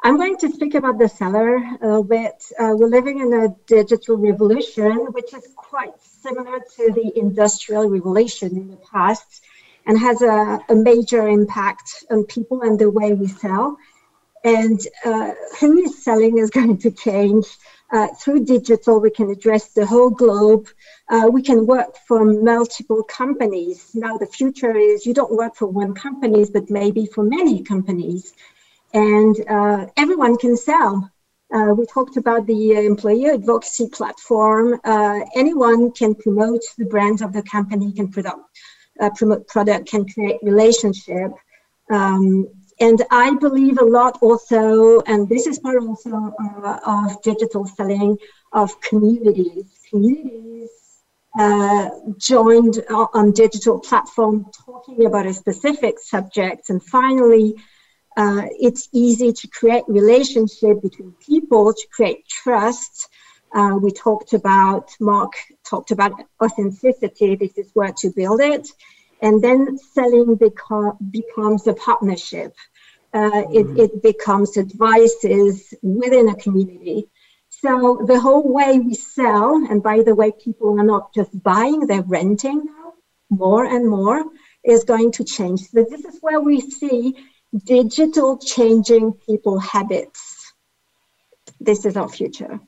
I'm 0.02 0.16
going 0.16 0.38
to 0.38 0.48
speak 0.50 0.74
about 0.74 0.98
the 0.98 1.08
seller 1.08 1.56
a 1.56 1.78
little 1.82 2.04
bit. 2.04 2.42
Uh, 2.58 2.72
we're 2.74 2.88
living 2.88 3.20
in 3.20 3.34
a 3.34 3.48
digital 3.66 4.16
revolution, 4.16 4.96
which 5.12 5.34
is 5.34 5.46
quite 5.54 5.92
similar 6.00 6.58
to 6.76 6.92
the 6.92 7.12
industrial 7.18 7.86
revolution 7.86 8.56
in 8.56 8.70
the 8.70 8.78
past 8.78 9.42
and 9.86 9.98
has 9.98 10.22
a, 10.22 10.58
a 10.70 10.74
major 10.74 11.28
impact 11.28 12.04
on 12.10 12.24
people 12.24 12.62
and 12.62 12.78
the 12.78 12.88
way 12.88 13.12
we 13.12 13.26
sell. 13.26 13.76
And 14.42 14.80
uh, 15.04 15.32
who 15.58 15.76
is 15.80 16.02
selling 16.02 16.38
is 16.38 16.48
going 16.58 16.78
to 16.78 16.90
change. 16.90 17.46
Uh, 17.92 18.06
through 18.18 18.44
digital, 18.44 19.00
we 19.00 19.10
can 19.10 19.28
address 19.28 19.68
the 19.74 19.84
whole 19.84 20.10
globe. 20.10 20.66
Uh, 21.10 21.28
we 21.30 21.42
can 21.42 21.66
work 21.66 21.94
for 22.08 22.24
multiple 22.24 23.02
companies. 23.02 23.90
Now, 23.94 24.16
the 24.16 24.26
future 24.26 24.74
is 24.74 25.04
you 25.04 25.12
don't 25.12 25.36
work 25.36 25.56
for 25.56 25.66
one 25.66 25.92
company, 25.92 26.46
but 26.50 26.70
maybe 26.70 27.04
for 27.04 27.22
many 27.22 27.62
companies. 27.62 28.32
And 28.92 29.37
uh, 29.48 29.87
everyone 29.96 30.37
can 30.37 30.57
sell. 30.57 31.11
Uh, 31.53 31.74
we 31.76 31.85
talked 31.87 32.16
about 32.16 32.46
the 32.46 32.76
uh, 32.76 32.81
employee 32.81 33.26
advocacy 33.26 33.88
platform. 33.88 34.81
Uh, 34.85 35.20
anyone 35.35 35.90
can 35.92 36.14
promote 36.14 36.62
the 36.79 36.85
brands 36.85 37.22
of 37.22 37.33
the 37.33 37.42
company, 37.42 37.92
can 37.92 38.09
product, 38.09 38.40
promote 39.16 39.46
product, 39.48 39.88
can 39.88 40.07
create 40.09 40.38
relationship. 40.42 41.33
Um, 41.90 42.48
and 42.81 43.03
I 43.11 43.35
believe 43.35 43.79
a 43.79 43.85
lot 43.85 44.18
also, 44.22 45.00
and 45.00 45.29
this 45.29 45.46
is 45.46 45.59
part 45.59 45.83
also 45.83 46.35
uh, 46.64 46.79
of 46.87 47.20
digital 47.22 47.66
selling 47.66 48.16
of 48.53 48.81
communities. 48.81 49.66
Communities 49.90 50.70
uh, 51.38 51.90
joined 52.16 52.83
on 52.88 53.33
digital 53.33 53.79
platform 53.79 54.46
talking 54.64 55.05
about 55.05 55.26
a 55.26 55.35
specific 55.35 55.98
subject, 55.98 56.70
and 56.70 56.83
finally, 56.83 57.55
uh, 58.20 58.46
it's 58.66 58.88
easy 58.92 59.33
to 59.33 59.48
create 59.48 59.85
relationship 59.88 60.83
between 60.83 61.12
people 61.30 61.72
to 61.72 61.87
create 61.94 62.22
trust. 62.28 63.09
Uh, 63.54 63.76
we 63.85 63.90
talked 63.90 64.33
about 64.35 64.87
Mark 65.00 65.33
talked 65.64 65.90
about 65.90 66.12
authenticity. 66.44 67.30
This 67.37 67.56
is 67.56 67.70
where 67.72 67.94
to 68.02 68.12
build 68.20 68.40
it 68.40 68.66
and 69.22 69.42
then 69.42 69.78
selling 69.94 70.37
beco- 70.37 70.98
becomes 71.11 71.66
a 71.66 71.74
partnership. 71.74 72.54
Uh, 73.12 73.18
mm-hmm. 73.18 73.59
it, 73.59 73.85
it 73.85 74.02
becomes 74.02 74.56
advices 74.56 75.74
within 75.83 76.28
a 76.28 76.37
community. 76.37 77.09
So 77.48 78.04
the 78.06 78.20
whole 78.20 78.46
way 78.59 78.78
we 78.78 78.94
sell, 78.94 79.48
and 79.70 79.83
by 79.83 80.02
the 80.02 80.14
way, 80.14 80.30
people 80.33 80.78
are 80.78 80.85
not 80.85 81.12
just 81.14 81.33
buying, 81.42 81.87
they're 81.87 82.02
renting 82.02 82.64
now 82.66 82.92
more 83.30 83.64
and 83.64 83.88
more, 83.88 84.24
is 84.64 84.85
going 84.85 85.12
to 85.12 85.24
change. 85.24 85.61
So 85.70 85.85
this 85.88 86.04
is 86.04 86.18
where 86.20 86.40
we 86.40 86.61
see 86.61 87.16
digital 87.64 88.38
changing 88.38 89.12
people 89.26 89.58
habits. 89.58 90.52
This 91.60 91.84
is 91.84 91.96
our 91.96 92.08
future. 92.08 92.60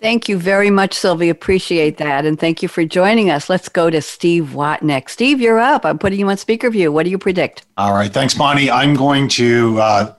Thank 0.00 0.30
you 0.30 0.38
very 0.38 0.70
much, 0.70 0.94
Sylvie. 0.94 1.28
Appreciate 1.28 1.98
that. 1.98 2.24
And 2.24 2.40
thank 2.40 2.62
you 2.62 2.68
for 2.68 2.86
joining 2.86 3.28
us. 3.28 3.50
Let's 3.50 3.68
go 3.68 3.90
to 3.90 4.00
Steve 4.00 4.54
Watt 4.54 4.82
next. 4.82 5.12
Steve, 5.12 5.42
you're 5.42 5.58
up. 5.58 5.84
I'm 5.84 5.98
putting 5.98 6.18
you 6.18 6.28
on 6.30 6.38
speaker 6.38 6.70
view. 6.70 6.90
What 6.90 7.02
do 7.02 7.10
you 7.10 7.18
predict? 7.18 7.66
All 7.76 7.92
right. 7.92 8.10
Thanks, 8.10 8.32
Bonnie. 8.32 8.70
I'm 8.70 8.94
going 8.94 9.28
to 9.28 9.78
uh, 9.78 10.14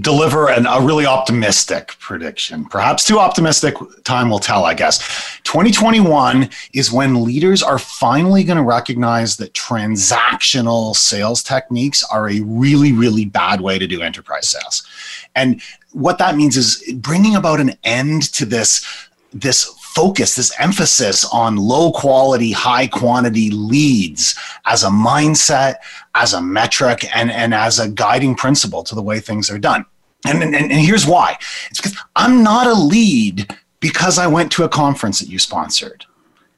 deliver 0.00 0.50
an, 0.50 0.66
a 0.66 0.80
really 0.80 1.06
optimistic 1.06 1.96
prediction. 1.98 2.64
Perhaps 2.64 3.04
too 3.04 3.18
optimistic, 3.18 3.74
time 4.04 4.30
will 4.30 4.38
tell, 4.38 4.64
I 4.64 4.74
guess. 4.74 4.98
2021 5.44 6.50
is 6.72 6.90
when 6.90 7.24
leaders 7.24 7.62
are 7.62 7.78
finally 7.78 8.44
going 8.44 8.56
to 8.56 8.62
recognize 8.62 9.36
that 9.36 9.52
transactional 9.54 10.94
sales 10.96 11.42
techniques 11.42 12.04
are 12.10 12.28
a 12.28 12.40
really, 12.40 12.92
really 12.92 13.24
bad 13.24 13.60
way 13.60 13.78
to 13.78 13.86
do 13.86 14.02
enterprise 14.02 14.48
sales. 14.48 14.86
And 15.34 15.62
what 15.92 16.18
that 16.18 16.36
means 16.36 16.56
is 16.56 16.82
bringing 16.96 17.36
about 17.36 17.60
an 17.60 17.76
end 17.84 18.32
to 18.34 18.44
this 18.44 18.84
this 19.32 19.72
focus, 19.94 20.36
this 20.36 20.52
emphasis 20.60 21.24
on 21.32 21.56
low 21.56 21.92
quality, 21.92 22.52
high 22.52 22.86
quantity 22.86 23.50
leads 23.50 24.38
as 24.66 24.84
a 24.84 24.88
mindset, 24.88 25.76
as 26.14 26.32
a 26.32 26.40
metric, 26.40 27.04
and, 27.14 27.30
and 27.30 27.52
as 27.52 27.78
a 27.78 27.88
guiding 27.88 28.34
principle 28.34 28.84
to 28.84 28.94
the 28.94 29.02
way 29.02 29.18
things 29.18 29.50
are 29.50 29.58
done. 29.58 29.84
And, 30.26 30.42
and, 30.42 30.54
and 30.54 30.72
here's 30.72 31.06
why 31.06 31.36
it's 31.70 31.80
because 31.80 31.96
I'm 32.14 32.42
not 32.42 32.66
a 32.66 32.74
lead 32.74 33.56
because 33.80 34.18
I 34.18 34.26
went 34.26 34.52
to 34.52 34.64
a 34.64 34.68
conference 34.68 35.18
that 35.20 35.28
you 35.28 35.38
sponsored. 35.38 36.04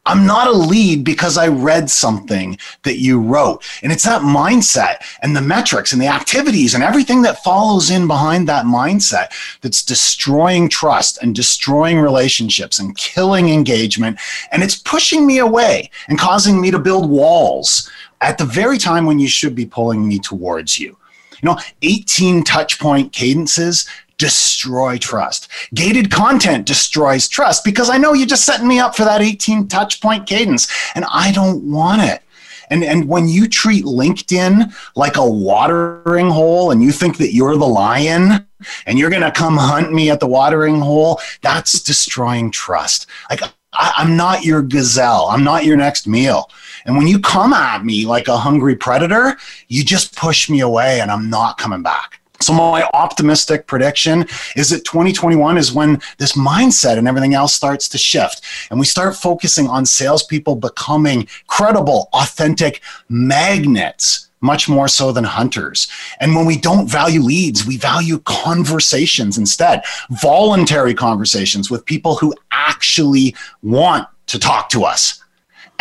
I'm 0.05 0.27
not 0.27 0.49
a 0.49 0.53
lead 0.53 1.05
because 1.05 1.39
I 1.39 1.47
read 1.47 1.89
something 1.89 2.59
that 2.83 2.99
you 2.99 3.21
wrote. 3.21 3.65
And 3.85 3.93
it's 3.93 4.05
that 4.05 4.23
mindset 4.23 4.97
and 5.23 5.37
the 5.37 5.41
metrics 5.41 5.93
and 5.93 6.03
the 6.03 6.09
activities 6.09 6.75
and 6.75 6.83
everything 6.83 7.23
that 7.23 7.45
follows 7.45 7.89
in 7.89 8.09
behind 8.09 8.49
that 8.49 8.65
mindset 8.65 9.29
that's 9.61 9.85
destroying 9.85 10.69
trust 10.69 11.23
and 11.23 11.35
destroying 11.35 12.01
relationships 12.01 12.81
and 12.81 12.97
killing 12.97 13.51
engagement. 13.51 14.19
And 14.51 14.65
it's 14.65 14.77
pushing 14.77 15.25
me 15.25 15.39
away 15.39 15.89
and 16.09 16.19
causing 16.19 16.61
me 16.61 16.73
to 16.73 16.81
build 16.81 17.09
walls 17.09 17.89
at 18.21 18.39
the 18.39 18.45
very 18.45 18.79
time 18.79 19.07
when 19.07 19.21
you 19.21 19.29
should 19.29 19.55
be 19.55 19.67
pulling 19.67 20.07
me 20.07 20.19
towards 20.19 20.81
you. 20.81 20.97
You 21.43 21.49
know, 21.49 21.59
18 21.83 22.45
touch 22.45 22.79
point 22.79 23.13
cadences 23.13 23.89
destroy 24.23 24.99
trust. 24.99 25.49
Gated 25.75 26.09
content 26.09 26.65
destroys 26.65 27.27
trust 27.27 27.65
because 27.65 27.91
I 27.91 27.99
know 27.99 28.13
you're 28.13 28.25
just 28.25 28.45
setting 28.45 28.69
me 28.69 28.79
up 28.79 28.95
for 28.95 29.05
that 29.05 29.21
18 29.21 29.67
touch 29.67 30.01
point 30.01 30.29
cadence 30.29 30.69
and 30.95 31.05
I 31.13 31.33
don't 31.33 31.69
want 31.69 32.03
it. 32.03 32.23
And, 32.71 32.85
and 32.85 33.09
when 33.09 33.27
you 33.29 33.49
treat 33.49 33.85
LinkedIn 33.85 34.73
like 34.95 35.17
a 35.17 35.29
watering 35.29 36.31
hole 36.31 36.71
and 36.71 36.85
you 36.85 36.93
think 36.93 37.17
that 37.19 37.35
you're 37.35 37.57
the 37.57 37.67
lion 37.67 38.47
and 38.87 38.97
you're 38.97 39.11
going 39.11 39.23
to 39.23 39.33
come 39.33 39.57
hunt 39.57 39.93
me 39.93 40.09
at 40.09 40.21
the 40.21 40.29
watering 40.29 40.81
hole, 40.81 41.21
that's 41.43 41.83
destroying 41.83 42.53
trust. 42.53 43.09
Like, 43.29 43.43
I, 43.73 43.93
I'm 43.97 44.17
not 44.17 44.45
your 44.45 44.63
gazelle. 44.63 45.27
I'm 45.31 45.43
not 45.43 45.65
your 45.65 45.77
next 45.77 46.07
meal. 46.07 46.49
And 46.87 46.97
when 46.97 47.09
you 47.09 47.19
come 47.19 47.53
at 47.53 47.85
me 47.85 48.07
like 48.07 48.29
a 48.29 48.37
hungry 48.37 48.77
predator, 48.77 49.37
you 49.67 49.83
just 49.83 50.15
push 50.15 50.49
me 50.49 50.61
away 50.61 51.01
and 51.01 51.11
I'm 51.11 51.29
not 51.29 51.59
coming 51.59 51.83
back. 51.83 52.22
So 52.43 52.53
my 52.53 52.89
optimistic 52.93 53.67
prediction 53.67 54.27
is 54.57 54.71
that 54.71 54.85
2021 54.85 55.57
is 55.57 55.73
when 55.73 56.01
this 56.19 56.33
mindset 56.33 56.99
and 56.99 57.07
everything 57.07 57.35
else 57.35 57.55
starts 57.55 57.89
to 57.91 57.99
shift, 57.99 58.43
and 58.71 58.79
we 58.81 58.87
start 58.87 59.17
focusing 59.17 59.69
on 59.69 59.87
salespeople 59.87 60.57
becoming 60.57 61.29
credible, 61.47 62.09
authentic 62.13 62.83
magnets 63.09 64.29
much 64.43 64.69
more 64.69 64.89
so 64.89 65.13
than 65.13 65.25
hunters. 65.25 65.87
And 66.21 66.35
when 66.35 66.47
we 66.47 66.59
don't 66.59 66.91
value 66.91 67.21
leads, 67.21 67.65
we 67.65 67.77
value 67.77 68.19
conversations 68.21 69.39
instead, 69.39 69.85
voluntary 70.11 70.95
conversations 70.95 71.71
with 71.71 71.87
people 71.87 72.17
who 72.17 72.35
actually 72.51 73.37
want 73.63 74.09
to 74.27 74.39
talk 74.39 74.69
to 74.71 74.85
us. 74.85 75.22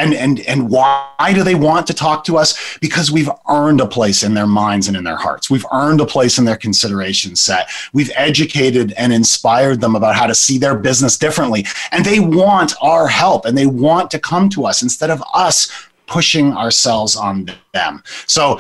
And, 0.02 0.16
and, 0.16 0.40
and 0.42 0.68
why 0.68 1.32
do 1.32 1.44
they 1.44 1.54
want 1.54 1.86
to 1.88 1.94
talk 1.94 2.24
to 2.24 2.38
us? 2.38 2.78
Because 2.80 3.12
we've 3.12 3.30
earned 3.48 3.82
a 3.82 3.86
place 3.86 4.24
in 4.24 4.34
their 4.34 4.48
minds 4.48 4.88
and 4.88 4.98
in 4.98 5.04
their 5.04 5.16
hearts. 5.16 5.52
We've 5.52 5.66
earned 5.72 6.02
a 6.02 6.08
place 6.08 6.40
in 6.40 6.46
their 6.46 6.58
consideration 6.58 7.36
set. 7.36 7.70
We've 7.94 8.12
educated 8.16 8.94
and 8.98 9.14
inspired 9.14 9.80
them 9.80 9.96
about 9.96 10.16
how 10.16 10.26
to 10.26 10.34
see 10.34 10.58
their 10.58 10.76
business 10.76 11.20
differently. 11.20 11.68
And 11.92 12.04
they 12.04 12.20
want 12.20 12.74
our 12.82 13.08
help 13.08 13.46
and 13.46 13.56
they 13.56 13.68
want 13.68 14.10
to 14.12 14.20
come 14.20 14.50
to 14.50 14.66
us 14.66 14.82
instead 14.82 15.12
of 15.12 15.24
us 15.36 15.72
pushing 16.08 16.54
ourselves 16.54 17.16
on 17.16 17.52
them. 17.74 18.02
So 18.26 18.60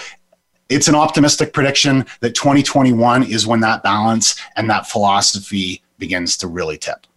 it's 0.69 0.88
an 0.88 0.95
optimistic 0.95 1.54
prediction 1.54 2.06
that 2.19 2.36
2021 2.36 3.23
is 3.23 3.47
when 3.47 3.62
that 3.62 3.82
balance 3.82 4.39
and 4.56 4.69
that 4.69 4.86
philosophy 4.86 5.82
begins 5.97 6.38
to 6.38 6.47
really 6.47 6.77
tip. 6.77 7.08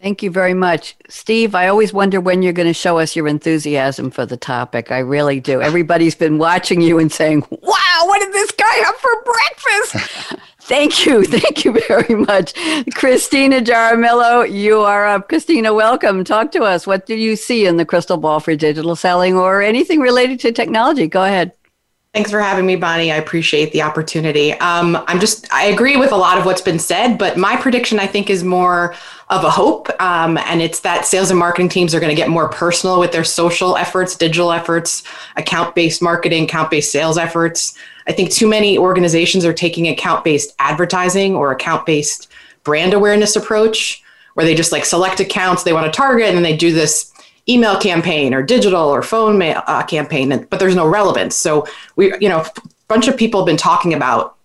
Thank 0.00 0.22
you 0.22 0.30
very 0.30 0.54
much. 0.54 0.96
Steve, 1.10 1.54
I 1.54 1.68
always 1.68 1.92
wonder 1.92 2.22
when 2.22 2.40
you're 2.40 2.54
going 2.54 2.68
to 2.68 2.72
show 2.72 2.98
us 2.98 3.14
your 3.14 3.28
enthusiasm 3.28 4.10
for 4.10 4.24
the 4.24 4.38
topic. 4.38 4.90
I 4.90 5.00
really 5.00 5.40
do. 5.40 5.60
Everybody's 5.60 6.14
been 6.14 6.38
watching 6.38 6.80
you 6.80 6.98
and 6.98 7.12
saying, 7.12 7.40
wow, 7.50 8.02
what 8.04 8.20
did 8.20 8.32
this 8.32 8.50
guy 8.52 8.74
have 8.84 8.96
for 8.96 9.10
breakfast? 9.24 10.40
Thank 10.60 11.04
you. 11.04 11.24
Thank 11.24 11.66
you 11.66 11.78
very 11.86 12.14
much. 12.14 12.54
Kristina 12.94 13.60
Jaramillo, 13.62 14.50
you 14.50 14.80
are 14.80 15.06
up. 15.06 15.28
Kristina, 15.28 15.74
welcome. 15.74 16.24
Talk 16.24 16.50
to 16.52 16.62
us. 16.62 16.86
What 16.86 17.04
do 17.04 17.14
you 17.14 17.36
see 17.36 17.66
in 17.66 17.76
the 17.76 17.84
crystal 17.84 18.16
ball 18.16 18.40
for 18.40 18.56
digital 18.56 18.96
selling 18.96 19.36
or 19.36 19.60
anything 19.60 20.00
related 20.00 20.40
to 20.40 20.52
technology? 20.52 21.08
Go 21.08 21.24
ahead. 21.24 21.52
Thanks 22.12 22.32
for 22.32 22.40
having 22.40 22.66
me, 22.66 22.74
Bonnie. 22.74 23.12
I 23.12 23.18
appreciate 23.18 23.70
the 23.70 23.82
opportunity. 23.82 24.52
Um, 24.54 24.98
I'm 25.06 25.20
just, 25.20 25.50
I 25.52 25.66
agree 25.66 25.96
with 25.96 26.10
a 26.10 26.16
lot 26.16 26.38
of 26.38 26.44
what's 26.44 26.60
been 26.60 26.80
said, 26.80 27.18
but 27.18 27.36
my 27.36 27.54
prediction, 27.56 28.00
I 28.00 28.08
think, 28.08 28.30
is 28.30 28.42
more 28.42 28.96
of 29.28 29.44
a 29.44 29.50
hope. 29.50 29.88
Um, 30.02 30.36
and 30.38 30.60
it's 30.60 30.80
that 30.80 31.04
sales 31.04 31.30
and 31.30 31.38
marketing 31.38 31.68
teams 31.68 31.94
are 31.94 32.00
going 32.00 32.10
to 32.10 32.20
get 32.20 32.28
more 32.28 32.48
personal 32.48 32.98
with 32.98 33.12
their 33.12 33.22
social 33.22 33.76
efforts, 33.76 34.16
digital 34.16 34.50
efforts, 34.50 35.04
account 35.36 35.76
based 35.76 36.02
marketing, 36.02 36.44
account 36.44 36.68
based 36.68 36.90
sales 36.90 37.16
efforts. 37.16 37.78
I 38.08 38.12
think 38.12 38.32
too 38.32 38.48
many 38.48 38.76
organizations 38.76 39.44
are 39.44 39.52
taking 39.52 39.86
account 39.86 40.24
based 40.24 40.52
advertising 40.58 41.36
or 41.36 41.52
account 41.52 41.86
based 41.86 42.28
brand 42.64 42.92
awareness 42.92 43.36
approach 43.36 44.02
where 44.34 44.44
they 44.44 44.56
just 44.56 44.72
like 44.72 44.84
select 44.84 45.20
accounts 45.20 45.62
they 45.62 45.72
want 45.72 45.86
to 45.86 45.96
target 45.96 46.26
and 46.26 46.36
then 46.36 46.42
they 46.42 46.56
do 46.56 46.72
this 46.72 47.09
email 47.50 47.78
campaign 47.78 48.32
or 48.32 48.42
digital 48.42 48.88
or 48.88 49.02
phone 49.02 49.38
mail, 49.38 49.62
uh, 49.66 49.82
campaign, 49.82 50.46
but 50.48 50.58
there's 50.60 50.76
no 50.76 50.86
relevance. 50.86 51.36
So 51.36 51.66
we, 51.96 52.12
you 52.20 52.28
know, 52.28 52.40
a 52.40 52.52
bunch 52.88 53.08
of 53.08 53.16
people 53.16 53.40
have 53.40 53.46
been 53.46 53.56
talking 53.56 53.92
about 53.94 54.36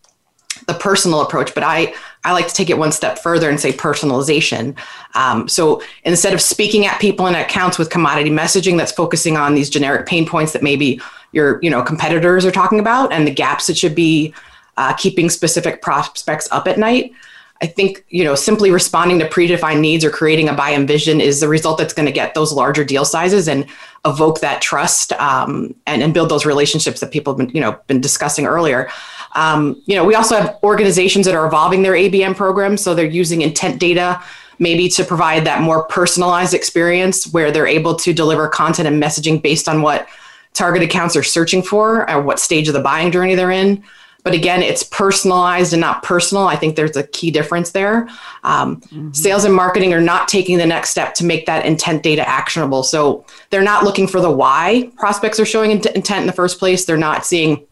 the 0.67 0.73
personal 0.73 1.21
approach, 1.21 1.53
but 1.53 1.63
I 1.63 1.93
I 2.23 2.31
like 2.31 2.47
to 2.47 2.53
take 2.53 2.71
it 2.71 2.77
one 2.77 2.91
step 2.91 3.19
further 3.19 3.49
and 3.49 3.59
say 3.59 3.71
personalization. 3.71 4.75
Um, 5.13 5.47
so 5.47 5.83
instead 6.03 6.33
of 6.33 6.41
speaking 6.41 6.87
at 6.87 6.99
people 6.99 7.27
in 7.27 7.35
accounts 7.35 7.77
with 7.77 7.91
commodity 7.91 8.31
messaging 8.31 8.77
that's 8.77 8.91
focusing 8.91 9.37
on 9.37 9.53
these 9.53 9.69
generic 9.69 10.07
pain 10.07 10.25
points 10.25 10.53
that 10.53 10.63
maybe 10.63 10.99
your 11.33 11.59
you 11.61 11.69
know 11.69 11.83
competitors 11.83 12.45
are 12.45 12.51
talking 12.51 12.79
about 12.79 13.11
and 13.13 13.27
the 13.27 13.31
gaps 13.31 13.67
that 13.67 13.77
should 13.77 13.93
be 13.93 14.33
uh, 14.77 14.93
keeping 14.93 15.29
specific 15.29 15.81
prospects 15.81 16.47
up 16.51 16.67
at 16.67 16.79
night. 16.79 17.13
I 17.61 17.67
think 17.67 18.05
you 18.09 18.23
know 18.23 18.35
simply 18.35 18.69
responding 18.69 19.19
to 19.19 19.29
predefined 19.29 19.79
needs 19.79 20.03
or 20.03 20.09
creating 20.09 20.49
a 20.49 20.53
buy-in 20.53 20.85
vision 20.85 21.21
is 21.21 21.39
the 21.39 21.47
result 21.47 21.77
that's 21.77 21.93
going 21.93 22.05
to 22.05 22.11
get 22.11 22.33
those 22.33 22.51
larger 22.51 22.83
deal 22.83 23.05
sizes 23.05 23.47
and 23.47 23.65
evoke 24.03 24.41
that 24.41 24.61
trust 24.61 25.13
um, 25.13 25.73
and, 25.87 26.03
and 26.03 26.13
build 26.13 26.29
those 26.29 26.45
relationships 26.45 26.99
that 26.99 27.11
people 27.11 27.33
have 27.33 27.37
been 27.47 27.55
you 27.55 27.61
know 27.61 27.79
been 27.87 28.01
discussing 28.01 28.45
earlier. 28.45 28.89
Um, 29.35 29.81
you 29.85 29.95
know, 29.95 30.05
we 30.05 30.15
also 30.15 30.37
have 30.37 30.57
organizations 30.63 31.25
that 31.25 31.35
are 31.35 31.45
evolving 31.45 31.83
their 31.83 31.93
ABM 31.93 32.35
programs, 32.35 32.81
so 32.81 32.95
they're 32.95 33.05
using 33.05 33.41
intent 33.41 33.79
data 33.79 34.21
maybe 34.59 34.87
to 34.87 35.03
provide 35.03 35.45
that 35.45 35.61
more 35.61 35.83
personalized 35.85 36.53
experience 36.53 37.31
where 37.33 37.51
they're 37.51 37.67
able 37.67 37.95
to 37.95 38.13
deliver 38.13 38.47
content 38.47 38.87
and 38.87 39.01
messaging 39.01 39.41
based 39.41 39.67
on 39.67 39.81
what 39.81 40.07
target 40.53 40.81
accounts 40.81 41.15
are 41.15 41.23
searching 41.23 41.61
for 41.61 42.09
or 42.09 42.21
what 42.21 42.39
stage 42.39 42.67
of 42.67 42.73
the 42.73 42.79
buying 42.79 43.11
journey 43.11 43.35
they're 43.35 43.51
in. 43.51 43.83
But 44.25 44.33
again, 44.33 44.63
it's 44.63 44.81
personalized 44.81 45.71
and 45.71 45.79
not 45.79 46.01
personal. 46.01 46.47
I 46.47 46.55
think 46.55 46.75
there's 46.75 46.97
a 46.97 47.05
key 47.05 47.29
difference 47.29 47.71
there. 47.71 48.09
Um, 48.43 48.81
mm-hmm. 48.81 49.13
Sales 49.13 49.45
and 49.45 49.53
marketing 49.53 49.93
are 49.93 50.01
not 50.01 50.27
taking 50.27 50.57
the 50.57 50.65
next 50.65 50.89
step 50.89 51.13
to 51.15 51.23
make 51.23 51.45
that 51.45 51.63
intent 51.63 52.01
data 52.01 52.27
actionable. 52.27 52.81
So 52.81 53.23
they're 53.51 53.61
not 53.61 53.83
looking 53.83 54.07
for 54.07 54.19
the 54.19 54.31
why 54.31 54.91
prospects 54.97 55.39
are 55.39 55.45
showing 55.45 55.69
intent 55.69 56.09
in 56.09 56.25
the 56.25 56.33
first 56.33 56.57
place. 56.57 56.85
They're 56.85 56.97
not 56.97 57.23
seeing, 57.23 57.67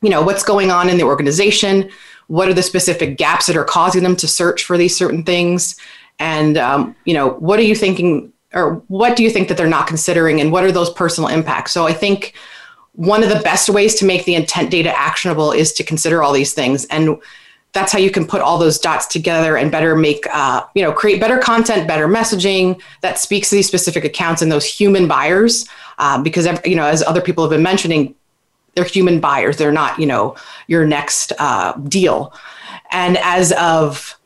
you 0.00 0.08
know, 0.08 0.22
what's 0.22 0.42
going 0.42 0.70
on 0.70 0.88
in 0.88 0.96
the 0.96 1.04
organization. 1.04 1.90
What 2.28 2.48
are 2.48 2.54
the 2.54 2.62
specific 2.62 3.18
gaps 3.18 3.44
that 3.46 3.56
are 3.56 3.64
causing 3.64 4.02
them 4.02 4.16
to 4.16 4.26
search 4.26 4.64
for 4.64 4.78
these 4.78 4.96
certain 4.96 5.22
things? 5.22 5.76
And 6.18 6.56
um, 6.56 6.96
you 7.04 7.12
know, 7.12 7.32
what 7.34 7.58
are 7.58 7.64
you 7.64 7.74
thinking 7.74 8.32
or 8.54 8.82
what 8.88 9.16
do 9.16 9.22
you 9.22 9.28
think 9.28 9.48
that 9.48 9.56
they're 9.56 9.66
not 9.66 9.86
considering 9.86 10.40
and 10.40 10.50
what 10.50 10.64
are 10.64 10.72
those 10.72 10.90
personal 10.90 11.28
impacts 11.28 11.70
so 11.70 11.86
i 11.86 11.92
think 11.92 12.34
one 12.94 13.22
of 13.22 13.28
the 13.28 13.40
best 13.40 13.68
ways 13.68 13.94
to 13.96 14.04
make 14.04 14.24
the 14.24 14.34
intent 14.34 14.70
data 14.70 14.96
actionable 14.96 15.52
is 15.52 15.72
to 15.74 15.84
consider 15.84 16.22
all 16.22 16.32
these 16.32 16.52
things. 16.52 16.84
And 16.86 17.18
that's 17.72 17.92
how 17.92 17.98
you 17.98 18.10
can 18.10 18.26
put 18.26 18.40
all 18.40 18.58
those 18.58 18.78
dots 18.78 19.06
together 19.06 19.56
and 19.56 19.70
better 19.70 19.94
make 19.94 20.26
uh, 20.32 20.64
you 20.74 20.82
know 20.82 20.92
create 20.92 21.20
better 21.20 21.38
content 21.38 21.86
better 21.86 22.08
messaging 22.08 22.80
that 23.00 23.18
speaks 23.18 23.48
to 23.50 23.56
these 23.56 23.68
specific 23.68 24.04
accounts 24.04 24.42
and 24.42 24.50
those 24.50 24.64
human 24.64 25.06
buyers. 25.06 25.68
Uh, 25.98 26.20
because 26.20 26.48
you 26.64 26.74
know 26.74 26.86
as 26.86 27.02
other 27.02 27.20
people 27.20 27.44
have 27.44 27.50
been 27.50 27.62
mentioning 27.62 28.14
they're 28.74 28.84
human 28.84 29.20
buyers. 29.20 29.56
They're 29.56 29.72
not 29.72 29.98
you 29.98 30.06
know 30.06 30.36
your 30.66 30.86
next 30.86 31.32
uh, 31.38 31.72
deal. 31.72 32.32
And 32.90 33.18
as 33.18 33.52
of 33.52 34.16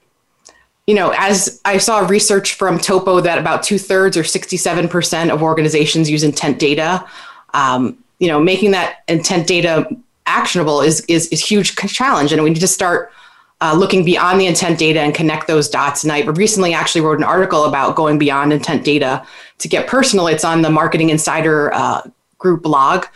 you 0.87 0.95
know, 0.95 1.15
as 1.17 1.61
I 1.65 1.79
saw 1.79 2.01
research 2.01 2.55
from 2.55 2.79
Topo 2.79 3.21
that 3.21 3.39
about 3.39 3.63
two 3.63 3.79
thirds 3.79 4.19
or 4.19 4.23
67% 4.23 5.31
of 5.31 5.43
organizations 5.43 6.11
use 6.11 6.23
intent 6.23 6.59
data, 6.59 7.07
um, 7.55 8.04
you 8.19 8.29
know, 8.29 8.41
making 8.41 8.71
that 8.73 8.99
intent 9.09 9.47
data 9.47 9.89
actionable 10.27 10.81
is, 10.81 11.01
is, 11.07 11.29
is 11.29 11.45
huge 11.45 11.75
challenge. 11.77 12.33
And 12.33 12.43
we 12.43 12.51
need 12.51 12.61
to 12.61 12.69
start 12.69 13.13
uh, 13.61 13.75
looking 13.75 14.05
beyond 14.05 14.41
the 14.41 14.47
intent 14.47 14.79
data 14.79 15.01
and 15.01 15.15
connect 15.15 15.47
those 15.47 15.69
dots. 15.69 16.05
And 16.05 16.13
I 16.13 16.23
recently 16.23 16.75
actually 16.75 17.01
wrote 17.01 17.19
an 17.19 17.25
article 17.25 17.65
about 17.65 17.97
going 17.97 18.19
beyond 18.19 18.53
intent 18.53 18.85
data 18.85 19.25
to 19.59 19.69
get 19.69 19.87
personal. 19.87 20.27
It's 20.27 20.45
on 20.45 20.63
the 20.63 20.71
Marketing 20.71 21.11
Insider 21.11 21.73
uh, 21.73 22.03
group 22.39 22.63
blog 22.63 23.07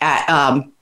at 0.00 0.28
um, 0.28 0.72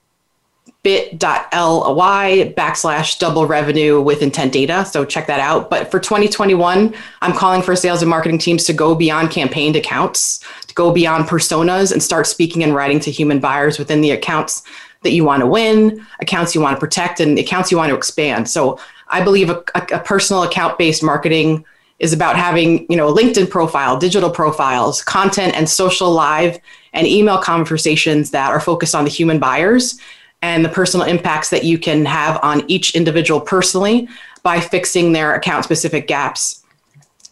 bit.ly 0.82 2.52
backslash 2.56 3.18
double 3.18 3.46
revenue 3.46 4.00
with 4.00 4.20
intent 4.20 4.52
data. 4.52 4.84
So 4.84 5.04
check 5.04 5.26
that 5.26 5.40
out. 5.40 5.70
But 5.70 5.90
for 5.90 5.98
2021, 5.98 6.94
I'm 7.22 7.32
calling 7.32 7.62
for 7.62 7.74
sales 7.74 8.02
and 8.02 8.10
marketing 8.10 8.38
teams 8.38 8.64
to 8.64 8.72
go 8.72 8.94
beyond 8.94 9.30
campaigned 9.30 9.76
accounts, 9.76 10.40
go 10.74 10.92
beyond 10.92 11.26
personas 11.26 11.92
and 11.92 12.02
start 12.02 12.26
speaking 12.26 12.62
and 12.62 12.74
writing 12.74 13.00
to 13.00 13.10
human 13.10 13.40
buyers 13.40 13.78
within 13.78 14.00
the 14.00 14.10
accounts 14.10 14.62
that 15.02 15.12
you 15.12 15.24
want 15.24 15.40
to 15.40 15.46
win, 15.46 16.04
accounts 16.20 16.54
you 16.54 16.60
want 16.60 16.76
to 16.76 16.80
protect, 16.80 17.20
and 17.20 17.38
accounts 17.38 17.70
you 17.70 17.76
want 17.76 17.90
to 17.90 17.96
expand. 17.96 18.48
So 18.48 18.78
I 19.08 19.22
believe 19.22 19.50
a, 19.50 19.62
a 19.74 20.00
personal 20.00 20.42
account 20.42 20.78
based 20.78 21.02
marketing 21.02 21.64
is 21.98 22.12
about 22.12 22.36
having 22.36 22.86
you 22.90 22.96
know 22.96 23.08
a 23.08 23.14
linkedin 23.14 23.48
profile 23.48 23.98
digital 23.98 24.30
profiles 24.30 25.02
content 25.02 25.54
and 25.54 25.68
social 25.68 26.10
live 26.10 26.58
and 26.92 27.06
email 27.06 27.38
conversations 27.38 28.30
that 28.32 28.50
are 28.50 28.60
focused 28.60 28.94
on 28.94 29.04
the 29.04 29.10
human 29.10 29.38
buyers 29.38 29.98
and 30.42 30.64
the 30.64 30.68
personal 30.68 31.06
impacts 31.06 31.50
that 31.50 31.64
you 31.64 31.78
can 31.78 32.04
have 32.04 32.38
on 32.42 32.68
each 32.68 32.94
individual 32.94 33.40
personally 33.40 34.08
by 34.42 34.60
fixing 34.60 35.12
their 35.12 35.34
account 35.34 35.64
specific 35.64 36.06
gaps. 36.06 36.62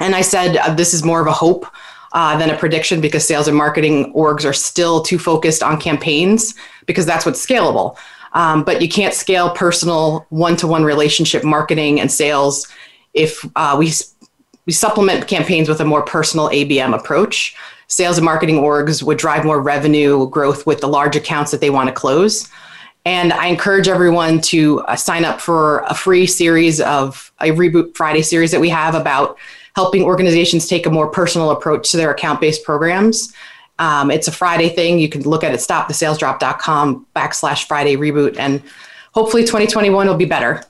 And 0.00 0.14
I 0.14 0.22
said 0.22 0.56
uh, 0.56 0.74
this 0.74 0.94
is 0.94 1.04
more 1.04 1.20
of 1.20 1.26
a 1.26 1.32
hope 1.32 1.66
uh, 2.12 2.36
than 2.38 2.50
a 2.50 2.56
prediction 2.56 3.00
because 3.00 3.26
sales 3.26 3.48
and 3.48 3.56
marketing 3.56 4.12
orgs 4.14 4.44
are 4.44 4.52
still 4.52 5.02
too 5.02 5.18
focused 5.18 5.62
on 5.62 5.80
campaigns 5.80 6.54
because 6.86 7.06
that's 7.06 7.24
what's 7.24 7.44
scalable. 7.44 7.96
Um, 8.34 8.64
but 8.64 8.80
you 8.80 8.88
can't 8.88 9.14
scale 9.14 9.50
personal 9.50 10.26
one 10.30 10.56
to 10.56 10.66
one 10.66 10.84
relationship 10.84 11.44
marketing 11.44 12.00
and 12.00 12.10
sales 12.10 12.66
if 13.14 13.44
uh, 13.56 13.76
we, 13.78 13.92
we 14.66 14.72
supplement 14.72 15.28
campaigns 15.28 15.68
with 15.68 15.80
a 15.80 15.84
more 15.84 16.02
personal 16.02 16.48
ABM 16.48 16.94
approach. 16.94 17.54
Sales 17.88 18.16
and 18.16 18.24
marketing 18.24 18.56
orgs 18.56 19.02
would 19.02 19.18
drive 19.18 19.44
more 19.44 19.60
revenue 19.60 20.28
growth 20.30 20.66
with 20.66 20.80
the 20.80 20.88
large 20.88 21.14
accounts 21.14 21.50
that 21.50 21.60
they 21.60 21.68
want 21.68 21.88
to 21.88 21.94
close. 21.94 22.48
And 23.04 23.32
I 23.32 23.46
encourage 23.48 23.88
everyone 23.88 24.40
to 24.42 24.80
uh, 24.80 24.96
sign 24.96 25.24
up 25.24 25.40
for 25.40 25.80
a 25.80 25.94
free 25.94 26.26
series 26.26 26.80
of 26.80 27.32
a 27.40 27.46
Reboot 27.46 27.96
Friday 27.96 28.22
series 28.22 28.52
that 28.52 28.60
we 28.60 28.68
have 28.68 28.94
about 28.94 29.36
helping 29.74 30.02
organizations 30.02 30.66
take 30.66 30.86
a 30.86 30.90
more 30.90 31.08
personal 31.08 31.50
approach 31.50 31.90
to 31.90 31.96
their 31.96 32.10
account 32.10 32.40
based 32.40 32.64
programs. 32.64 33.32
Um, 33.78 34.10
it's 34.10 34.28
a 34.28 34.32
Friday 34.32 34.68
thing. 34.68 34.98
You 34.98 35.08
can 35.08 35.22
look 35.22 35.42
at 35.42 35.52
it, 35.52 35.60
stopthesalesdrop.com 35.60 37.06
backslash 37.16 37.66
Friday 37.66 37.96
reboot. 37.96 38.38
And 38.38 38.62
hopefully 39.12 39.42
2021 39.42 40.06
will 40.06 40.16
be 40.16 40.24
better. 40.24 40.62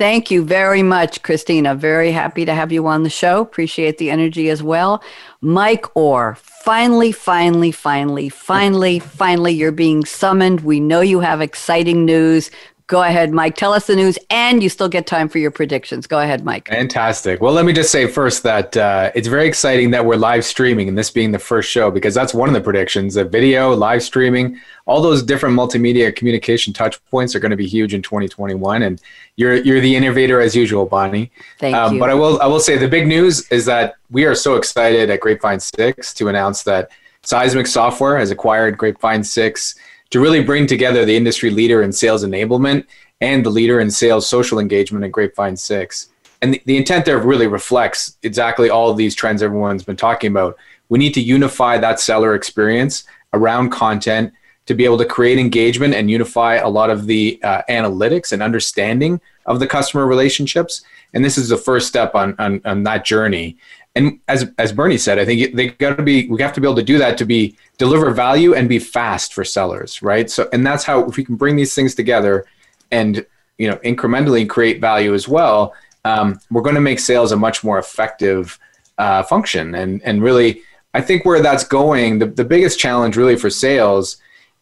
Thank 0.00 0.30
you 0.30 0.42
very 0.42 0.82
much, 0.82 1.22
Kristina. 1.22 1.76
Very 1.76 2.10
happy 2.10 2.46
to 2.46 2.54
have 2.54 2.72
you 2.72 2.86
on 2.86 3.02
the 3.02 3.10
show. 3.10 3.42
Appreciate 3.42 3.98
the 3.98 4.10
energy 4.10 4.48
as 4.48 4.62
well. 4.62 5.02
Mike 5.42 5.94
Orr, 5.94 6.36
finally, 6.36 7.12
finally, 7.12 7.70
finally, 7.70 8.30
finally, 8.30 8.98
finally, 8.98 9.52
you're 9.52 9.72
being 9.72 10.06
summoned. 10.06 10.62
We 10.62 10.80
know 10.80 11.02
you 11.02 11.20
have 11.20 11.42
exciting 11.42 12.06
news. 12.06 12.50
Go 12.90 13.04
ahead, 13.04 13.30
Mike. 13.30 13.54
Tell 13.54 13.72
us 13.72 13.86
the 13.86 13.94
news, 13.94 14.18
and 14.30 14.64
you 14.64 14.68
still 14.68 14.88
get 14.88 15.06
time 15.06 15.28
for 15.28 15.38
your 15.38 15.52
predictions. 15.52 16.08
Go 16.08 16.18
ahead, 16.18 16.44
Mike. 16.44 16.66
Fantastic. 16.66 17.40
Well, 17.40 17.52
let 17.52 17.64
me 17.64 17.72
just 17.72 17.92
say 17.92 18.08
first 18.08 18.42
that 18.42 18.76
uh, 18.76 19.12
it's 19.14 19.28
very 19.28 19.46
exciting 19.46 19.92
that 19.92 20.04
we're 20.04 20.16
live 20.16 20.44
streaming, 20.44 20.88
and 20.88 20.98
this 20.98 21.08
being 21.08 21.30
the 21.30 21.38
first 21.38 21.70
show, 21.70 21.92
because 21.92 22.14
that's 22.16 22.34
one 22.34 22.48
of 22.48 22.52
the 22.52 22.60
predictions. 22.60 23.14
That 23.14 23.30
video, 23.30 23.76
live 23.76 24.02
streaming, 24.02 24.58
all 24.86 25.00
those 25.00 25.22
different 25.22 25.56
multimedia 25.56 26.14
communication 26.16 26.72
touch 26.72 26.98
points 27.12 27.36
are 27.36 27.38
going 27.38 27.52
to 27.52 27.56
be 27.56 27.68
huge 27.68 27.94
in 27.94 28.02
2021. 28.02 28.82
And 28.82 29.00
you're 29.36 29.54
you're 29.54 29.80
the 29.80 29.94
innovator 29.94 30.40
as 30.40 30.56
usual, 30.56 30.84
Bonnie. 30.84 31.30
Thank 31.60 31.76
um, 31.76 31.94
you. 31.94 32.00
But 32.00 32.10
I 32.10 32.14
will 32.14 32.42
I 32.42 32.46
will 32.46 32.58
say 32.58 32.76
the 32.76 32.88
big 32.88 33.06
news 33.06 33.48
is 33.52 33.66
that 33.66 33.98
we 34.10 34.24
are 34.24 34.34
so 34.34 34.56
excited 34.56 35.10
at 35.10 35.20
Grapevine 35.20 35.60
Six 35.60 36.12
to 36.14 36.26
announce 36.26 36.64
that 36.64 36.90
Seismic 37.22 37.68
Software 37.68 38.18
has 38.18 38.32
acquired 38.32 38.76
Grapevine 38.76 39.22
Six 39.22 39.76
to 40.10 40.20
really 40.20 40.42
bring 40.42 40.66
together 40.66 41.04
the 41.04 41.16
industry 41.16 41.50
leader 41.50 41.82
in 41.82 41.92
sales 41.92 42.24
enablement 42.24 42.86
and 43.20 43.44
the 43.44 43.50
leader 43.50 43.80
in 43.80 43.90
sales 43.90 44.28
social 44.28 44.58
engagement 44.58 45.04
at 45.04 45.12
Grapevine 45.12 45.56
6. 45.56 46.08
And 46.42 46.54
the, 46.54 46.62
the 46.64 46.76
intent 46.76 47.04
there 47.04 47.18
really 47.18 47.46
reflects 47.46 48.16
exactly 48.22 48.70
all 48.70 48.90
of 48.90 48.96
these 48.96 49.14
trends 49.14 49.42
everyone's 49.42 49.84
been 49.84 49.96
talking 49.96 50.30
about. 50.30 50.56
We 50.88 50.98
need 50.98 51.14
to 51.14 51.20
unify 51.20 51.78
that 51.78 52.00
seller 52.00 52.34
experience 52.34 53.04
around 53.32 53.70
content 53.70 54.32
to 54.66 54.74
be 54.74 54.84
able 54.84 54.98
to 54.98 55.04
create 55.04 55.38
engagement 55.38 55.94
and 55.94 56.10
unify 56.10 56.54
a 56.56 56.68
lot 56.68 56.90
of 56.90 57.06
the 57.06 57.40
uh, 57.42 57.62
analytics 57.68 58.32
and 58.32 58.42
understanding 58.42 59.20
of 59.46 59.58
the 59.58 59.66
customer 59.66 60.06
relationships. 60.06 60.82
And 61.12 61.24
this 61.24 61.36
is 61.36 61.48
the 61.48 61.56
first 61.56 61.88
step 61.88 62.14
on, 62.14 62.34
on, 62.38 62.60
on 62.64 62.84
that 62.84 63.04
journey 63.04 63.58
and 63.96 64.20
as 64.28 64.50
as 64.58 64.72
Bernie 64.72 64.98
said, 64.98 65.18
I 65.18 65.24
think 65.24 65.54
they 65.54 65.68
got 65.68 65.96
to 65.96 66.02
be 66.02 66.28
we 66.28 66.40
have 66.42 66.52
to 66.52 66.60
be 66.60 66.66
able 66.66 66.76
to 66.76 66.82
do 66.82 66.98
that 66.98 67.18
to 67.18 67.24
be 67.24 67.56
deliver 67.78 68.10
value 68.10 68.54
and 68.54 68.68
be 68.68 68.78
fast 68.78 69.34
for 69.34 69.44
sellers, 69.44 70.00
right? 70.02 70.30
So 70.30 70.48
and 70.52 70.64
that's 70.64 70.84
how 70.84 71.04
if 71.08 71.16
we 71.16 71.24
can 71.24 71.36
bring 71.36 71.56
these 71.56 71.74
things 71.74 71.94
together 71.94 72.46
and 72.90 73.26
you 73.58 73.68
know 73.68 73.76
incrementally 73.78 74.48
create 74.48 74.80
value 74.80 75.12
as 75.12 75.26
well, 75.26 75.74
um, 76.04 76.38
we're 76.50 76.62
going 76.62 76.76
to 76.76 76.80
make 76.80 77.00
sales 77.00 77.32
a 77.32 77.36
much 77.36 77.64
more 77.64 77.78
effective 77.78 78.58
uh, 78.98 79.24
function. 79.24 79.74
And 79.74 80.00
and 80.04 80.22
really, 80.22 80.62
I 80.94 81.00
think 81.00 81.24
where 81.24 81.42
that's 81.42 81.64
going, 81.64 82.20
the, 82.20 82.26
the 82.26 82.44
biggest 82.44 82.78
challenge 82.78 83.16
really 83.16 83.36
for 83.36 83.50
sales 83.50 84.18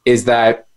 is 0.06 0.24
that 0.24 0.68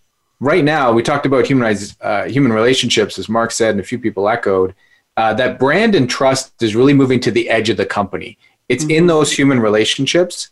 right 0.41 0.63
now 0.63 0.91
we 0.91 1.03
talked 1.03 1.25
about 1.25 1.47
humanized 1.47 1.95
uh, 2.01 2.25
human 2.25 2.51
relationships, 2.51 3.17
as 3.17 3.29
Mark 3.29 3.51
said, 3.51 3.71
and 3.71 3.79
a 3.79 3.83
few 3.83 3.97
people 3.97 4.27
echoed 4.27 4.75
uh, 5.17 5.34
that 5.34 5.60
brand 5.60 5.95
and 5.95 6.10
trust 6.10 6.62
is 6.63 6.76
really 6.76 6.93
moving 6.93 7.19
to 7.19 7.32
the 7.32 7.50
edge 7.50 7.69
of 7.69 7.78
the 7.78 7.86
company. 7.86 8.38
It's 8.69 8.84
mm-hmm. 8.84 8.91
in 8.91 9.08
those 9.08 9.32
human 9.32 9.60
relationships 9.60 10.52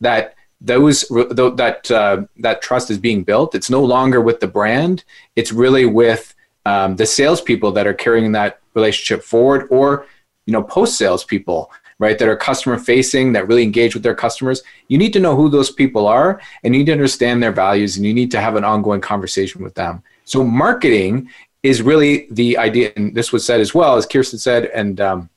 that 0.00 0.34
those 0.60 1.02
that 1.08 1.90
uh, 1.90 2.24
that 2.38 2.62
trust 2.62 2.90
is 2.90 2.98
being 2.98 3.24
built. 3.24 3.54
It's 3.54 3.70
no 3.70 3.84
longer 3.84 4.20
with 4.20 4.40
the 4.40 4.46
brand. 4.46 5.04
It's 5.34 5.52
really 5.52 5.86
with 5.86 6.34
um, 6.64 6.96
the 6.96 7.06
salespeople 7.06 7.72
that 7.72 7.86
are 7.86 7.94
carrying 7.94 8.32
that 8.32 8.60
relationship 8.74 9.24
forward, 9.24 9.66
or 9.70 10.06
you 10.46 10.52
know, 10.52 10.62
post 10.62 10.96
salespeople, 10.96 11.70
right, 11.98 12.18
that 12.18 12.28
are 12.28 12.36
customer 12.36 12.78
facing, 12.78 13.32
that 13.32 13.48
really 13.48 13.62
engage 13.62 13.94
with 13.94 14.02
their 14.02 14.14
customers. 14.14 14.62
You 14.88 14.98
need 14.98 15.12
to 15.14 15.20
know 15.20 15.36
who 15.36 15.48
those 15.48 15.70
people 15.70 16.06
are, 16.06 16.40
and 16.62 16.74
you 16.74 16.80
need 16.80 16.86
to 16.86 16.92
understand 16.92 17.42
their 17.42 17.52
values, 17.52 17.96
and 17.96 18.06
you 18.06 18.14
need 18.14 18.30
to 18.30 18.40
have 18.40 18.56
an 18.56 18.64
ongoing 18.64 19.00
conversation 19.00 19.62
with 19.62 19.74
them. 19.74 20.02
So 20.24 20.44
marketing 20.44 21.28
is 21.62 21.82
really 21.82 22.26
the 22.30 22.58
idea, 22.58 22.92
and 22.96 23.14
this 23.14 23.32
was 23.32 23.44
said 23.44 23.60
as 23.60 23.74
well 23.74 23.96
as 23.96 24.06
Kirsten 24.06 24.38
said, 24.38 24.66
and 24.66 25.00
um, 25.00 25.30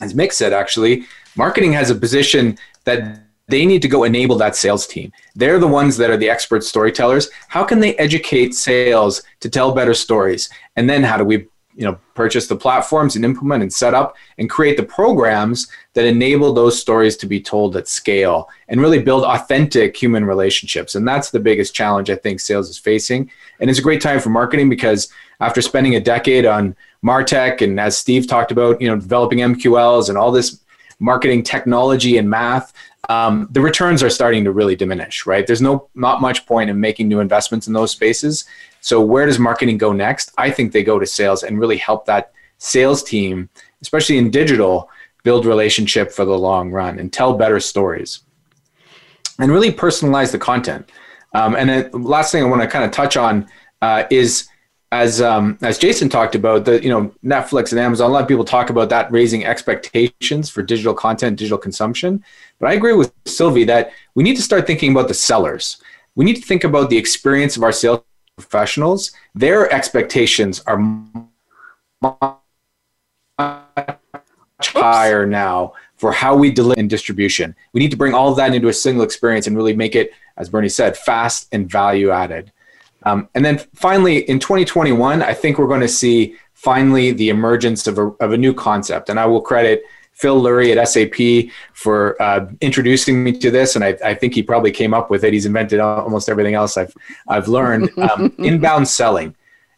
as 0.00 0.14
Mick 0.14 0.32
said, 0.32 0.52
actually, 0.52 1.04
marketing 1.36 1.72
has 1.72 1.90
a 1.90 1.94
position 1.94 2.58
that 2.84 3.22
they 3.48 3.64
need 3.64 3.82
to 3.82 3.88
go 3.88 4.04
enable 4.04 4.36
that 4.36 4.56
sales 4.56 4.86
team. 4.86 5.12
They're 5.36 5.60
the 5.60 5.68
ones 5.68 5.96
that 5.98 6.10
are 6.10 6.16
the 6.16 6.28
expert 6.28 6.64
storytellers. 6.64 7.30
How 7.48 7.62
can 7.62 7.78
they 7.78 7.94
educate 7.96 8.54
sales 8.54 9.22
to 9.40 9.48
tell 9.48 9.72
better 9.72 9.94
stories? 9.94 10.48
And 10.74 10.90
then 10.90 11.04
how 11.04 11.16
do 11.16 11.24
we 11.24 11.46
you 11.76 11.84
know 11.84 11.98
purchase 12.14 12.46
the 12.46 12.56
platforms 12.56 13.14
and 13.14 13.24
implement 13.24 13.62
and 13.62 13.72
set 13.72 13.94
up 13.94 14.16
and 14.38 14.48
create 14.48 14.76
the 14.76 14.82
programs 14.82 15.68
that 15.92 16.06
enable 16.06 16.52
those 16.52 16.80
stories 16.80 17.16
to 17.18 17.26
be 17.26 17.40
told 17.40 17.76
at 17.76 17.86
scale 17.86 18.48
and 18.68 18.80
really 18.80 18.98
build 18.98 19.24
authentic 19.24 19.94
human 19.94 20.24
relationships 20.24 20.94
and 20.94 21.06
that's 21.06 21.30
the 21.30 21.38
biggest 21.38 21.74
challenge 21.74 22.08
i 22.08 22.16
think 22.16 22.40
sales 22.40 22.70
is 22.70 22.78
facing 22.78 23.30
and 23.60 23.68
it's 23.68 23.78
a 23.78 23.82
great 23.82 24.00
time 24.00 24.18
for 24.18 24.30
marketing 24.30 24.70
because 24.70 25.12
after 25.40 25.60
spending 25.60 25.94
a 25.94 26.00
decade 26.00 26.46
on 26.46 26.74
martech 27.04 27.62
and 27.62 27.78
as 27.78 27.96
steve 27.96 28.26
talked 28.26 28.50
about 28.50 28.80
you 28.80 28.88
know 28.88 28.96
developing 28.96 29.38
mqls 29.38 30.08
and 30.08 30.18
all 30.18 30.32
this 30.32 30.60
marketing 30.98 31.42
technology 31.42 32.18
and 32.18 32.28
math 32.28 32.72
um, 33.08 33.46
the 33.52 33.60
returns 33.60 34.02
are 34.02 34.10
starting 34.10 34.42
to 34.42 34.50
really 34.50 34.74
diminish 34.74 35.26
right 35.26 35.46
there's 35.46 35.62
no 35.62 35.88
not 35.94 36.20
much 36.20 36.46
point 36.46 36.70
in 36.70 36.80
making 36.80 37.06
new 37.06 37.20
investments 37.20 37.66
in 37.66 37.72
those 37.72 37.92
spaces 37.92 38.44
so 38.86 39.00
where 39.00 39.26
does 39.26 39.40
marketing 39.40 39.78
go 39.78 39.92
next? 39.92 40.30
I 40.38 40.48
think 40.48 40.70
they 40.70 40.84
go 40.84 41.00
to 41.00 41.06
sales 41.06 41.42
and 41.42 41.58
really 41.58 41.76
help 41.76 42.06
that 42.06 42.30
sales 42.58 43.02
team, 43.02 43.48
especially 43.82 44.16
in 44.16 44.30
digital, 44.30 44.88
build 45.24 45.44
relationship 45.44 46.12
for 46.12 46.24
the 46.24 46.38
long 46.38 46.70
run 46.70 47.00
and 47.00 47.12
tell 47.12 47.36
better 47.36 47.58
stories 47.58 48.20
and 49.40 49.50
really 49.50 49.72
personalize 49.72 50.30
the 50.30 50.38
content. 50.38 50.88
Um, 51.34 51.56
and 51.56 51.68
then 51.68 51.90
last 51.90 52.30
thing 52.30 52.44
I 52.44 52.46
want 52.46 52.62
to 52.62 52.68
kind 52.68 52.84
of 52.84 52.92
touch 52.92 53.16
on 53.16 53.48
uh, 53.82 54.04
is 54.08 54.46
as 54.92 55.20
um, 55.20 55.58
as 55.62 55.78
Jason 55.78 56.08
talked 56.08 56.34
about 56.34 56.64
the 56.64 56.82
you 56.82 56.88
know 56.88 57.12
Netflix 57.24 57.72
and 57.72 57.80
Amazon. 57.80 58.10
A 58.10 58.12
lot 58.12 58.22
of 58.22 58.28
people 58.28 58.44
talk 58.44 58.70
about 58.70 58.88
that 58.90 59.10
raising 59.10 59.44
expectations 59.44 60.48
for 60.48 60.62
digital 60.62 60.94
content, 60.94 61.38
digital 61.38 61.58
consumption. 61.58 62.24
But 62.58 62.70
I 62.70 62.74
agree 62.74 62.94
with 62.94 63.12
Sylvie 63.24 63.64
that 63.64 63.92
we 64.14 64.22
need 64.22 64.36
to 64.36 64.42
start 64.42 64.66
thinking 64.66 64.92
about 64.92 65.08
the 65.08 65.14
sellers. 65.14 65.82
We 66.14 66.24
need 66.24 66.36
to 66.36 66.42
think 66.42 66.64
about 66.64 66.88
the 66.88 66.96
experience 66.96 67.56
of 67.56 67.62
our 67.62 67.72
sales 67.72 68.02
professionals, 68.36 69.12
their 69.34 69.72
expectations 69.72 70.62
are 70.66 70.78
much 72.02 72.36
higher 74.60 75.26
now 75.26 75.72
for 75.96 76.12
how 76.12 76.36
we 76.36 76.50
deliver 76.50 76.78
in 76.78 76.88
distribution. 76.88 77.56
We 77.72 77.80
need 77.80 77.90
to 77.90 77.96
bring 77.96 78.12
all 78.12 78.30
of 78.30 78.36
that 78.36 78.54
into 78.54 78.68
a 78.68 78.72
single 78.72 79.04
experience 79.04 79.46
and 79.46 79.56
really 79.56 79.74
make 79.74 79.96
it, 79.96 80.12
as 80.36 80.50
Bernie 80.50 80.68
said, 80.68 80.96
fast 80.96 81.48
and 81.52 81.68
value 81.68 82.10
added. 82.10 82.52
Um, 83.06 83.28
and 83.34 83.44
then 83.44 83.58
finally, 83.74 84.28
in 84.28 84.38
2021, 84.40 85.22
I 85.22 85.32
think 85.32 85.58
we're 85.58 85.68
going 85.68 85.80
to 85.80 85.88
see 85.88 86.34
finally 86.54 87.12
the 87.12 87.28
emergence 87.28 87.86
of 87.86 87.98
a, 87.98 88.08
of 88.18 88.32
a 88.32 88.36
new 88.36 88.52
concept. 88.52 89.08
And 89.08 89.18
I 89.18 89.26
will 89.26 89.40
credit 89.40 89.84
Phil 90.12 90.42
Lurie 90.42 90.74
at 90.74 90.88
SAP 90.88 91.52
for 91.72 92.20
uh, 92.20 92.46
introducing 92.60 93.22
me 93.22 93.32
to 93.38 93.50
this, 93.50 93.76
and 93.76 93.84
I, 93.84 93.96
I, 94.02 94.14
think 94.14 94.34
he 94.34 94.42
probably 94.42 94.72
came 94.72 94.94
up 94.94 95.10
with 95.10 95.24
it. 95.24 95.34
He's 95.34 95.44
invented 95.44 95.78
almost 95.78 96.30
everything 96.30 96.54
else 96.54 96.76
I've 96.78 96.94
I've 97.28 97.48
learned. 97.48 97.90
Um, 97.98 98.32
inbound 98.38 98.88
selling. 98.88 99.34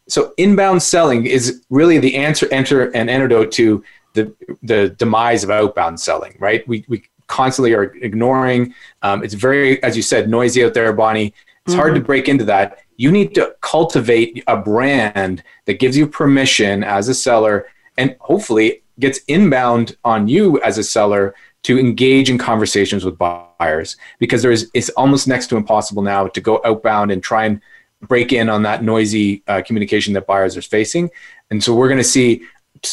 So 0.07 0.33
inbound 0.37 0.81
selling 0.81 1.25
is 1.25 1.63
really 1.69 1.97
the 1.97 2.15
answer, 2.15 2.47
enter, 2.51 2.89
and 2.95 3.09
antidote 3.09 3.51
to 3.53 3.83
the 4.13 4.33
the 4.63 4.89
demise 4.89 5.43
of 5.43 5.49
outbound 5.49 5.99
selling. 5.99 6.37
Right? 6.39 6.65
We 6.67 6.85
we 6.87 7.03
constantly 7.27 7.73
are 7.73 7.95
ignoring. 8.01 8.73
Um, 9.01 9.23
it's 9.23 9.33
very, 9.33 9.81
as 9.83 9.97
you 9.97 10.03
said, 10.03 10.29
noisy 10.29 10.63
out 10.63 10.73
there, 10.73 10.91
Bonnie. 10.93 11.33
It's 11.69 11.73
mm-hmm. 11.73 11.81
hard 11.81 11.93
to 11.93 11.99
mm-hmm. 11.99 12.07
break 12.07 12.27
into 12.27 12.45
that. 12.45 12.79
You 12.97 13.11
need 13.11 13.35
to 13.35 13.55
cultivate 13.61 14.43
a 14.47 14.57
brand 14.57 15.43
that 15.65 15.79
gives 15.79 15.95
you 15.95 16.07
permission 16.07 16.83
as 16.83 17.07
a 17.07 17.13
seller 17.13 17.67
and 17.97 18.15
hopefully 18.19 18.81
gets 18.99 19.19
inbound 19.27 19.95
on 20.03 20.27
you 20.27 20.59
as 20.61 20.77
a 20.77 20.83
seller 20.83 21.35
to 21.63 21.77
engage 21.77 22.29
in 22.29 22.37
conversations 22.37 23.05
with 23.05 23.17
buyers 23.17 23.97
because 24.17 24.41
there's 24.41 24.65
it's 24.73 24.89
almost 24.89 25.27
next 25.27 25.47
to 25.47 25.57
impossible 25.57 26.01
now 26.01 26.27
to 26.27 26.41
go 26.41 26.59
outbound 26.65 27.11
and 27.11 27.21
try 27.21 27.45
and 27.45 27.61
break 28.01 28.31
in 28.31 28.49
on 28.49 28.63
that 28.63 28.83
noisy 28.83 29.43
uh, 29.47 29.61
communication 29.61 30.13
that 30.13 30.25
buyers 30.25 30.55
are 30.55 30.61
facing 30.61 31.09
and 31.51 31.63
so 31.63 31.75
we're 31.75 31.89
going 31.89 31.97
to 31.97 32.03
see 32.03 32.41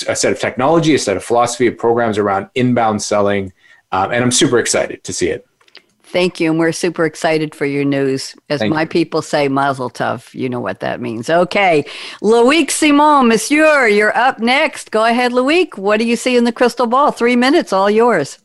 a 0.09 0.17
set 0.17 0.33
of 0.33 0.41
technology 0.41 0.95
a 0.95 0.99
set 0.99 1.17
of 1.17 1.25
philosophy 1.25 1.69
of 1.69 1.79
programs 1.79 2.19
around 2.19 2.49
inbound 2.57 3.01
selling 3.01 3.53
um, 3.93 4.11
and 4.11 4.25
i'm 4.25 4.33
super 4.33 4.59
excited 4.59 5.03
to 5.05 5.13
see 5.13 5.29
it 5.29 5.47
Thank 6.07 6.39
you. 6.39 6.51
And 6.51 6.59
we're 6.59 6.73
super 6.73 7.05
excited 7.05 7.55
for 7.55 7.67
your 7.67 7.85
news. 7.85 8.35
As 8.49 8.61
Thank 8.61 8.73
my 8.73 8.83
you. 8.83 8.89
people 8.89 9.23
say, 9.23 9.49
mazel 9.49 9.91
tov. 9.91 10.33
You 10.33 10.49
know 10.49 10.61
what 10.61 10.81
that 10.81 11.01
means. 11.01 11.29
Okay. 11.29 11.85
Loic 12.23 12.71
Simon, 12.71 13.29
monsieur, 13.29 13.89
you're 13.89 14.17
up 14.17 14.39
next. 14.39 14.93
Go 14.93 15.05
ahead, 15.05 15.33
Loic. 15.33 15.77
What 15.77 15.99
do 15.99 16.07
you 16.07 16.17
see 16.17 16.37
in 16.37 16.45
the 16.45 16.53
crystal 16.53 16.87
ball? 16.87 17.11
Three 17.11 17.37
minutes, 17.37 17.73
all 17.73 17.91
yours. 17.91 18.39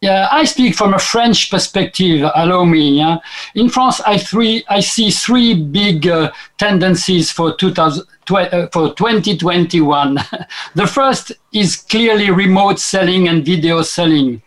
Yeah, 0.00 0.28
I 0.30 0.44
speak 0.44 0.76
from 0.76 0.94
a 0.94 0.98
French 0.98 1.50
perspective. 1.50 2.30
Allow 2.36 2.64
me. 2.64 2.98
Yeah? 2.98 3.18
In 3.56 3.68
France, 3.68 4.00
I 4.02 4.16
three 4.16 4.64
I 4.68 4.78
see 4.78 5.10
three 5.10 5.54
big 5.54 6.06
uh, 6.06 6.30
tendencies 6.56 7.32
for 7.32 7.56
2000, 7.56 8.06
uh, 8.30 8.66
for 8.68 8.94
2021. 8.94 10.18
the 10.76 10.86
first 10.86 11.32
is 11.52 11.76
clearly 11.76 12.30
remote 12.30 12.78
selling 12.78 13.26
and 13.26 13.44
video 13.44 13.82
selling 13.82 14.40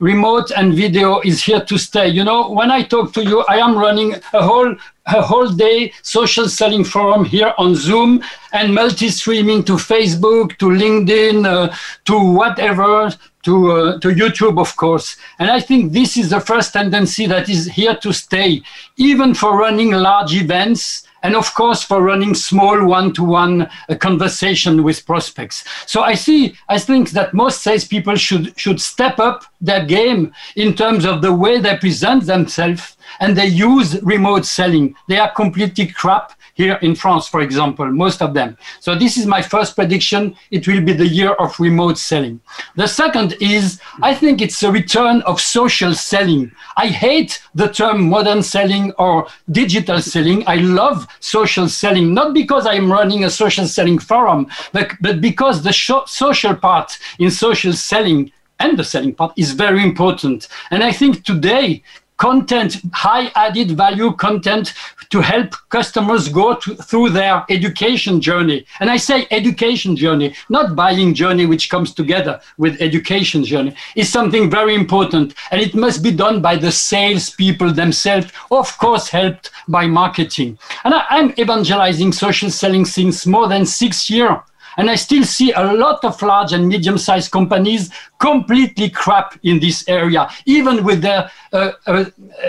remote 0.00 0.50
and 0.56 0.74
video 0.74 1.20
is 1.20 1.42
here 1.42 1.60
to 1.60 1.78
stay. 1.78 2.08
You 2.08 2.24
know, 2.24 2.50
when 2.50 2.70
I 2.70 2.82
talk 2.82 3.12
to 3.14 3.24
you, 3.24 3.44
I 3.48 3.56
am 3.56 3.76
running 3.76 4.14
a 4.32 4.42
whole 4.42 4.74
a 5.06 5.22
whole 5.22 5.48
day 5.48 5.92
social 6.02 6.48
selling 6.48 6.84
forum 6.84 7.24
here 7.24 7.54
on 7.56 7.74
Zoom 7.74 8.22
and 8.52 8.74
multi 8.74 9.08
streaming 9.08 9.64
to 9.64 9.74
Facebook, 9.74 10.58
to 10.58 10.66
LinkedIn, 10.66 11.46
uh, 11.46 11.74
to 12.04 12.18
whatever, 12.18 13.10
to, 13.44 13.70
uh, 13.72 13.98
to 14.00 14.08
YouTube, 14.08 14.60
of 14.60 14.76
course. 14.76 15.16
And 15.38 15.50
I 15.50 15.60
think 15.60 15.92
this 15.92 16.18
is 16.18 16.28
the 16.28 16.40
first 16.40 16.74
tendency 16.74 17.26
that 17.26 17.48
is 17.48 17.66
here 17.66 17.96
to 17.96 18.12
stay, 18.12 18.62
even 18.98 19.32
for 19.32 19.56
running 19.56 19.92
large 19.92 20.34
events 20.34 21.07
and 21.22 21.34
of 21.34 21.54
course 21.54 21.82
for 21.82 22.02
running 22.02 22.34
small 22.34 22.84
one-to-one 22.84 23.62
uh, 23.62 23.94
conversation 23.96 24.82
with 24.82 25.06
prospects. 25.06 25.64
So 25.86 26.02
I 26.02 26.14
see, 26.14 26.56
I 26.68 26.78
think 26.78 27.10
that 27.10 27.34
most 27.34 27.62
salespeople 27.62 28.16
should 28.16 28.58
should 28.58 28.80
step 28.80 29.18
up 29.18 29.44
their 29.60 29.84
game 29.84 30.32
in 30.56 30.74
terms 30.74 31.04
of 31.04 31.22
the 31.22 31.32
way 31.32 31.60
they 31.60 31.76
present 31.76 32.26
themselves 32.26 32.96
and 33.20 33.36
they 33.36 33.46
use 33.46 34.00
remote 34.02 34.44
selling. 34.46 34.94
They 35.08 35.18
are 35.18 35.32
completely 35.32 35.86
crap 35.86 36.32
here 36.58 36.76
in 36.82 36.94
France, 36.96 37.28
for 37.28 37.40
example, 37.40 37.86
most 37.86 38.20
of 38.20 38.34
them. 38.34 38.58
So 38.80 38.96
this 38.96 39.16
is 39.16 39.26
my 39.26 39.40
first 39.40 39.76
prediction. 39.76 40.36
It 40.50 40.66
will 40.66 40.82
be 40.82 40.92
the 40.92 41.06
year 41.06 41.32
of 41.44 41.58
remote 41.60 41.98
selling. 41.98 42.40
The 42.74 42.88
second 42.88 43.36
is, 43.40 43.80
I 44.02 44.12
think 44.12 44.42
it's 44.42 44.60
a 44.64 44.72
return 44.72 45.22
of 45.22 45.40
social 45.40 45.94
selling. 45.94 46.50
I 46.76 46.88
hate 46.88 47.40
the 47.54 47.68
term 47.68 48.10
modern 48.10 48.42
selling 48.42 48.92
or 48.98 49.28
digital 49.52 50.00
selling. 50.00 50.42
I 50.48 50.56
love 50.56 51.06
social 51.20 51.68
selling, 51.68 52.12
not 52.12 52.34
because 52.34 52.66
I'm 52.66 52.90
running 52.90 53.22
a 53.22 53.30
social 53.30 53.68
selling 53.68 54.00
forum, 54.00 54.48
but, 54.72 54.90
but 55.00 55.20
because 55.20 55.62
the 55.62 55.72
social 56.06 56.56
part 56.56 56.98
in 57.20 57.30
social 57.30 57.72
selling 57.72 58.32
and 58.58 58.76
the 58.76 58.82
selling 58.82 59.14
part 59.14 59.32
is 59.36 59.52
very 59.52 59.84
important. 59.84 60.48
And 60.72 60.82
I 60.82 60.90
think 60.90 61.24
today 61.24 61.84
content, 62.18 62.80
high 62.92 63.28
added 63.34 63.70
value 63.70 64.12
content 64.12 64.74
to 65.10 65.20
help 65.20 65.54
customers 65.70 66.28
go 66.28 66.54
to, 66.54 66.74
through 66.74 67.10
their 67.10 67.44
education 67.48 68.20
journey. 68.20 68.66
And 68.80 68.90
I 68.90 68.98
say 68.98 69.26
education 69.30 69.96
journey, 69.96 70.34
not 70.48 70.76
buying 70.76 71.14
journey, 71.14 71.46
which 71.46 71.70
comes 71.70 71.94
together 71.94 72.40
with 72.58 72.80
education 72.82 73.44
journey, 73.44 73.74
is 73.96 74.12
something 74.12 74.50
very 74.50 74.74
important. 74.74 75.34
And 75.50 75.60
it 75.60 75.74
must 75.74 76.02
be 76.02 76.10
done 76.10 76.42
by 76.42 76.56
the 76.56 76.70
salespeople 76.70 77.72
themselves, 77.72 78.30
of 78.50 78.76
course, 78.78 79.08
helped 79.08 79.50
by 79.66 79.86
marketing. 79.86 80.58
And 80.84 80.94
I, 80.94 81.04
I'm 81.08 81.32
evangelizing 81.38 82.12
social 82.12 82.50
selling 82.50 82.84
since 82.84 83.26
more 83.26 83.48
than 83.48 83.64
six 83.64 84.10
years. 84.10 84.38
And 84.78 84.88
I 84.88 84.94
still 84.94 85.24
see 85.24 85.52
a 85.52 85.72
lot 85.74 86.04
of 86.04 86.22
large 86.22 86.52
and 86.52 86.68
medium 86.68 86.96
sized 86.96 87.30
companies 87.30 87.90
completely 88.18 88.88
crap 88.88 89.38
in 89.42 89.60
this 89.60 89.86
area, 89.88 90.30
even 90.46 90.84
with 90.84 91.02
their 91.02 91.30
uh, 91.52 91.72
uh, 91.86 92.04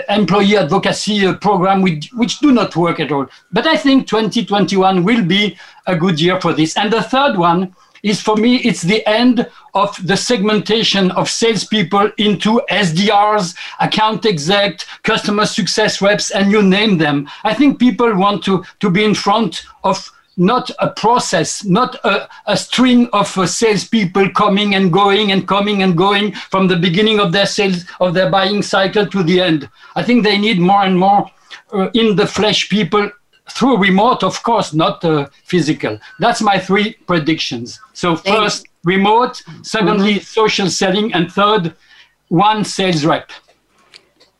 employee 0.08 0.56
advocacy 0.56 1.26
uh, 1.26 1.34
program, 1.34 1.82
which, 1.82 2.10
which 2.14 2.38
do 2.38 2.52
not 2.52 2.74
work 2.76 3.00
at 3.00 3.10
all. 3.12 3.26
But 3.52 3.66
I 3.66 3.76
think 3.76 4.06
2021 4.06 5.04
will 5.04 5.24
be 5.24 5.58
a 5.86 5.96
good 5.96 6.20
year 6.20 6.40
for 6.40 6.52
this. 6.52 6.76
And 6.76 6.92
the 6.92 7.02
third 7.02 7.36
one 7.36 7.74
is 8.02 8.20
for 8.20 8.36
me, 8.36 8.56
it's 8.56 8.82
the 8.82 9.06
end 9.06 9.46
of 9.74 9.94
the 10.06 10.16
segmentation 10.16 11.10
of 11.12 11.28
salespeople 11.28 12.10
into 12.18 12.62
SDRs, 12.70 13.56
account 13.80 14.24
exec, 14.24 14.80
customer 15.02 15.46
success 15.46 16.00
reps, 16.00 16.30
and 16.30 16.50
you 16.50 16.62
name 16.62 16.98
them. 16.98 17.28
I 17.44 17.54
think 17.54 17.78
people 17.78 18.16
want 18.16 18.44
to, 18.44 18.64
to 18.80 18.90
be 18.90 19.04
in 19.04 19.14
front 19.14 19.64
of 19.84 20.10
not 20.40 20.70
a 20.78 20.88
process, 20.88 21.64
not 21.66 22.02
a, 22.02 22.26
a 22.46 22.56
string 22.56 23.08
of 23.12 23.36
uh, 23.36 23.46
salespeople 23.46 24.30
coming 24.30 24.74
and 24.74 24.90
going 24.90 25.32
and 25.32 25.46
coming 25.46 25.82
and 25.82 25.98
going 25.98 26.32
from 26.32 26.66
the 26.66 26.76
beginning 26.76 27.20
of 27.20 27.30
their 27.30 27.44
sales 27.44 27.84
of 28.00 28.14
their 28.14 28.30
buying 28.30 28.62
cycle 28.62 29.06
to 29.06 29.22
the 29.22 29.38
end. 29.38 29.68
I 29.94 30.02
think 30.02 30.24
they 30.24 30.38
need 30.38 30.58
more 30.58 30.82
and 30.82 30.98
more 30.98 31.30
uh, 31.74 31.90
in 31.92 32.16
the 32.16 32.26
flesh 32.26 32.70
people 32.70 33.10
through 33.50 33.76
remote, 33.76 34.22
of 34.22 34.42
course, 34.42 34.72
not 34.72 35.04
uh, 35.04 35.28
physical. 35.44 35.98
That's 36.20 36.40
my 36.40 36.58
three 36.58 36.94
predictions. 37.06 37.78
So 37.92 38.16
first, 38.16 38.66
remote. 38.84 39.42
Secondly, 39.62 40.14
mm-hmm. 40.14 40.40
social 40.40 40.70
selling, 40.70 41.12
and 41.12 41.30
third, 41.30 41.74
one 42.28 42.64
sales 42.64 43.04
rep. 43.04 43.30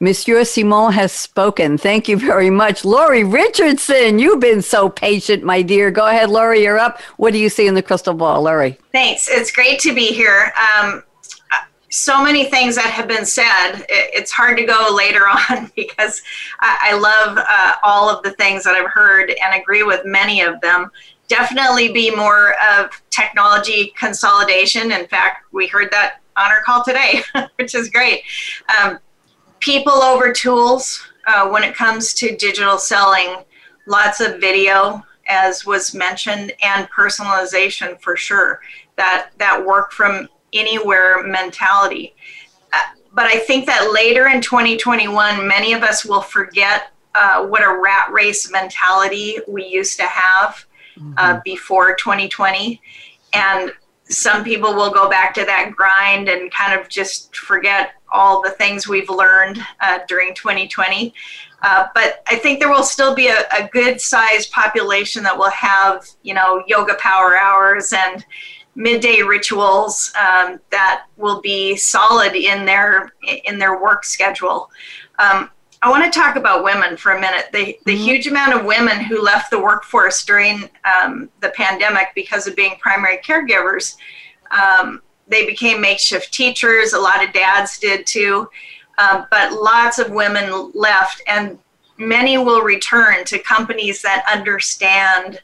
Monsieur 0.03 0.45
Simon 0.45 0.93
has 0.93 1.13
spoken. 1.13 1.77
Thank 1.77 2.09
you 2.09 2.17
very 2.17 2.49
much. 2.49 2.87
Lori 2.87 3.23
Richardson, 3.23 4.19
you've 4.19 4.41
been 4.41 4.63
so 4.63 4.89
patient, 4.89 5.43
my 5.43 5.61
dear. 5.61 5.91
Go 5.91 6.07
ahead, 6.07 6.31
Lori, 6.31 6.63
you're 6.63 6.79
up. 6.79 7.03
What 7.19 7.35
do 7.35 7.39
you 7.39 7.51
see 7.51 7.67
in 7.67 7.75
the 7.75 7.83
crystal 7.83 8.15
ball, 8.15 8.43
Lori? 8.43 8.79
Thanks. 8.93 9.29
It's 9.29 9.53
great 9.53 9.79
to 9.81 9.95
be 9.95 10.07
here. 10.07 10.55
Um, 10.75 11.03
so 11.91 12.25
many 12.25 12.45
things 12.45 12.77
that 12.77 12.87
have 12.87 13.09
been 13.09 13.27
said. 13.27 13.85
It's 13.91 14.33
hard 14.33 14.57
to 14.57 14.65
go 14.65 14.89
later 14.95 15.29
on 15.51 15.71
because 15.77 16.23
I 16.61 16.95
love 16.95 17.37
uh, 17.37 17.73
all 17.83 18.09
of 18.09 18.23
the 18.23 18.31
things 18.33 18.65
that 18.65 18.75
I've 18.75 18.91
heard 18.91 19.31
and 19.31 19.61
agree 19.61 19.83
with 19.83 20.07
many 20.07 20.41
of 20.41 20.59
them. 20.63 20.91
Definitely 21.29 21.93
be 21.93 22.15
more 22.15 22.55
of 22.73 22.91
technology 23.11 23.93
consolidation. 23.99 24.93
In 24.93 25.07
fact, 25.09 25.45
we 25.53 25.67
heard 25.67 25.91
that 25.91 26.21
on 26.39 26.51
our 26.51 26.63
call 26.63 26.83
today, 26.83 27.23
which 27.57 27.75
is 27.75 27.91
great. 27.91 28.23
Um, 28.81 28.99
people 29.61 30.03
over 30.03 30.33
tools 30.33 31.01
uh, 31.27 31.49
when 31.49 31.63
it 31.63 31.75
comes 31.75 32.15
to 32.15 32.37
digital 32.37 32.79
selling. 32.79 33.37
Lots 33.87 34.21
of 34.21 34.41
video, 34.41 35.05
as 35.29 35.65
was 35.65 35.95
mentioned, 35.95 36.53
and 36.63 36.89
personalization 36.91 38.01
for 38.01 38.17
sure. 38.17 38.61
That 38.97 39.31
that 39.39 39.65
work 39.65 39.93
from 39.93 40.29
anywhere 40.53 41.23
mentality. 41.23 42.15
Uh, 42.73 42.79
but 43.13 43.27
I 43.27 43.39
think 43.39 43.67
that 43.67 43.93
later 43.93 44.29
in 44.29 44.41
2021, 44.41 45.47
many 45.47 45.73
of 45.73 45.83
us 45.83 46.05
will 46.05 46.21
forget 46.21 46.93
uh, 47.15 47.47
what 47.47 47.63
a 47.63 47.81
rat 47.83 48.11
race 48.13 48.51
mentality 48.51 49.39
we 49.49 49.67
used 49.67 49.97
to 49.99 50.07
have 50.07 50.65
uh, 50.97 51.01
mm-hmm. 51.01 51.39
before 51.45 51.95
2020, 51.95 52.81
and 53.33 53.73
some 54.11 54.43
people 54.45 54.75
will 54.75 54.91
go 54.91 55.09
back 55.09 55.33
to 55.35 55.45
that 55.45 55.73
grind 55.77 56.29
and 56.29 56.53
kind 56.53 56.79
of 56.79 56.89
just 56.89 57.35
forget 57.37 57.93
all 58.13 58.43
the 58.43 58.51
things 58.51 58.89
we've 58.89 59.09
learned 59.09 59.65
uh, 59.81 60.01
during 60.09 60.35
2020. 60.35 61.15
Uh, 61.63 61.87
but 61.95 62.23
I 62.27 62.37
think 62.37 62.59
there 62.59 62.71
will 62.71 62.83
still 62.83 63.15
be 63.15 63.29
a, 63.29 63.47
a 63.57 63.69
good 63.73 64.01
sized 64.01 64.51
population 64.51 65.23
that 65.23 65.37
will 65.37 65.51
have, 65.51 66.07
you 66.23 66.35
know, 66.35 66.63
yoga 66.67 66.95
power 66.95 67.37
hours 67.37 67.93
and 67.93 68.25
midday 68.75 69.23
rituals 69.23 70.13
um, 70.19 70.59
that 70.71 71.05
will 71.17 71.41
be 71.41 71.77
solid 71.77 72.35
in 72.35 72.65
their 72.65 73.13
in 73.45 73.59
their 73.59 73.81
work 73.81 74.05
schedule. 74.05 74.71
Um, 75.19 75.51
I 75.83 75.89
want 75.89 76.05
to 76.05 76.19
talk 76.19 76.37
about 76.37 76.63
women 76.63 76.97
for 76.97 77.13
a 77.13 77.21
minute. 77.21 77.47
The, 77.53 77.79
the 77.87 77.95
mm-hmm. 77.95 78.05
huge 78.05 78.27
amount 78.27 78.53
of 78.53 78.67
women 78.67 79.01
who 79.01 79.23
left 79.23 79.51
the 79.51 79.59
workforce 79.59 80.25
during 80.25 80.69
um, 80.85 81.31
the 81.41 81.51
pandemic 81.51 82.09
because 82.15 82.47
of 82.47 82.55
being 82.55 82.77
primary 82.81 83.19
caregivers, 83.19 83.97
um, 84.51 85.01
they 85.27 85.47
became 85.47 85.81
makeshift 85.81 86.35
teachers. 86.35 86.93
A 86.93 86.99
lot 86.99 87.25
of 87.25 87.33
dads 87.33 87.79
did 87.79 88.07
too. 88.07 88.51
Um, 88.99 89.27
but 89.31 89.53
lots 89.53 89.99
of 89.99 90.11
women 90.11 90.71
left, 90.75 91.23
and 91.27 91.59
many 91.97 92.37
will 92.37 92.61
return 92.61 93.25
to 93.25 93.39
companies 93.39 94.03
that 94.03 94.27
understand 94.31 95.41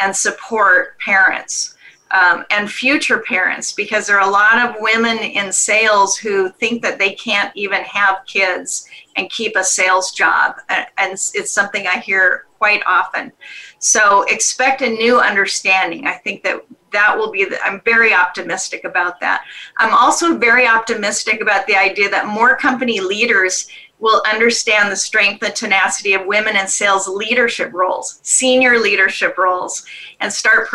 and 0.00 0.16
support 0.16 0.98
parents 0.98 1.74
um, 2.10 2.44
and 2.50 2.70
future 2.70 3.18
parents 3.18 3.72
because 3.72 4.06
there 4.06 4.18
are 4.18 4.26
a 4.26 4.30
lot 4.30 4.58
of 4.58 4.76
women 4.80 5.18
in 5.18 5.52
sales 5.52 6.16
who 6.16 6.48
think 6.48 6.80
that 6.82 6.98
they 6.98 7.12
can't 7.14 7.54
even 7.54 7.82
have 7.82 8.24
kids 8.26 8.88
and 9.16 9.30
keep 9.30 9.56
a 9.56 9.64
sales 9.64 10.12
job. 10.12 10.56
And 10.68 11.12
it's 11.12 11.50
something 11.50 11.86
I 11.86 11.98
hear 11.98 12.46
quite 12.58 12.82
often. 12.86 13.32
So 13.78 14.22
expect 14.24 14.82
a 14.82 14.88
new 14.88 15.20
understanding. 15.20 16.06
I 16.06 16.14
think 16.14 16.42
that 16.44 16.64
that 16.92 17.16
will 17.16 17.30
be, 17.30 17.44
the, 17.44 17.62
I'm 17.64 17.80
very 17.84 18.14
optimistic 18.14 18.84
about 18.84 19.20
that. 19.20 19.44
I'm 19.78 19.92
also 19.92 20.38
very 20.38 20.66
optimistic 20.66 21.40
about 21.40 21.66
the 21.66 21.76
idea 21.76 22.08
that 22.10 22.26
more 22.26 22.56
company 22.56 23.00
leaders 23.00 23.68
will 23.98 24.22
understand 24.30 24.90
the 24.90 24.96
strength 24.96 25.42
and 25.42 25.54
tenacity 25.54 26.14
of 26.14 26.26
women 26.26 26.56
in 26.56 26.66
sales 26.66 27.08
leadership 27.08 27.72
roles, 27.72 28.20
senior 28.22 28.78
leadership 28.78 29.36
roles, 29.38 29.86
and 30.20 30.32
start 30.32 30.68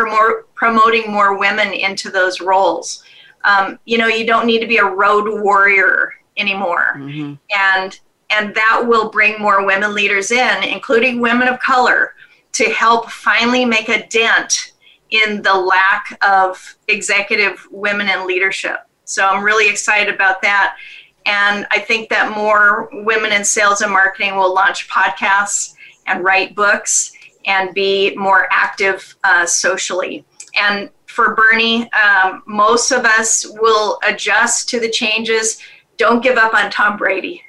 promoting 0.56 1.12
more 1.12 1.38
women 1.38 1.74
into 1.74 2.10
those 2.10 2.42
roles. 2.42 3.04
Um, 3.44 3.80
you 3.86 3.98
know, 3.98 4.08
you 4.08 4.26
don't 4.26 4.46
need 4.46 4.60
to 4.60 4.68
be 4.68 4.78
a 4.78 4.86
road 4.86 5.42
warrior 5.42 6.14
anymore. 6.38 6.96
Mm-hmm. 6.98 7.36
And 7.56 8.00
and 8.30 8.54
that 8.56 8.84
will 8.86 9.10
bring 9.10 9.40
more 9.40 9.66
women 9.66 9.94
leaders 9.94 10.32
in, 10.32 10.64
including 10.64 11.20
women 11.20 11.48
of 11.48 11.60
color, 11.60 12.14
to 12.54 12.66
help 12.66 13.10
finally 13.10 13.66
make 13.66 13.90
a 13.90 14.08
dent 14.08 14.74
in 15.12 15.42
the 15.42 15.54
lack 15.54 16.18
of 16.28 16.78
executive 16.88 17.68
women 17.72 18.10
in 18.10 18.28
leadership. 18.28 18.78
So 19.06 19.26
I'm 19.26 19.44
really 19.44 19.70
excited 19.70 20.14
about 20.14 20.42
that. 20.44 20.78
And 21.26 21.66
I 21.72 21.80
think 21.80 22.10
that 22.10 22.36
more 22.36 22.90
women 22.92 23.32
in 23.32 23.44
sales 23.44 23.82
and 23.82 23.92
marketing 23.92 24.36
will 24.36 24.54
launch 24.54 24.88
podcasts 24.90 25.74
and 26.06 26.24
write 26.24 26.56
books 26.56 27.12
and 27.46 27.74
be 27.74 28.16
more 28.16 28.48
active 28.52 29.16
uh, 29.24 29.46
socially. 29.46 30.26
And 30.56 30.90
for 31.08 31.36
Bernie, 31.36 31.92
um, 31.94 32.44
most 32.46 32.92
of 32.92 33.06
us 33.06 33.46
will 33.60 34.00
adjust 34.08 34.70
to 34.70 34.80
the 34.80 34.90
changes. 34.90 35.60
Don't 35.98 36.24
give 36.24 36.38
up 36.38 36.54
on 36.54 36.72
Tom 36.72 36.98
Brady. 36.98 37.44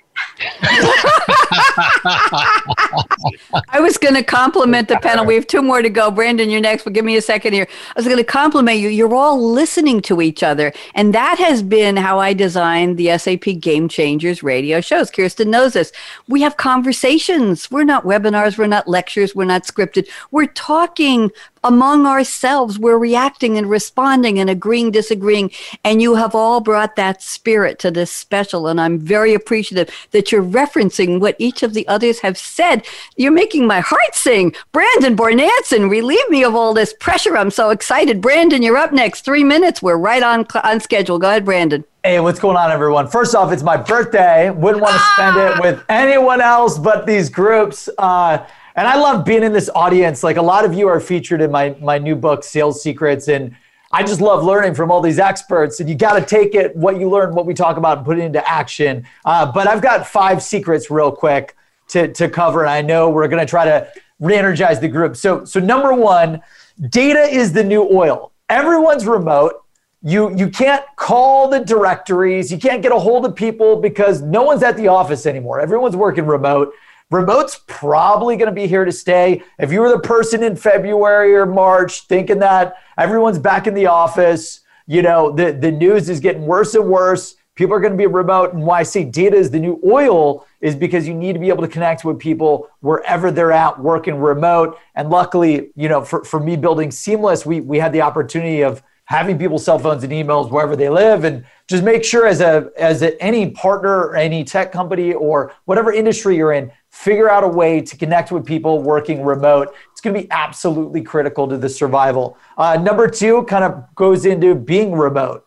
I 3.72 3.80
was 3.80 3.98
going 3.98 4.14
to 4.14 4.22
compliment 4.22 4.88
the 4.88 4.98
panel. 5.02 5.24
We 5.24 5.34
have 5.34 5.46
two 5.46 5.62
more 5.62 5.82
to 5.82 5.90
go. 5.90 6.10
Brandon, 6.10 6.48
you're 6.50 6.60
next, 6.60 6.84
but 6.84 6.92
give 6.92 7.04
me 7.04 7.16
a 7.16 7.22
second 7.22 7.52
here. 7.52 7.66
I 7.70 7.92
was 7.96 8.06
going 8.06 8.16
to 8.18 8.24
compliment 8.24 8.78
you. 8.78 8.88
You're 8.88 9.14
all 9.14 9.52
listening 9.52 10.00
to 10.02 10.22
each 10.22 10.42
other. 10.42 10.72
And 10.94 11.14
that 11.14 11.38
has 11.38 11.62
been 11.62 11.96
how 11.96 12.18
I 12.18 12.32
designed 12.32 12.96
the 12.96 13.16
SAP 13.18 13.60
Game 13.60 13.88
Changers 13.88 14.42
radio 14.42 14.80
shows. 14.80 15.10
Kirsten 15.10 15.50
knows 15.50 15.74
this. 15.74 15.92
We 16.28 16.40
have 16.42 16.56
conversations. 16.56 17.70
We're 17.70 17.84
not 17.84 18.04
webinars, 18.04 18.56
we're 18.58 18.66
not 18.66 18.88
lectures, 18.88 19.34
we're 19.34 19.44
not 19.44 19.64
scripted. 19.64 20.08
We're 20.30 20.46
talking 20.46 21.30
among 21.62 22.06
ourselves, 22.06 22.78
we're 22.78 22.98
reacting 22.98 23.58
and 23.58 23.68
responding 23.68 24.38
and 24.38 24.48
agreeing, 24.48 24.90
disagreeing. 24.90 25.50
And 25.84 26.00
you 26.00 26.14
have 26.14 26.34
all 26.34 26.60
brought 26.60 26.96
that 26.96 27.22
spirit 27.22 27.78
to 27.80 27.90
this 27.90 28.10
special. 28.10 28.66
And 28.66 28.80
I'm 28.80 28.98
very 28.98 29.34
appreciative 29.34 29.94
that 30.12 30.32
you're 30.32 30.42
referencing 30.42 31.20
what 31.20 31.36
each 31.38 31.62
of 31.62 31.74
the 31.74 31.86
others 31.88 32.20
have 32.20 32.38
said. 32.38 32.86
You're 33.16 33.32
making 33.32 33.66
my 33.66 33.80
heart 33.80 34.14
sing. 34.14 34.54
Brandon 34.72 35.16
Bornancin, 35.16 35.90
relieve 35.90 36.28
me 36.30 36.44
of 36.44 36.54
all 36.54 36.74
this 36.74 36.94
pressure. 36.94 37.36
I'm 37.36 37.50
so 37.50 37.70
excited. 37.70 38.20
Brandon, 38.20 38.62
you're 38.62 38.76
up 38.76 38.92
next. 38.92 39.24
Three 39.24 39.44
minutes. 39.44 39.82
We're 39.82 39.96
right 39.96 40.22
on, 40.22 40.46
on 40.64 40.80
schedule. 40.80 41.18
Go 41.18 41.28
ahead, 41.28 41.44
Brandon. 41.44 41.84
Hey, 42.02 42.18
what's 42.18 42.40
going 42.40 42.56
on, 42.56 42.70
everyone? 42.70 43.08
First 43.08 43.34
off, 43.34 43.52
it's 43.52 43.62
my 43.62 43.76
birthday. 43.76 44.48
Wouldn't 44.48 44.80
want 44.80 44.94
to 44.94 45.02
spend 45.12 45.36
it 45.36 45.60
with 45.60 45.84
anyone 45.90 46.40
else 46.40 46.78
but 46.78 47.06
these 47.06 47.28
groups. 47.28 47.90
Uh, 47.98 48.46
and 48.76 48.86
I 48.86 48.96
love 48.96 49.24
being 49.24 49.42
in 49.42 49.52
this 49.52 49.70
audience. 49.74 50.22
Like 50.22 50.36
a 50.36 50.42
lot 50.42 50.64
of 50.64 50.74
you 50.74 50.88
are 50.88 51.00
featured 51.00 51.40
in 51.40 51.50
my 51.50 51.76
my 51.80 51.98
new 51.98 52.16
book, 52.16 52.44
Sales 52.44 52.82
Secrets, 52.82 53.28
and 53.28 53.54
I 53.92 54.02
just 54.02 54.20
love 54.20 54.44
learning 54.44 54.74
from 54.74 54.90
all 54.90 55.00
these 55.00 55.18
experts. 55.18 55.80
And 55.80 55.88
you 55.88 55.96
got 55.96 56.18
to 56.18 56.24
take 56.24 56.54
it, 56.54 56.76
what 56.76 57.00
you 57.00 57.08
learn, 57.10 57.34
what 57.34 57.44
we 57.46 57.54
talk 57.54 57.76
about, 57.76 57.98
and 57.98 58.06
put 58.06 58.18
it 58.18 58.22
into 58.22 58.48
action. 58.48 59.06
Uh, 59.24 59.50
but 59.50 59.66
I've 59.66 59.82
got 59.82 60.06
five 60.06 60.42
secrets 60.42 60.90
real 60.90 61.10
quick 61.10 61.56
to 61.88 62.12
to 62.12 62.28
cover, 62.28 62.60
and 62.60 62.70
I 62.70 62.82
know 62.82 63.10
we're 63.10 63.28
going 63.28 63.44
to 63.44 63.50
try 63.50 63.64
to 63.64 63.88
re-energize 64.20 64.80
the 64.80 64.88
group. 64.88 65.16
So 65.16 65.44
so 65.44 65.58
number 65.60 65.92
one, 65.92 66.40
data 66.88 67.22
is 67.22 67.52
the 67.52 67.64
new 67.64 67.88
oil. 67.90 68.32
Everyone's 68.48 69.06
remote. 69.06 69.64
You 70.02 70.34
you 70.36 70.48
can't 70.48 70.84
call 70.96 71.48
the 71.48 71.60
directories. 71.60 72.50
You 72.52 72.58
can't 72.58 72.82
get 72.82 72.92
a 72.92 72.98
hold 72.98 73.26
of 73.26 73.34
people 73.34 73.76
because 73.76 74.22
no 74.22 74.42
one's 74.44 74.62
at 74.62 74.76
the 74.76 74.88
office 74.88 75.26
anymore. 75.26 75.60
Everyone's 75.60 75.96
working 75.96 76.26
remote. 76.26 76.72
Remote's 77.10 77.60
probably 77.66 78.36
going 78.36 78.48
to 78.48 78.54
be 78.54 78.68
here 78.68 78.84
to 78.84 78.92
stay. 78.92 79.42
If 79.58 79.72
you 79.72 79.80
were 79.80 79.90
the 79.90 79.98
person 79.98 80.44
in 80.44 80.54
February 80.54 81.34
or 81.34 81.44
March 81.44 82.02
thinking 82.02 82.38
that 82.38 82.76
everyone's 82.96 83.38
back 83.38 83.66
in 83.66 83.74
the 83.74 83.86
office, 83.86 84.60
you 84.86 85.02
know, 85.02 85.32
the, 85.32 85.50
the 85.52 85.72
news 85.72 86.08
is 86.08 86.20
getting 86.20 86.46
worse 86.46 86.74
and 86.74 86.88
worse. 86.88 87.34
People 87.56 87.74
are 87.74 87.80
going 87.80 87.92
to 87.92 87.98
be 87.98 88.06
remote. 88.06 88.54
And 88.54 88.62
why 88.62 88.80
I 88.80 88.82
say 88.84 89.02
data 89.02 89.36
is 89.36 89.50
the 89.50 89.58
new 89.58 89.80
oil 89.84 90.46
is 90.60 90.76
because 90.76 91.08
you 91.08 91.14
need 91.14 91.32
to 91.32 91.40
be 91.40 91.48
able 91.48 91.62
to 91.62 91.68
connect 91.68 92.04
with 92.04 92.18
people 92.18 92.68
wherever 92.78 93.32
they're 93.32 93.52
at 93.52 93.80
working 93.80 94.16
remote. 94.16 94.78
And 94.94 95.10
luckily, 95.10 95.70
you 95.74 95.88
know, 95.88 96.02
for, 96.02 96.24
for 96.24 96.38
me 96.38 96.56
building 96.56 96.92
Seamless, 96.92 97.44
we, 97.44 97.60
we 97.60 97.78
had 97.78 97.92
the 97.92 98.02
opportunity 98.02 98.62
of 98.62 98.82
having 99.10 99.36
people's 99.36 99.64
cell 99.64 99.80
phones 99.80 100.04
and 100.04 100.12
emails 100.12 100.52
wherever 100.52 100.76
they 100.76 100.88
live 100.88 101.24
and 101.24 101.44
just 101.66 101.82
make 101.82 102.04
sure 102.04 102.28
as 102.28 102.40
a 102.40 102.70
as 102.78 103.02
a, 103.02 103.20
any 103.20 103.50
partner 103.50 104.04
or 104.06 104.16
any 104.16 104.44
tech 104.44 104.70
company 104.70 105.12
or 105.12 105.52
whatever 105.64 105.92
industry 105.92 106.36
you're 106.36 106.52
in 106.52 106.70
figure 106.90 107.30
out 107.30 107.44
a 107.44 107.48
way 107.48 107.80
to 107.80 107.96
connect 107.96 108.30
with 108.30 108.44
people 108.44 108.82
working 108.82 109.24
remote. 109.24 109.74
It's 109.92 110.00
going 110.00 110.14
to 110.14 110.22
be 110.22 110.30
absolutely 110.30 111.02
critical 111.02 111.48
to 111.48 111.56
the 111.56 111.68
survival. 111.68 112.36
Uh, 112.58 112.76
number 112.76 113.08
two 113.08 113.44
kind 113.44 113.64
of 113.64 113.94
goes 113.94 114.26
into 114.26 114.54
being 114.54 114.92
remote. 114.92 115.46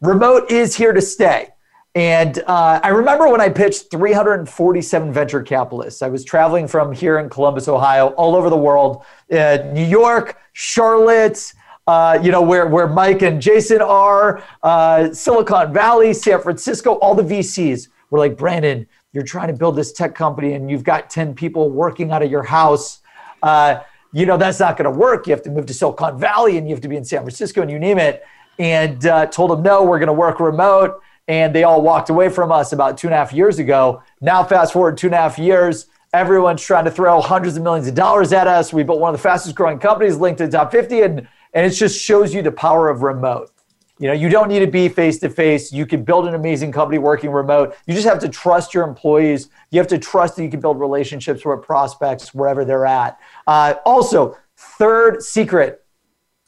Remote 0.00 0.50
is 0.50 0.76
here 0.76 0.92
to 0.92 1.00
stay. 1.00 1.48
And 1.94 2.40
uh, 2.46 2.80
I 2.82 2.88
remember 2.88 3.28
when 3.28 3.40
I 3.40 3.48
pitched 3.48 3.90
347 3.90 5.12
venture 5.12 5.42
capitalists. 5.42 6.02
I 6.02 6.08
was 6.08 6.24
traveling 6.24 6.66
from 6.66 6.92
here 6.92 7.18
in 7.18 7.28
Columbus, 7.28 7.68
Ohio, 7.68 8.08
all 8.08 8.34
over 8.34 8.50
the 8.50 8.56
world, 8.56 9.04
uh, 9.30 9.58
New 9.72 9.84
York, 9.84 10.36
Charlotte, 10.52 11.52
uh, 11.86 12.18
you 12.20 12.32
know, 12.32 12.42
where, 12.42 12.66
where 12.66 12.88
Mike 12.88 13.22
and 13.22 13.40
Jason 13.40 13.80
are, 13.80 14.42
uh, 14.62 15.12
Silicon 15.12 15.72
Valley, 15.72 16.12
San 16.12 16.40
Francisco, 16.40 16.94
all 16.94 17.14
the 17.14 17.22
VCs 17.22 17.88
were 18.10 18.18
like, 18.18 18.36
Brandon, 18.36 18.86
you're 19.14 19.24
trying 19.24 19.46
to 19.46 19.54
build 19.54 19.76
this 19.76 19.92
tech 19.92 20.14
company 20.14 20.54
and 20.54 20.68
you've 20.68 20.82
got 20.82 21.08
10 21.08 21.34
people 21.34 21.70
working 21.70 22.10
out 22.10 22.22
of 22.22 22.30
your 22.30 22.42
house, 22.42 22.98
uh, 23.42 23.78
you 24.12 24.26
know, 24.26 24.36
that's 24.36 24.58
not 24.58 24.76
going 24.76 24.92
to 24.92 24.98
work. 24.98 25.26
You 25.26 25.32
have 25.32 25.42
to 25.44 25.50
move 25.50 25.66
to 25.66 25.74
Silicon 25.74 26.18
Valley 26.18 26.58
and 26.58 26.68
you 26.68 26.74
have 26.74 26.82
to 26.82 26.88
be 26.88 26.96
in 26.96 27.04
San 27.04 27.20
Francisco 27.20 27.62
and 27.62 27.70
you 27.70 27.78
name 27.78 27.98
it. 27.98 28.24
And 28.58 29.04
uh, 29.06 29.26
told 29.26 29.50
them, 29.50 29.62
no, 29.62 29.82
we're 29.82 29.98
going 29.98 30.08
to 30.08 30.12
work 30.12 30.38
remote. 30.38 31.00
And 31.26 31.54
they 31.54 31.64
all 31.64 31.80
walked 31.80 32.10
away 32.10 32.28
from 32.28 32.52
us 32.52 32.72
about 32.72 32.98
two 32.98 33.06
and 33.06 33.14
a 33.14 33.16
half 33.16 33.32
years 33.32 33.58
ago. 33.58 34.02
Now, 34.20 34.44
fast 34.44 34.72
forward 34.72 34.98
two 34.98 35.08
and 35.08 35.14
a 35.14 35.18
half 35.18 35.38
years, 35.38 35.86
everyone's 36.12 36.62
trying 36.62 36.84
to 36.84 36.90
throw 36.90 37.20
hundreds 37.20 37.56
of 37.56 37.62
millions 37.62 37.88
of 37.88 37.94
dollars 37.94 38.32
at 38.32 38.46
us. 38.46 38.72
We 38.72 38.82
built 38.82 39.00
one 39.00 39.14
of 39.14 39.20
the 39.20 39.22
fastest 39.22 39.54
growing 39.56 39.78
companies 39.78 40.16
linked 40.16 40.38
to 40.38 40.46
the 40.46 40.52
top 40.52 40.70
50. 40.70 41.02
And, 41.02 41.28
and 41.52 41.66
it 41.66 41.70
just 41.70 42.00
shows 42.00 42.34
you 42.34 42.42
the 42.42 42.52
power 42.52 42.88
of 42.88 43.02
remote. 43.02 43.50
You 43.98 44.08
know, 44.08 44.12
you 44.12 44.28
don't 44.28 44.48
need 44.48 44.58
to 44.58 44.66
be 44.66 44.88
face 44.88 45.18
to 45.20 45.28
face. 45.28 45.72
You 45.72 45.86
can 45.86 46.02
build 46.02 46.26
an 46.26 46.34
amazing 46.34 46.72
company 46.72 46.98
working 46.98 47.30
remote. 47.30 47.76
You 47.86 47.94
just 47.94 48.06
have 48.08 48.18
to 48.20 48.28
trust 48.28 48.74
your 48.74 48.82
employees. 48.82 49.50
You 49.70 49.78
have 49.78 49.86
to 49.88 49.98
trust 49.98 50.34
that 50.36 50.42
you 50.42 50.50
can 50.50 50.60
build 50.60 50.80
relationships 50.80 51.44
with 51.44 51.62
prospects 51.62 52.34
wherever 52.34 52.64
they're 52.64 52.86
at. 52.86 53.18
Uh, 53.46 53.74
also, 53.84 54.36
third 54.56 55.22
secret 55.22 55.84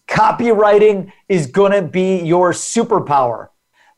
copywriting 0.09 1.13
is 1.29 1.47
going 1.47 1.73
to 1.73 1.83
be 1.83 2.21
your 2.21 2.53
superpower. 2.53 3.49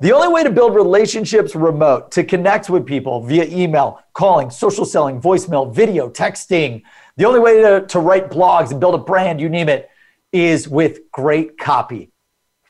The 0.01 0.12
only 0.12 0.28
way 0.28 0.44
to 0.44 0.51
build 0.51 0.74
relationships 0.74 1.55
remote, 1.55 2.12
to 2.12 2.24
connect 2.24 2.70
with 2.70 2.86
people 2.86 3.22
via 3.22 3.46
email, 3.46 4.01
calling, 4.12 4.51
social 4.51 4.84
selling, 4.84 5.20
voicemail, 5.20 5.74
video, 5.74 6.09
texting, 6.09 6.82
the 7.16 7.24
only 7.24 7.40
way 7.40 7.61
to, 7.62 7.84
to 7.88 7.99
write 7.99 8.30
blogs 8.30 8.70
and 8.70 8.78
build 8.78 8.94
a 8.94 8.99
brand, 8.99 9.40
you 9.40 9.49
name 9.49 9.68
it, 9.68 9.90
is 10.32 10.68
with 10.68 11.11
great 11.11 11.59
copy. 11.59 12.12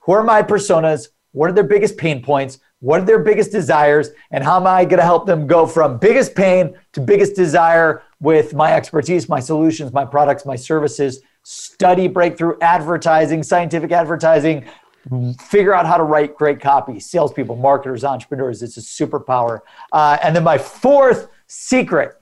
Who 0.09 0.15
are 0.15 0.23
my 0.23 0.43
personas? 0.43 1.09
What 1.33 1.51
are 1.51 1.53
their 1.53 1.65
biggest 1.65 1.99
pain 1.99 2.23
points? 2.23 2.61
What 2.81 3.03
are 3.03 3.05
their 3.05 3.19
biggest 3.19 3.53
desires? 3.53 4.09
And 4.31 4.43
how 4.43 4.57
am 4.57 4.67
I 4.67 4.87
going 4.87 5.01
to 5.01 5.05
help 5.05 5.27
them 5.27 5.47
go 5.47 5.67
from 5.67 5.99
biggest 5.99 6.35
pain 6.35 6.75
to 6.95 7.03
biggest 7.03 7.37
desire 7.37 8.03
with 8.19 8.55
my 8.55 8.73
expertise, 8.73 9.29
my 9.29 9.39
solutions, 9.39 9.93
my 9.93 10.07
products, 10.07 10.47
my 10.47 10.57
services? 10.57 11.21
Study 11.43 12.09
breakthrough 12.09 12.55
advertising, 12.63 13.43
scientific 13.43 13.93
advertising, 13.93 14.65
figure 15.43 15.75
out 15.75 15.85
how 15.85 15.99
to 15.99 16.05
write 16.05 16.37
great 16.37 16.59
copy. 16.59 16.99
Salespeople, 16.99 17.57
marketers, 17.57 18.03
entrepreneurs, 18.03 18.63
it's 18.63 18.79
a 18.79 18.81
superpower. 18.81 19.61
Uh, 19.93 20.17
and 20.23 20.35
then 20.35 20.43
my 20.43 20.57
fourth 20.57 21.29
secret 21.49 22.15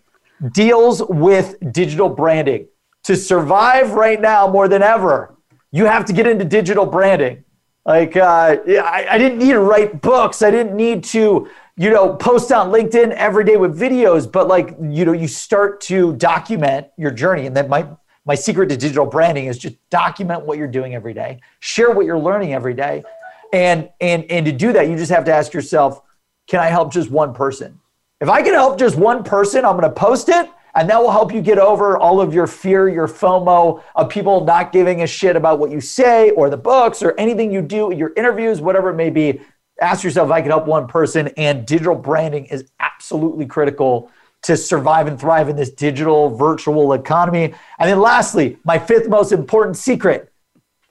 deals 0.51 1.05
with 1.09 1.55
digital 1.71 2.09
branding. 2.09 2.67
To 3.05 3.15
survive 3.15 3.93
right 3.93 4.21
now 4.21 4.49
more 4.49 4.67
than 4.67 4.83
ever, 4.83 5.37
you 5.71 5.85
have 5.85 6.05
to 6.07 6.13
get 6.13 6.27
into 6.27 6.45
digital 6.45 6.85
branding. 6.85 7.45
Like, 7.87 8.17
uh, 8.17 8.57
I, 8.67 9.07
I 9.11 9.19
didn't 9.19 9.39
need 9.39 9.53
to 9.53 9.61
write 9.61 10.03
books. 10.03 10.43
I 10.43 10.51
didn't 10.51 10.77
need 10.77 11.05
to, 11.05 11.49
you 11.77 11.91
know, 11.91 12.15
post 12.17 12.51
on 12.51 12.71
LinkedIn 12.71 13.13
every 13.13 13.45
day 13.45 13.57
with 13.57 13.79
videos. 13.79 14.31
But 14.31 14.49
like, 14.49 14.77
you 14.83 15.05
know, 15.05 15.13
you 15.13 15.29
start 15.29 15.81
to 15.83 16.15
document 16.17 16.89
your 16.99 17.13
journey. 17.13 17.47
And 17.47 17.57
then 17.57 17.69
my 17.69 17.87
my 18.25 18.35
secret 18.35 18.69
to 18.71 18.77
digital 18.77 19.07
branding 19.07 19.47
is 19.47 19.57
just 19.57 19.77
document 19.89 20.45
what 20.45 20.59
you're 20.59 20.67
doing 20.67 20.97
every 20.97 21.15
day, 21.15 21.41
share 21.61 21.93
what 21.93 22.07
you're 22.07 22.19
learning 22.19 22.53
every 22.55 22.75
day, 22.75 23.05
and 23.53 23.89
and 24.01 24.25
and 24.31 24.45
to 24.47 24.53
do 24.53 24.73
that, 24.73 24.89
you 24.89 24.97
just 24.97 25.13
have 25.13 25.25
to 25.27 25.33
ask 25.33 25.55
yourself, 25.55 26.03
can 26.49 26.59
I 26.59 26.67
help 26.67 26.93
just 26.93 27.09
one 27.09 27.33
person? 27.33 27.79
If 28.21 28.29
I 28.29 28.43
can 28.43 28.55
help 28.55 28.81
just 28.81 28.97
one 28.97 29.23
person, 29.23 29.65
I'm 29.65 29.79
going 29.79 29.83
to 29.83 29.91
post 29.91 30.29
it 30.29 30.51
and 30.77 30.91
that 30.91 31.03
will 31.03 31.11
help 31.11 31.33
you 31.33 31.41
get 31.41 31.59
over 31.59 31.97
all 31.97 32.21
of 32.21 32.35
your 32.35 32.47
fear, 32.47 32.87
your 32.87 33.09
FOMO 33.09 33.83
of 33.95 34.11
people 34.11 34.45
not 34.45 34.73
giving 34.73 35.03
a 35.03 35.07
shit 35.07 35.35
about 35.35 35.59
what 35.59 35.71
you 35.71 35.81
say 35.81 36.31
or 36.33 36.51
the 36.51 36.57
books 36.57 37.03
or 37.03 37.15
anything 37.19 37.51
you 37.51 37.63
do, 37.63 37.95
your 37.95 38.13
interviews, 38.15 38.61
whatever 38.61 38.91
it 38.91 38.95
may 38.95 39.09
be. 39.09 39.41
Ask 39.81 40.05
yourself 40.05 40.31
I 40.31 40.43
can 40.43 40.51
help 40.51 40.67
one 40.67 40.87
person. 40.87 41.29
And 41.39 41.67
digital 41.67 41.95
branding 41.95 42.45
is 42.47 42.71
absolutely 42.79 43.47
critical 43.47 44.11
to 44.43 44.55
survive 44.55 45.07
and 45.07 45.19
thrive 45.19 45.49
in 45.49 45.57
this 45.57 45.71
digital 45.71 46.37
virtual 46.37 46.93
economy. 46.93 47.55
And 47.79 47.91
then, 47.91 47.99
lastly, 47.99 48.59
my 48.65 48.79
fifth 48.79 49.09
most 49.09 49.33
important 49.33 49.79
secret 49.79 50.31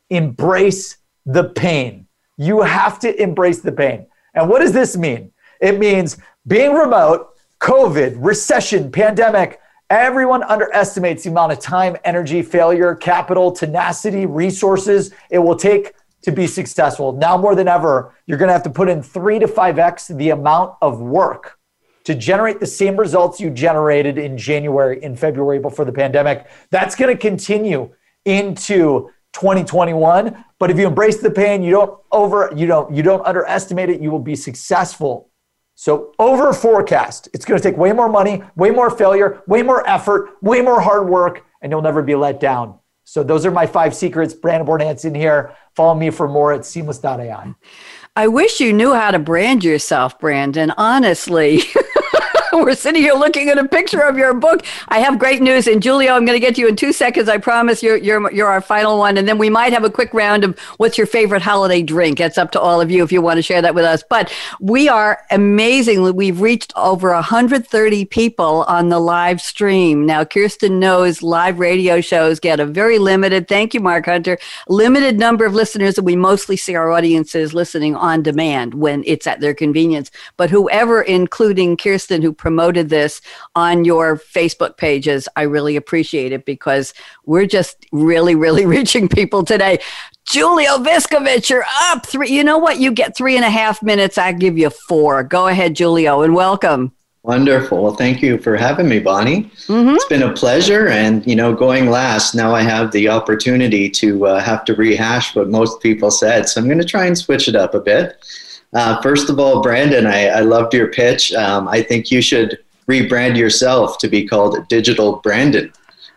embrace 0.09 0.97
the 1.27 1.43
pain. 1.43 2.07
You 2.38 2.61
have 2.63 2.97
to 2.99 3.21
embrace 3.21 3.59
the 3.59 3.71
pain. 3.71 4.07
And 4.33 4.49
what 4.49 4.59
does 4.59 4.73
this 4.73 4.97
mean? 4.97 5.31
It 5.61 5.77
means 5.77 6.17
being 6.47 6.73
remote, 6.73 7.36
COVID, 7.61 8.15
recession, 8.17 8.91
pandemic, 8.91 9.59
Everyone 9.91 10.41
underestimates 10.41 11.23
the 11.23 11.29
amount 11.29 11.51
of 11.51 11.59
time, 11.59 11.95
energy, 12.03 12.41
failure, 12.41 12.95
capital, 12.95 13.51
tenacity, 13.51 14.25
resources 14.25 15.11
it 15.29 15.38
will 15.38 15.55
take 15.55 15.93
to 16.23 16.31
be 16.31 16.47
successful. 16.47 17.11
Now 17.11 17.38
more 17.38 17.53
than 17.53 17.67
ever, 17.67 18.15
you're 18.25 18.39
going 18.39 18.47
to 18.47 18.53
have 18.53 18.63
to 18.63 18.71
put 18.71 18.89
in 18.89 19.03
three 19.03 19.38
to 19.38 19.47
five 19.47 19.77
X 19.77 20.07
the 20.07 20.31
amount 20.31 20.75
of 20.81 21.01
work 21.01 21.59
to 22.05 22.15
generate 22.15 22.59
the 22.59 22.65
same 22.65 22.97
results 22.97 23.39
you 23.39 23.51
generated 23.51 24.17
in 24.17 24.39
January, 24.39 25.03
in 25.03 25.15
February 25.15 25.59
before 25.59 25.86
the 25.86 25.91
pandemic. 25.91 26.47
That's 26.71 26.95
going 26.95 27.15
to 27.15 27.21
continue 27.21 27.93
into 28.25 29.11
2021. 29.33 30.45
But 30.57 30.71
if 30.71 30.79
you 30.79 30.88
embrace 30.88 31.17
the 31.17 31.29
pain, 31.29 31.61
you 31.61 31.71
don't 31.71 31.99
over, 32.11 32.51
you 32.55 32.65
don't, 32.65 32.95
you 32.95 33.03
don't 33.03 33.23
underestimate 33.23 33.89
it, 33.89 34.01
you 34.01 34.09
will 34.09 34.17
be 34.17 34.36
successful 34.36 35.29
So 35.76 36.13
over 36.19 36.53
forecast. 36.53 37.28
It's 37.34 37.45
going 37.45 37.61
to 37.61 37.63
take 37.63 37.78
way 37.78 37.91
more 37.91 38.09
money, 38.09 38.41
way 38.55 38.71
more 38.71 38.89
failure, 38.89 39.43
way 39.45 39.61
more 39.61 39.88
effort, 39.88 40.32
way 40.41 40.61
more 40.61 40.80
hard 40.80 41.07
work, 41.09 41.43
and 41.61 41.71
you'll 41.71 41.82
never 41.82 42.01
be 42.01 42.15
let 42.15 42.39
down. 42.39 42.80
So 43.03 43.23
those 43.23 43.45
are 43.45 43.51
my 43.51 43.67
five 43.67 43.93
secrets. 43.93 44.34
Brandon 44.34 44.67
Bornancin 44.67 45.15
here. 45.15 45.55
Follow 45.76 45.93
me 45.93 46.09
for 46.09 46.28
more 46.28 46.53
at 46.53 46.65
seamless.ai. 46.65 47.53
I 48.15 48.28
wish 48.28 48.59
you 48.59 48.73
knew 48.73 48.93
how 48.93 49.11
to 49.11 49.19
brand 49.19 49.63
yourself, 49.63 50.17
Brandon. 50.19 50.71
Honestly. 50.78 51.61
We're 52.66 52.74
sitting 52.74 53.01
here 53.01 53.14
looking 53.16 53.49
at 53.49 53.58
a 53.58 53.68
picture 53.68 53.99
of 53.99 54.18
your 54.18 54.34
book. 54.34 54.66
I 54.88 54.99
have 54.99 55.20
great 55.20 55.41
news, 55.41 55.68
and 55.68 55.84
Julio, 55.84 56.14
I'm 56.14 56.26
going 56.26 56.39
to 56.39 56.39
get 56.39 56.56
to 56.56 56.62
you 56.62 56.70
in 56.70 56.78
two 56.78 56.93
seconds. 56.93 57.28
I 57.28 57.38
promise 57.38 57.84
you're 57.84 57.97
you're 57.97 58.32
you're 58.32 58.47
our 58.47 58.62
final 58.62 58.97
one, 58.97 59.18
and 59.18 59.28
then 59.28 59.38
we 59.38 59.49
might 59.49 59.74
have 59.74 59.84
a 59.84 59.89
quick 59.89 60.14
round 60.14 60.45
of 60.45 60.58
what's 60.78 60.97
your 60.97 61.06
favorite 61.06 61.41
holiday 61.41 61.82
drink. 61.82 62.22
It's 62.22 62.38
up 62.38 62.51
to 62.51 62.60
all 62.62 62.80
of 62.80 62.89
you 62.89 63.03
if 63.03 63.12
you 63.12 63.22
want 63.22 63.39
to 63.39 63.41
share 63.41 63.62
that 63.62 63.76
with 63.76 63.84
us. 63.84 64.03
But 64.10 64.34
we 64.62 64.88
are 64.88 65.22
amazingly 65.32 66.12
we've 66.12 66.39
reached 66.39 66.72
over 66.78 67.12
130 67.12 68.06
people 68.06 68.64
on 68.70 68.88
the 68.88 68.99
live 68.99 69.41
stream 69.41 70.06
now. 70.06 70.24
Kirsten 70.24 70.80
knows 70.80 71.22
live 71.22 71.60
radio 71.60 71.99
shows 71.99 72.39
get 72.39 72.62
a 72.62 72.66
very 72.66 72.99
limited. 72.99 73.49
Thank 73.49 73.74
you, 73.74 73.82
Mark 73.82 74.06
Hunter. 74.06 74.38
Limited 74.70 75.20
number 75.20 75.45
of 75.45 75.53
listeners, 75.53 75.97
and 75.97 76.06
we 76.06 76.16
mostly 76.16 76.56
see 76.56 76.76
our 76.76 76.89
audiences 76.89 77.53
listening 77.53 77.97
on 77.97 78.24
demand 78.24 78.76
when 78.76 79.03
it's 79.06 79.28
at 79.28 79.41
their 79.41 79.53
convenience. 79.53 80.10
But 80.38 80.49
whoever, 80.49 81.01
including 81.01 81.76
Kirsten, 81.76 82.22
who 82.22 82.34
promoted 82.46 82.89
this 82.89 83.22
on 83.56 83.86
your 83.86 84.18
Facebook 84.18 84.78
pages. 84.78 85.28
I 85.36 85.41
really 85.41 85.76
appreciate 85.76 86.32
it 86.32 86.46
because 86.46 86.93
we're 87.26 87.48
just 87.48 87.88
really, 87.91 88.36
really 88.36 88.66
reaching 88.78 89.10
people 89.10 89.43
today. 89.43 89.80
Julio 90.32 90.78
Viskovich, 90.78 91.50
you're 91.50 91.66
up 91.88 92.06
three. 92.06 92.30
You 92.30 92.43
know 92.43 92.60
what? 92.60 92.80
You 92.80 92.91
get 92.91 93.18
three 93.18 93.36
and 93.36 93.43
a 93.43 93.50
half 93.50 93.82
minutes. 93.82 94.20
I 94.20 94.32
give 94.32 94.60
you 94.60 94.70
four. 94.70 95.24
Go 95.24 95.48
ahead, 95.48 95.76
Julio, 95.76 96.22
and 96.22 96.36
welcome. 96.36 96.91
Wonderful. 97.24 97.82
Well, 97.82 97.96
thank 97.96 98.22
you 98.22 98.38
for 98.38 98.56
having 98.56 98.88
me, 98.88 99.00
Bonnie. 99.00 99.46
Mm-hmm. 99.66 99.96
It's 99.96 100.06
been 100.06 100.22
a 100.22 100.32
pleasure. 100.32 100.89
And, 100.89 101.26
you 101.26 101.36
know, 101.36 101.52
going 101.52 101.89
last, 101.89 102.36
now 102.36 102.54
I 102.54 102.62
have 102.62 102.91
the 102.91 103.10
opportunity 103.10 103.89
to 103.89 104.28
uh, 104.28 104.39
have 104.39 104.66
to 104.66 104.76
rehash 104.76 105.36
what 105.36 105.50
most 105.50 105.82
people 105.82 106.12
said. 106.12 106.48
So 106.48 106.62
I'm 106.62 106.68
going 106.68 106.78
to 106.78 106.86
try 106.86 107.08
and 107.08 107.18
switch 107.18 107.48
it 107.48 107.56
up 107.56 107.74
a 107.74 107.80
bit. 107.80 108.24
Uh, 108.76 109.01
first 109.01 109.30
of 109.30 109.39
all, 109.39 109.61
Brandon, 109.61 110.05
I, 110.05 110.28
I 110.28 110.39
loved 110.41 110.73
your 110.73 110.88
pitch. 110.88 111.34
Um, 111.34 111.67
I 111.69 111.82
think 111.82 112.11
you 112.11 112.21
should 112.21 112.59
rebrand 112.89 113.38
yourself 113.38 113.97
to 113.99 114.09
be 114.09 114.28
called 114.28 114.67
Digital 114.67 115.17
Brandon, 115.23 115.71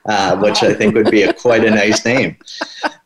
uh, 0.06 0.36
which 0.38 0.64
I 0.64 0.74
think 0.74 0.96
would 0.96 1.10
be 1.10 1.22
a, 1.22 1.32
quite 1.32 1.64
a 1.64 1.70
nice 1.70 2.04
name. 2.04 2.36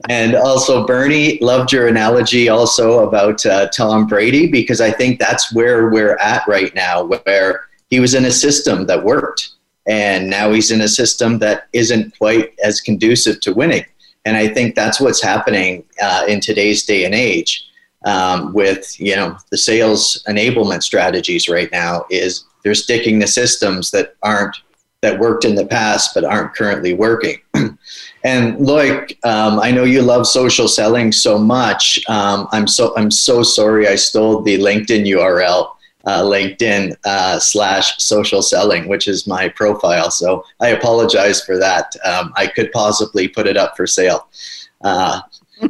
And 0.08 0.34
also, 0.34 0.86
Bernie, 0.86 1.38
loved 1.40 1.70
your 1.70 1.86
analogy 1.86 2.48
also 2.48 3.06
about 3.06 3.44
uh, 3.44 3.68
Tom 3.68 4.06
Brady 4.06 4.50
because 4.50 4.80
I 4.80 4.90
think 4.90 5.20
that's 5.20 5.54
where 5.54 5.90
we're 5.90 6.16
at 6.16 6.48
right 6.48 6.74
now, 6.74 7.04
where 7.04 7.66
he 7.90 8.00
was 8.00 8.14
in 8.14 8.24
a 8.24 8.32
system 8.32 8.86
that 8.86 9.04
worked. 9.04 9.50
And 9.86 10.30
now 10.30 10.50
he's 10.50 10.70
in 10.70 10.80
a 10.80 10.88
system 10.88 11.40
that 11.40 11.68
isn't 11.74 12.16
quite 12.16 12.54
as 12.64 12.80
conducive 12.80 13.40
to 13.42 13.52
winning. 13.52 13.84
And 14.24 14.34
I 14.34 14.48
think 14.48 14.76
that's 14.76 14.98
what's 14.98 15.22
happening 15.22 15.84
uh, 16.00 16.24
in 16.26 16.40
today's 16.40 16.84
day 16.84 17.04
and 17.04 17.14
age 17.14 17.68
um, 18.04 18.52
with 18.52 18.98
you 19.00 19.16
know 19.16 19.36
the 19.50 19.56
sales 19.56 20.22
enablement 20.28 20.82
strategies 20.82 21.48
right 21.48 21.70
now 21.72 22.04
is 22.10 22.44
they're 22.62 22.74
sticking 22.74 23.20
to 23.20 23.26
systems 23.26 23.90
that 23.90 24.14
aren't 24.22 24.56
that 25.02 25.18
worked 25.18 25.44
in 25.44 25.56
the 25.56 25.66
past 25.66 26.14
but 26.14 26.24
aren't 26.24 26.54
currently 26.54 26.94
working. 26.94 27.38
and 28.24 28.56
Loic, 28.56 29.18
um, 29.24 29.58
I 29.58 29.70
know 29.72 29.84
you 29.84 30.00
love 30.00 30.26
social 30.26 30.68
selling 30.68 31.10
so 31.12 31.38
much. 31.38 32.02
Um, 32.08 32.48
I'm 32.52 32.66
so 32.66 32.94
I'm 32.96 33.10
so 33.10 33.42
sorry 33.42 33.88
I 33.88 33.96
stole 33.96 34.42
the 34.42 34.58
LinkedIn 34.58 35.06
URL. 35.06 35.72
Uh, 36.04 36.20
LinkedIn 36.20 36.96
uh, 37.04 37.38
slash 37.38 37.96
social 38.02 38.42
selling, 38.42 38.88
which 38.88 39.06
is 39.06 39.28
my 39.28 39.48
profile. 39.48 40.10
So 40.10 40.44
I 40.58 40.70
apologize 40.70 41.44
for 41.44 41.56
that. 41.58 41.94
Um, 42.04 42.32
I 42.34 42.48
could 42.48 42.72
possibly 42.72 43.28
put 43.28 43.46
it 43.46 43.56
up 43.56 43.76
for 43.76 43.86
sale. 43.86 44.26
Uh, 44.80 45.20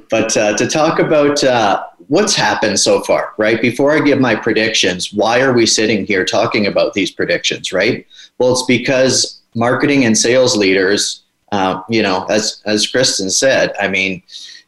but 0.09 0.35
uh, 0.37 0.57
to 0.57 0.67
talk 0.67 1.01
about 1.01 1.45
uh, 1.45 1.85
what's 2.13 2.35
happened 2.35 2.79
so 2.79 3.01
far, 3.01 3.33
right? 3.39 3.63
Before 3.63 3.91
I 3.91 3.99
give 3.99 4.21
my 4.21 4.35
predictions, 4.37 5.15
why 5.15 5.41
are 5.41 5.55
we 5.55 5.65
sitting 5.65 6.05
here 6.05 6.27
talking 6.27 6.67
about 6.67 6.93
these 6.93 7.11
predictions, 7.11 7.73
right? 7.73 8.07
Well, 8.37 8.53
it's 8.53 8.67
because 8.67 9.41
marketing 9.55 10.05
and 10.05 10.17
sales 10.17 10.55
leaders, 10.55 11.23
uh, 11.53 11.81
you 11.89 12.03
know, 12.03 12.27
as 12.29 12.61
as 12.67 12.87
Kristen 12.87 13.31
said, 13.31 13.73
I 13.81 13.89
mean, 13.89 14.23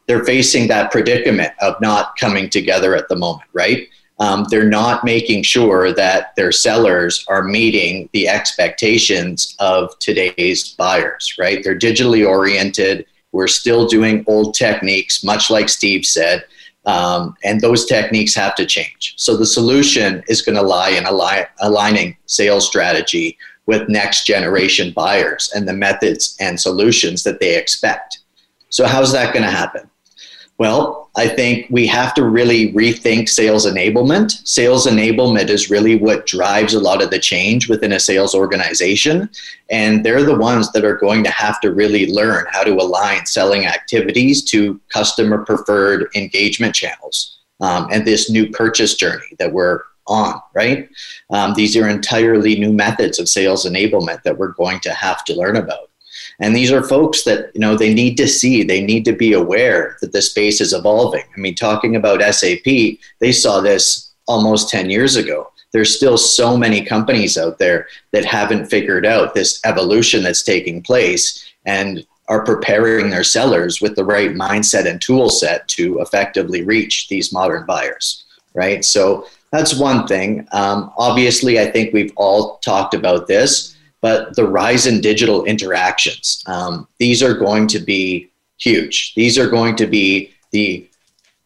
they're 0.07 0.23
facing 0.23 0.67
that 0.69 0.89
predicament 0.89 1.53
of 1.61 1.79
not 1.79 2.17
coming 2.17 2.49
together 2.49 2.95
at 2.95 3.09
the 3.09 3.15
moment, 3.15 3.47
right? 3.53 3.89
Um, 4.19 4.47
they're 4.49 4.67
not 4.67 5.03
making 5.03 5.43
sure 5.43 5.93
that 5.93 6.35
their 6.35 6.51
sellers 6.51 7.23
are 7.27 7.43
meeting 7.43 8.09
the 8.11 8.27
expectations 8.27 9.55
of 9.59 9.93
today's 9.99 10.73
buyers, 10.73 11.35
right? 11.37 11.63
They're 11.63 11.77
digitally 11.77 12.27
oriented. 12.27 13.05
We're 13.33 13.47
still 13.47 13.85
doing 13.85 14.23
old 14.25 14.55
techniques, 14.55 15.23
much 15.23 15.51
like 15.51 15.69
Steve 15.69 16.07
said. 16.07 16.43
Um, 16.85 17.35
and 17.43 17.61
those 17.61 17.85
techniques 17.85 18.35
have 18.35 18.55
to 18.55 18.65
change. 18.65 19.15
So 19.17 19.35
the 19.35 19.45
solution 19.45 20.23
is 20.27 20.41
going 20.41 20.55
to 20.55 20.61
lie 20.61 20.89
in 20.89 21.05
align, 21.05 21.45
aligning 21.59 22.15
sales 22.27 22.67
strategy 22.67 23.37
with 23.65 23.89
next 23.89 24.27
generation 24.27 24.91
buyers 24.91 25.51
and 25.55 25.67
the 25.67 25.73
methods 25.73 26.35
and 26.39 26.59
solutions 26.59 27.23
that 27.23 27.39
they 27.39 27.57
expect. 27.57 28.19
So 28.69 28.85
how's 28.85 29.11
that 29.13 29.33
going 29.33 29.45
to 29.45 29.51
happen? 29.51 29.89
Well, 30.57 31.04
I 31.17 31.29
think 31.29 31.67
we 31.69 31.87
have 31.87 32.13
to 32.15 32.25
really 32.25 32.73
rethink 32.73 33.29
sales 33.29 33.65
enablement. 33.65 34.45
Sales 34.45 34.85
enablement 34.85 35.49
is 35.49 35.69
really 35.69 35.95
what 35.95 36.25
drives 36.25 36.73
a 36.73 36.79
lot 36.79 37.01
of 37.01 37.09
the 37.09 37.19
change 37.19 37.69
within 37.69 37.93
a 37.93 37.99
sales 37.99 38.35
organization. 38.35 39.29
And 39.69 40.05
they're 40.05 40.23
the 40.23 40.37
ones 40.37 40.71
that 40.73 40.83
are 40.83 40.97
going 40.97 41.23
to 41.23 41.31
have 41.31 41.61
to 41.61 41.73
really 41.73 42.11
learn 42.11 42.45
how 42.51 42.63
to 42.63 42.73
align 42.73 43.25
selling 43.25 43.65
activities 43.65 44.43
to 44.45 44.79
customer 44.89 45.45
preferred 45.45 46.09
engagement 46.15 46.75
channels 46.75 47.39
um, 47.61 47.87
and 47.91 48.05
this 48.05 48.29
new 48.29 48.49
purchase 48.49 48.95
journey 48.95 49.35
that 49.39 49.53
we're 49.53 49.81
on, 50.07 50.39
right? 50.53 50.89
Um, 51.31 51.53
these 51.53 51.77
are 51.77 51.87
entirely 51.87 52.59
new 52.59 52.73
methods 52.73 53.19
of 53.19 53.29
sales 53.29 53.65
enablement 53.65 54.21
that 54.23 54.37
we're 54.37 54.49
going 54.49 54.79
to 54.81 54.93
have 54.93 55.23
to 55.25 55.35
learn 55.35 55.55
about. 55.55 55.89
And 56.39 56.55
these 56.55 56.71
are 56.71 56.83
folks 56.83 57.23
that, 57.23 57.51
you 57.53 57.61
know, 57.61 57.75
they 57.75 57.93
need 57.93 58.17
to 58.17 58.27
see, 58.27 58.63
they 58.63 58.83
need 58.83 59.05
to 59.05 59.13
be 59.13 59.33
aware 59.33 59.97
that 60.01 60.11
the 60.11 60.21
space 60.21 60.59
is 60.59 60.73
evolving. 60.73 61.23
I 61.35 61.39
mean, 61.39 61.55
talking 61.55 61.95
about 61.95 62.21
SAP, 62.21 62.65
they 63.19 63.31
saw 63.31 63.61
this 63.61 64.11
almost 64.27 64.69
10 64.69 64.89
years 64.89 65.15
ago. 65.15 65.51
There's 65.71 65.95
still 65.95 66.17
so 66.17 66.57
many 66.57 66.83
companies 66.83 67.37
out 67.37 67.57
there 67.57 67.87
that 68.11 68.25
haven't 68.25 68.67
figured 68.67 69.05
out 69.05 69.33
this 69.33 69.59
evolution 69.65 70.23
that's 70.23 70.43
taking 70.43 70.81
place 70.81 71.45
and 71.65 72.05
are 72.27 72.43
preparing 72.43 73.09
their 73.09 73.23
sellers 73.23 73.81
with 73.81 73.95
the 73.95 74.03
right 74.03 74.31
mindset 74.31 74.89
and 74.89 75.01
tool 75.01 75.29
set 75.29 75.67
to 75.69 75.99
effectively 75.99 76.63
reach 76.63 77.07
these 77.07 77.31
modern 77.31 77.65
buyers, 77.65 78.25
right? 78.53 78.83
So 78.83 79.27
that's 79.51 79.77
one 79.77 80.07
thing. 80.07 80.47
Um, 80.51 80.91
obviously, 80.97 81.59
I 81.59 81.69
think 81.69 81.93
we've 81.93 82.13
all 82.15 82.57
talked 82.57 82.93
about 82.93 83.27
this 83.27 83.74
but 84.05 84.35
the 84.35 84.47
rise 84.47 84.85
in 84.85 85.01
digital 85.01 85.45
interactions, 85.45 86.43
um, 86.45 86.87
these 86.99 87.23
are 87.23 87.33
going 87.33 87.65
to 87.65 87.79
be 87.79 88.29
huge. 88.59 89.15
These 89.15 89.39
are 89.39 89.49
going 89.49 89.75
to 89.77 89.87
be 89.87 90.31
the 90.51 90.87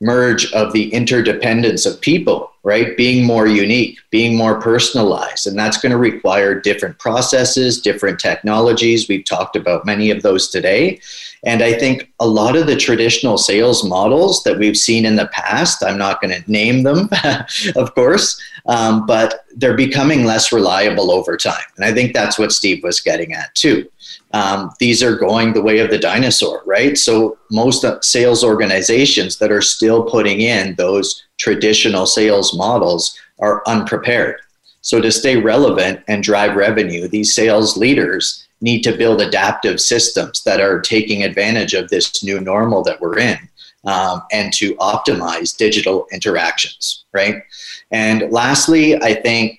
merge 0.02 0.52
of 0.52 0.74
the 0.74 0.94
interdependence 0.94 1.86
of 1.86 2.02
people, 2.02 2.49
right? 2.64 2.98
Being 2.98 3.26
more 3.26 3.48
unique, 3.48 4.00
being 4.10 4.36
more 4.36 4.60
personalized. 4.60 5.48
And 5.48 5.58
that's 5.58 5.78
going 5.78 5.92
to 5.92 5.98
require 5.98 6.60
different 6.60 7.00
processes, 7.00 7.82
different 7.82 8.20
technologies. 8.20 9.08
We've 9.08 9.26
talked 9.26 9.56
about 9.56 9.86
many 9.86 10.12
of 10.12 10.22
those 10.22 10.50
today. 10.50 11.00
And 11.44 11.62
I 11.62 11.74
think 11.74 12.12
a 12.20 12.28
lot 12.28 12.58
of 12.58 12.68
the 12.68 12.76
traditional 12.76 13.38
sales 13.38 13.84
models 13.86 14.44
that 14.44 14.58
we've 14.58 14.76
seen 14.76 15.06
in 15.06 15.16
the 15.16 15.28
past, 15.28 15.84
I'm 15.84 15.98
not 15.98 16.22
going 16.22 16.34
to 16.34 16.52
name 16.52 16.84
them, 16.84 17.10
of 17.76 17.96
course, 17.96 18.42
um, 18.66 19.06
but 19.06 19.46
they're 19.56 19.78
becoming 19.78 20.26
less 20.26 20.52
reliable 20.52 21.12
over 21.12 21.38
time. 21.38 21.64
And 21.78 21.86
I 21.86 21.94
think 21.94 22.14
that's 22.14 22.38
what 22.38 22.52
Steve 22.52 22.84
was 22.84 23.00
getting 23.00 23.34
at 23.34 23.56
too. 23.56 23.90
Um, 24.32 24.72
these 24.80 25.02
are 25.02 25.16
going 25.18 25.54
the 25.54 25.62
way 25.62 25.80
of 25.80 25.90
the 25.90 25.98
dinosaur, 25.98 26.62
right? 26.66 26.98
So 26.98 27.38
most 27.50 27.86
sales 28.04 28.44
organizations 28.44 29.40
that 29.40 29.52
are 29.52 29.62
still 29.62 30.04
putting 30.04 30.42
in 30.42 30.76
those 30.76 31.24
traditional 31.38 32.06
sales 32.06 32.56
models 32.56 33.18
are 33.40 33.64
unprepared. 33.66 34.36
So 34.82 35.02
to 35.02 35.12
stay 35.12 35.38
relevant 35.38 36.02
and 36.08 36.24
drive 36.24 36.56
revenue, 36.56 37.08
these 37.08 37.34
sales 37.34 37.76
leaders 37.76 38.48
need 38.62 38.82
to 38.84 38.98
build 38.98 39.22
adaptive 39.22 39.80
systems 39.80 40.44
that 40.44 40.60
are 40.60 40.82
taking 40.82 41.24
advantage 41.24 41.74
of 41.74 41.90
this 41.90 42.24
new 42.24 42.40
normal 42.40 42.84
that 42.84 43.00
we're 43.02 43.18
in 43.18 43.38
um, 43.86 44.22
and 44.32 44.54
to 44.54 44.76
optimize 44.76 45.56
digital 45.56 46.08
interactions, 46.12 47.06
right? 47.14 47.44
And 47.92 48.32
lastly, 48.32 49.02
I 49.02 49.14
think 49.14 49.59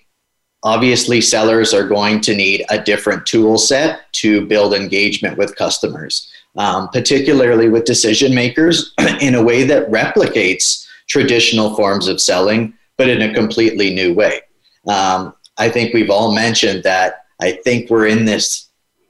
obviously 0.62 1.20
sellers 1.20 1.72
are 1.72 1.86
going 1.86 2.20
to 2.20 2.34
need 2.34 2.64
a 2.68 2.80
different 2.80 3.26
tool 3.26 3.58
set 3.58 4.12
to 4.12 4.46
build 4.46 4.74
engagement 4.74 5.38
with 5.38 5.56
customers, 5.56 6.30
um, 6.56 6.88
particularly 6.88 7.68
with 7.68 7.84
decision 7.84 8.34
makers 8.34 8.92
in 9.20 9.34
a 9.34 9.42
way 9.42 9.64
that 9.64 9.90
replicates 9.90 10.86
traditional 11.08 11.74
forms 11.74 12.08
of 12.08 12.20
selling, 12.20 12.74
but 12.96 13.08
in 13.08 13.22
a 13.22 13.34
completely 13.34 13.92
new 13.92 14.14
way. 14.14 14.40
Um, 14.86 15.34
I 15.58 15.68
think 15.68 15.92
we've 15.92 16.10
all 16.10 16.34
mentioned 16.34 16.84
that 16.84 17.26
I 17.40 17.52
think 17.52 17.90
we're 17.90 18.06
in 18.06 18.24
this 18.24 18.68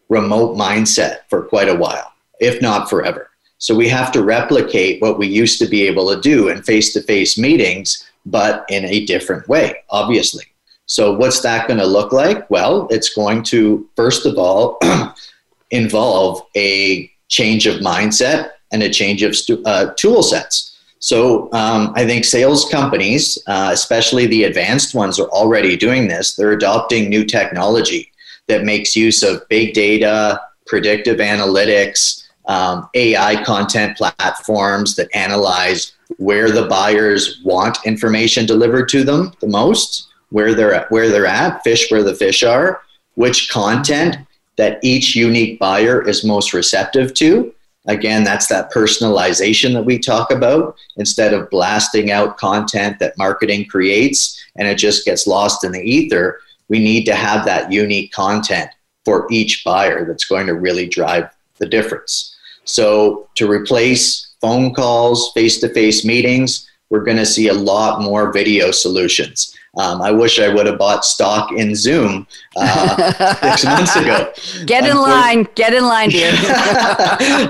remote 0.08 0.56
mindset 0.56 1.20
for 1.28 1.42
quite 1.42 1.68
a 1.68 1.74
while, 1.74 2.12
if 2.40 2.60
not 2.62 2.88
forever. 2.88 3.30
So 3.58 3.74
we 3.74 3.88
have 3.88 4.10
to 4.12 4.22
replicate 4.22 5.02
what 5.02 5.18
we 5.18 5.26
used 5.26 5.58
to 5.58 5.66
be 5.66 5.82
able 5.82 6.12
to 6.14 6.20
do 6.20 6.48
in 6.48 6.62
face 6.62 6.92
to 6.94 7.02
face 7.02 7.36
meetings, 7.36 8.10
but 8.24 8.64
in 8.70 8.84
a 8.86 9.04
different 9.04 9.46
way, 9.48 9.76
obviously. 9.90 10.44
So, 10.90 11.12
what's 11.12 11.38
that 11.42 11.68
going 11.68 11.78
to 11.78 11.86
look 11.86 12.10
like? 12.10 12.50
Well, 12.50 12.88
it's 12.90 13.10
going 13.10 13.44
to, 13.44 13.88
first 13.94 14.26
of 14.26 14.36
all, 14.36 14.76
involve 15.70 16.42
a 16.56 17.08
change 17.28 17.68
of 17.68 17.76
mindset 17.76 18.50
and 18.72 18.82
a 18.82 18.90
change 18.90 19.22
of 19.22 19.36
stu- 19.36 19.62
uh, 19.64 19.94
tool 19.96 20.20
sets. 20.24 20.76
So, 20.98 21.44
um, 21.52 21.92
I 21.94 22.04
think 22.04 22.24
sales 22.24 22.68
companies, 22.68 23.38
uh, 23.46 23.70
especially 23.72 24.26
the 24.26 24.42
advanced 24.42 24.92
ones, 24.92 25.20
are 25.20 25.28
already 25.28 25.76
doing 25.76 26.08
this. 26.08 26.34
They're 26.34 26.50
adopting 26.50 27.08
new 27.08 27.24
technology 27.24 28.10
that 28.48 28.64
makes 28.64 28.96
use 28.96 29.22
of 29.22 29.48
big 29.48 29.74
data, 29.74 30.40
predictive 30.66 31.18
analytics, 31.18 32.24
um, 32.46 32.88
AI 32.94 33.40
content 33.44 33.96
platforms 33.96 34.96
that 34.96 35.08
analyze 35.14 35.92
where 36.16 36.50
the 36.50 36.66
buyers 36.66 37.40
want 37.44 37.78
information 37.86 38.44
delivered 38.44 38.88
to 38.88 39.04
them 39.04 39.32
the 39.38 39.46
most, 39.46 40.08
where 40.30 40.54
they're 40.54 40.74
at, 40.74 40.90
where 40.90 41.10
they're 41.10 41.26
at, 41.26 41.62
fish 41.62 41.90
where 41.90 42.02
the 42.02 42.14
fish 42.14 42.42
are, 42.42 42.80
which 43.14 43.50
content 43.50 44.16
that 44.56 44.78
each 44.82 45.14
unique 45.14 45.58
buyer 45.58 46.06
is 46.08 46.24
most 46.24 46.52
receptive 46.52 47.14
to. 47.14 47.52
Again, 47.86 48.24
that's 48.24 48.46
that 48.48 48.72
personalization 48.72 49.72
that 49.72 49.84
we 49.84 49.98
talk 49.98 50.30
about. 50.30 50.76
Instead 50.96 51.32
of 51.32 51.48
blasting 51.50 52.10
out 52.10 52.36
content 52.36 52.98
that 52.98 53.16
marketing 53.16 53.66
creates 53.66 54.38
and 54.56 54.68
it 54.68 54.76
just 54.76 55.04
gets 55.04 55.26
lost 55.26 55.64
in 55.64 55.72
the 55.72 55.82
ether, 55.82 56.40
we 56.68 56.78
need 56.78 57.04
to 57.06 57.14
have 57.14 57.44
that 57.46 57.72
unique 57.72 58.12
content 58.12 58.70
for 59.04 59.26
each 59.30 59.64
buyer 59.64 60.04
that's 60.04 60.26
going 60.26 60.46
to 60.46 60.54
really 60.54 60.86
drive 60.86 61.30
the 61.56 61.66
difference. 61.66 62.36
So 62.64 63.28
to 63.36 63.50
replace 63.50 64.34
phone 64.40 64.74
calls, 64.74 65.32
face-to-face 65.32 66.04
meetings, 66.04 66.70
we're 66.90 67.04
going 67.04 67.16
to 67.16 67.26
see 67.26 67.48
a 67.48 67.54
lot 67.54 68.02
more 68.02 68.30
video 68.32 68.70
solutions. 68.70 69.56
Um, 69.76 70.02
I 70.02 70.10
wish 70.10 70.40
I 70.40 70.52
would 70.52 70.66
have 70.66 70.78
bought 70.78 71.04
stock 71.04 71.52
in 71.52 71.76
Zoom 71.76 72.26
uh, 72.56 73.34
six 73.34 73.64
months 73.64 73.94
ago. 73.94 74.32
Get 74.66 74.84
in 74.84 74.96
line. 74.96 75.46
Get 75.54 75.72
in 75.72 75.84
line, 75.84 76.08
dear. 76.08 76.32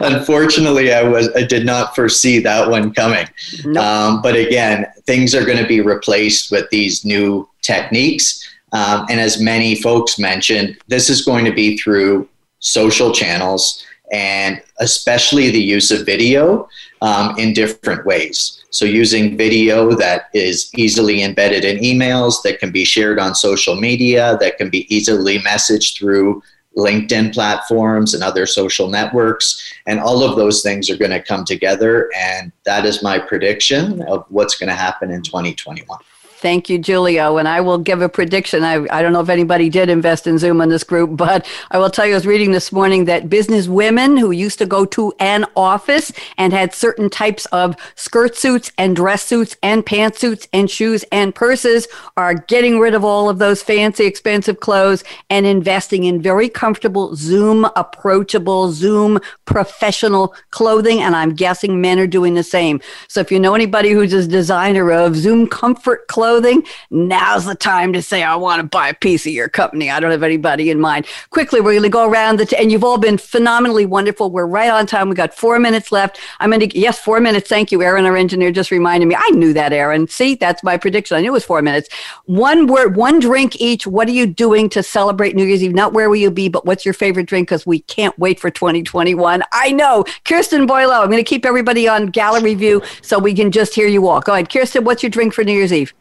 Unfortunately, 0.02 0.92
I 0.92 1.02
was 1.02 1.34
I 1.34 1.44
did 1.44 1.64
not 1.64 1.94
foresee 1.94 2.38
that 2.40 2.68
one 2.68 2.92
coming. 2.92 3.26
Nope. 3.64 3.82
Um, 3.82 4.22
but 4.22 4.36
again, 4.36 4.86
things 5.06 5.34
are 5.34 5.46
going 5.46 5.58
to 5.58 5.66
be 5.66 5.80
replaced 5.80 6.50
with 6.52 6.68
these 6.70 7.06
new 7.06 7.48
techniques. 7.62 8.46
Um, 8.72 9.06
and 9.08 9.18
as 9.18 9.40
many 9.40 9.74
folks 9.76 10.18
mentioned, 10.18 10.76
this 10.88 11.08
is 11.08 11.24
going 11.24 11.46
to 11.46 11.52
be 11.52 11.78
through 11.78 12.28
social 12.60 13.12
channels 13.12 13.84
and 14.12 14.60
especially 14.78 15.50
the 15.50 15.62
use 15.62 15.90
of 15.90 16.06
video 16.06 16.68
um, 17.02 17.38
in 17.38 17.52
different 17.52 18.04
ways. 18.04 18.64
So, 18.70 18.84
using 18.84 19.36
video 19.36 19.92
that 19.96 20.28
is 20.32 20.70
easily 20.76 21.22
embedded 21.22 21.64
in 21.64 21.78
emails, 21.78 22.42
that 22.42 22.60
can 22.60 22.70
be 22.70 22.84
shared 22.84 23.18
on 23.18 23.34
social 23.34 23.74
media, 23.74 24.36
that 24.40 24.58
can 24.58 24.70
be 24.70 24.92
easily 24.94 25.38
messaged 25.38 25.98
through 25.98 26.42
LinkedIn 26.76 27.34
platforms 27.34 28.14
and 28.14 28.22
other 28.22 28.46
social 28.46 28.88
networks. 28.88 29.72
And 29.86 29.98
all 29.98 30.22
of 30.22 30.36
those 30.36 30.62
things 30.62 30.88
are 30.88 30.96
going 30.96 31.10
to 31.10 31.22
come 31.22 31.44
together. 31.44 32.10
And 32.16 32.52
that 32.64 32.84
is 32.86 33.02
my 33.02 33.18
prediction 33.18 34.02
of 34.02 34.24
what's 34.28 34.56
going 34.56 34.68
to 34.68 34.74
happen 34.74 35.10
in 35.10 35.22
2021. 35.22 35.98
Thank 36.40 36.70
you, 36.70 36.78
Julio. 36.78 37.36
And 37.36 37.46
I 37.46 37.60
will 37.60 37.76
give 37.76 38.00
a 38.00 38.08
prediction. 38.08 38.64
I, 38.64 38.86
I 38.90 39.02
don't 39.02 39.12
know 39.12 39.20
if 39.20 39.28
anybody 39.28 39.68
did 39.68 39.90
invest 39.90 40.26
in 40.26 40.38
Zoom 40.38 40.62
in 40.62 40.70
this 40.70 40.84
group, 40.84 41.14
but 41.16 41.46
I 41.70 41.76
will 41.76 41.90
tell 41.90 42.06
you, 42.06 42.12
I 42.12 42.16
was 42.16 42.26
reading 42.26 42.52
this 42.52 42.72
morning 42.72 43.04
that 43.04 43.28
business 43.28 43.68
women 43.68 44.16
who 44.16 44.30
used 44.30 44.58
to 44.60 44.66
go 44.66 44.86
to 44.86 45.12
an 45.18 45.44
office 45.54 46.12
and 46.38 46.54
had 46.54 46.74
certain 46.74 47.10
types 47.10 47.44
of 47.46 47.76
skirt 47.94 48.36
suits 48.36 48.72
and 48.78 48.96
dress 48.96 49.22
suits 49.22 49.54
and 49.62 49.84
pantsuits 49.84 50.48
and 50.54 50.70
shoes 50.70 51.04
and 51.12 51.34
purses 51.34 51.86
are 52.16 52.32
getting 52.32 52.80
rid 52.80 52.94
of 52.94 53.04
all 53.04 53.28
of 53.28 53.38
those 53.38 53.62
fancy, 53.62 54.06
expensive 54.06 54.60
clothes 54.60 55.04
and 55.28 55.44
investing 55.44 56.04
in 56.04 56.22
very 56.22 56.48
comfortable 56.48 57.14
Zoom 57.16 57.66
approachable, 57.76 58.72
Zoom 58.72 59.20
professional 59.44 60.34
clothing. 60.52 61.00
And 61.00 61.14
I'm 61.14 61.34
guessing 61.34 61.82
men 61.82 61.98
are 61.98 62.06
doing 62.06 62.32
the 62.32 62.42
same. 62.42 62.80
So 63.08 63.20
if 63.20 63.30
you 63.30 63.38
know 63.38 63.54
anybody 63.54 63.90
who's 63.90 64.14
a 64.14 64.26
designer 64.26 64.90
of 64.90 65.16
Zoom 65.16 65.46
comfort 65.46 66.08
clothing, 66.08 66.29
clothing, 66.30 66.62
now's 66.90 67.44
the 67.44 67.56
time 67.56 67.92
to 67.92 68.00
say, 68.00 68.22
I 68.22 68.36
want 68.36 68.60
to 68.60 68.66
buy 68.66 68.88
a 68.88 68.94
piece 68.94 69.26
of 69.26 69.32
your 69.32 69.48
company. 69.48 69.90
I 69.90 69.98
don't 69.98 70.12
have 70.12 70.22
anybody 70.22 70.70
in 70.70 70.78
mind. 70.80 71.06
Quickly, 71.30 71.60
we're 71.60 71.72
going 71.72 71.82
to 71.82 71.88
go 71.88 72.08
around 72.08 72.38
the, 72.38 72.46
t- 72.46 72.56
and 72.56 72.70
you've 72.70 72.84
all 72.84 72.98
been 72.98 73.18
phenomenally 73.18 73.84
wonderful. 73.84 74.30
We're 74.30 74.46
right 74.46 74.70
on 74.70 74.86
time. 74.86 75.08
We 75.08 75.16
got 75.16 75.34
four 75.34 75.58
minutes 75.58 75.90
left. 75.90 76.20
I'm 76.38 76.50
going 76.50 76.60
to, 76.68 76.78
yes, 76.78 77.00
four 77.00 77.18
minutes. 77.18 77.48
Thank 77.48 77.72
you. 77.72 77.82
Aaron, 77.82 78.06
our 78.06 78.16
engineer, 78.16 78.52
just 78.52 78.70
reminded 78.70 79.06
me. 79.06 79.16
I 79.18 79.30
knew 79.30 79.52
that, 79.54 79.72
Aaron. 79.72 80.06
See, 80.06 80.36
that's 80.36 80.62
my 80.62 80.76
prediction. 80.76 81.16
I 81.16 81.20
knew 81.20 81.30
it 81.30 81.32
was 81.32 81.44
four 81.44 81.62
minutes. 81.62 81.88
One 82.26 82.68
word, 82.68 82.94
one 82.94 83.18
drink 83.18 83.60
each. 83.60 83.88
What 83.88 84.06
are 84.06 84.12
you 84.12 84.26
doing 84.26 84.68
to 84.68 84.84
celebrate 84.84 85.34
New 85.34 85.44
Year's 85.44 85.64
Eve? 85.64 85.74
Not 85.74 85.94
where 85.94 86.08
will 86.08 86.16
you 86.16 86.30
be, 86.30 86.48
but 86.48 86.64
what's 86.64 86.84
your 86.84 86.94
favorite 86.94 87.26
drink? 87.26 87.48
Because 87.48 87.66
we 87.66 87.80
can't 87.80 88.16
wait 88.20 88.38
for 88.38 88.50
2021. 88.50 89.42
I 89.52 89.72
know. 89.72 90.04
Kirsten 90.24 90.68
Boileau, 90.68 91.00
I'm 91.02 91.10
going 91.10 91.24
to 91.24 91.28
keep 91.28 91.44
everybody 91.44 91.88
on 91.88 92.06
gallery 92.06 92.54
view 92.54 92.82
so 93.02 93.18
we 93.18 93.34
can 93.34 93.50
just 93.50 93.74
hear 93.74 93.88
you 93.88 94.06
all. 94.06 94.20
Go 94.20 94.34
ahead. 94.34 94.48
Kirsten, 94.48 94.84
what's 94.84 95.02
your 95.02 95.10
drink 95.10 95.34
for 95.34 95.42
New 95.42 95.54
Year's 95.54 95.72
Eve? 95.72 95.92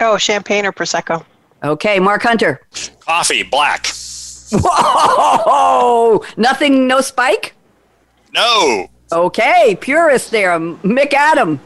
Oh, 0.00 0.16
champagne 0.18 0.66
or 0.66 0.72
prosecco. 0.72 1.24
Okay, 1.62 1.98
Mark 1.98 2.22
Hunter. 2.22 2.60
Coffee, 3.00 3.42
black. 3.42 3.86
Whoa! 4.52 6.24
Nothing, 6.36 6.86
no 6.86 7.00
spike. 7.00 7.54
No. 8.32 8.88
Okay, 9.12 9.76
purist 9.80 10.30
there, 10.30 10.58
Mick 10.58 11.12
Adam. 11.12 11.60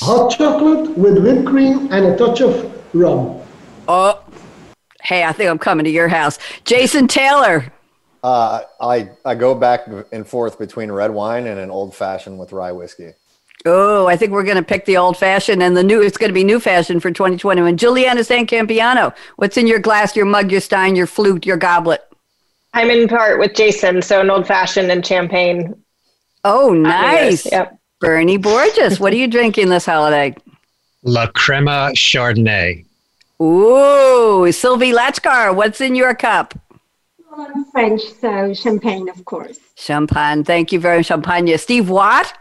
Hot 0.00 0.30
chocolate 0.30 0.96
with 0.96 1.22
whipped 1.22 1.46
cream 1.46 1.92
and 1.92 2.06
a 2.06 2.16
touch 2.16 2.40
of 2.40 2.72
rum. 2.94 3.40
Oh, 3.88 4.22
hey, 5.02 5.24
I 5.24 5.32
think 5.32 5.50
I'm 5.50 5.58
coming 5.58 5.84
to 5.84 5.90
your 5.90 6.08
house. 6.08 6.38
Jason 6.64 7.08
Taylor. 7.08 7.72
Uh, 8.22 8.62
I 8.80 9.10
I 9.24 9.34
go 9.34 9.54
back 9.54 9.86
and 10.12 10.26
forth 10.26 10.58
between 10.58 10.92
red 10.92 11.10
wine 11.10 11.46
and 11.46 11.58
an 11.58 11.70
old 11.70 11.94
fashioned 11.94 12.38
with 12.38 12.52
rye 12.52 12.72
whiskey. 12.72 13.12
Oh, 13.66 14.06
I 14.06 14.16
think 14.16 14.32
we're 14.32 14.44
going 14.44 14.56
to 14.56 14.62
pick 14.62 14.86
the 14.86 14.96
old 14.96 15.18
fashioned 15.18 15.62
and 15.62 15.76
the 15.76 15.82
new. 15.82 16.00
It's 16.00 16.16
going 16.16 16.30
to 16.30 16.34
be 16.34 16.44
new 16.44 16.60
fashion 16.60 16.98
for 16.98 17.10
2021. 17.10 17.76
Juliana 17.76 18.20
Stancampiano, 18.20 19.14
what's 19.36 19.56
in 19.56 19.66
your 19.66 19.78
glass, 19.78 20.16
your 20.16 20.24
mug, 20.24 20.50
your 20.50 20.62
stein, 20.62 20.96
your 20.96 21.06
flute, 21.06 21.44
your 21.44 21.58
goblet? 21.58 22.00
I'm 22.72 22.88
in 22.90 23.06
part 23.08 23.38
with 23.38 23.54
Jason, 23.54 24.00
so 24.00 24.20
an 24.20 24.30
old 24.30 24.46
fashioned 24.46 24.90
and 24.90 25.04
champagne. 25.04 25.74
Oh, 26.44 26.72
nice. 26.72 27.50
Yep. 27.50 27.78
Bernie 28.00 28.38
Borges, 28.38 28.98
what 28.98 29.12
are 29.12 29.16
you 29.16 29.28
drinking 29.28 29.68
this 29.68 29.84
holiday? 29.84 30.34
La 31.02 31.26
Crema 31.26 31.90
Chardonnay. 31.94 32.86
Ooh, 33.42 34.50
Sylvie 34.52 34.92
Latchkar, 34.92 35.54
what's 35.54 35.80
in 35.80 35.94
your 35.94 36.14
cup? 36.14 36.54
Well, 37.30 37.46
I'm 37.54 37.64
French, 37.66 38.02
so 38.20 38.54
champagne, 38.54 39.08
of 39.08 39.24
course. 39.24 39.58
Champagne. 39.76 40.44
Thank 40.44 40.72
you 40.72 40.80
very 40.80 40.98
much, 40.98 41.06
Champagne. 41.06 41.56
Steve 41.58 41.90
Watt? 41.90 42.32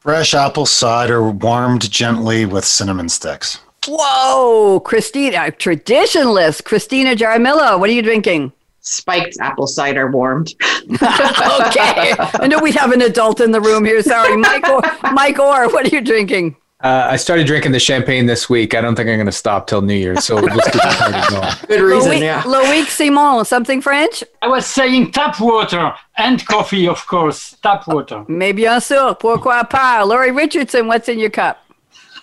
Fresh 0.00 0.32
apple 0.32 0.64
cider 0.64 1.22
warmed 1.30 1.90
gently 1.90 2.46
with 2.46 2.64
cinnamon 2.64 3.10
sticks. 3.10 3.60
Whoa, 3.86 4.80
Kristina, 4.82 5.54
traditionalist. 5.54 6.62
Kristina 6.62 7.14
Jaramillo, 7.14 7.78
what 7.78 7.90
are 7.90 7.92
you 7.92 8.00
drinking? 8.00 8.50
Spiked 8.80 9.36
apple 9.42 9.66
cider 9.66 10.10
warmed. 10.10 10.54
okay. 10.90 12.14
I 12.18 12.46
know 12.48 12.60
we 12.60 12.72
have 12.72 12.92
an 12.92 13.02
adult 13.02 13.42
in 13.42 13.50
the 13.50 13.60
room 13.60 13.84
here. 13.84 14.02
Sorry. 14.02 14.38
Mike 14.38 14.66
or, 14.70 14.80
Mike 15.12 15.38
Orr, 15.38 15.68
what 15.68 15.84
are 15.84 15.94
you 15.94 16.00
drinking? 16.00 16.56
Uh, 16.82 17.08
I 17.10 17.16
started 17.16 17.46
drinking 17.46 17.72
the 17.72 17.78
champagne 17.78 18.24
this 18.24 18.48
week. 18.48 18.74
I 18.74 18.80
don't 18.80 18.94
think 18.94 19.06
I'm 19.08 19.16
going 19.16 19.26
to 19.26 19.32
stop 19.32 19.66
till 19.66 19.82
New 19.82 19.94
Year's. 19.94 20.24
So 20.24 20.36
we'll 20.36 20.48
just 20.48 20.72
keep 20.72 20.80
it 20.84 21.30
going. 21.30 21.52
Good 21.68 21.80
reason, 21.82 22.12
Loic, 22.12 22.20
yeah. 22.20 22.42
Loic 22.42 22.86
Simon, 22.86 23.44
something 23.44 23.82
French? 23.82 24.24
I 24.40 24.48
was 24.48 24.64
saying 24.64 25.12
tap 25.12 25.38
water 25.40 25.92
and 26.16 26.44
coffee, 26.46 26.88
of 26.88 27.06
course. 27.06 27.56
Tap 27.62 27.86
water. 27.86 28.24
Mais 28.28 28.52
bien 28.54 28.80
sûr, 28.80 29.14
pourquoi 29.18 29.64
pas? 29.68 30.06
Lori 30.06 30.30
Richardson, 30.30 30.86
what's 30.86 31.08
in 31.10 31.18
your 31.18 31.28
cup? 31.28 31.62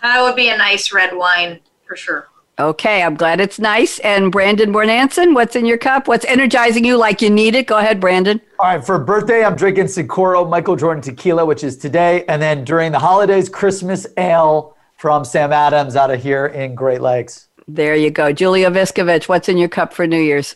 That 0.01 0.21
would 0.23 0.35
be 0.35 0.49
a 0.49 0.57
nice 0.57 0.91
red 0.91 1.15
wine 1.15 1.59
for 1.87 1.95
sure. 1.95 2.27
Okay, 2.59 3.03
I'm 3.03 3.13
glad 3.13 3.39
it's 3.39 3.59
nice. 3.59 3.99
And 3.99 4.31
Brandon 4.31 4.73
Bornancin, 4.73 5.35
what's 5.35 5.55
in 5.55 5.67
your 5.67 5.77
cup? 5.77 6.07
What's 6.07 6.25
energizing 6.25 6.83
you 6.83 6.97
like 6.97 7.21
you 7.21 7.29
need 7.29 7.53
it? 7.53 7.67
Go 7.67 7.77
ahead, 7.77 7.99
Brandon. 7.99 8.41
All 8.57 8.65
right, 8.65 8.83
for 8.83 8.97
birthday, 8.97 9.45
I'm 9.45 9.55
drinking 9.55 9.85
Cincoro 9.85 10.49
Michael 10.49 10.75
Jordan 10.75 11.03
Tequila, 11.03 11.45
which 11.45 11.63
is 11.63 11.77
today. 11.77 12.25
And 12.27 12.41
then 12.41 12.63
during 12.63 12.91
the 12.91 12.97
holidays, 12.97 13.47
Christmas 13.47 14.07
Ale 14.17 14.75
from 14.97 15.23
Sam 15.23 15.53
Adams 15.53 15.95
out 15.95 16.09
of 16.09 16.23
here 16.23 16.47
in 16.47 16.73
Great 16.73 16.99
Lakes. 17.01 17.47
There 17.67 17.95
you 17.95 18.09
go. 18.09 18.33
Julio 18.33 18.71
Viskovich, 18.71 19.29
what's 19.29 19.47
in 19.49 19.59
your 19.59 19.69
cup 19.69 19.93
for 19.93 20.07
New 20.07 20.19
Year's? 20.19 20.55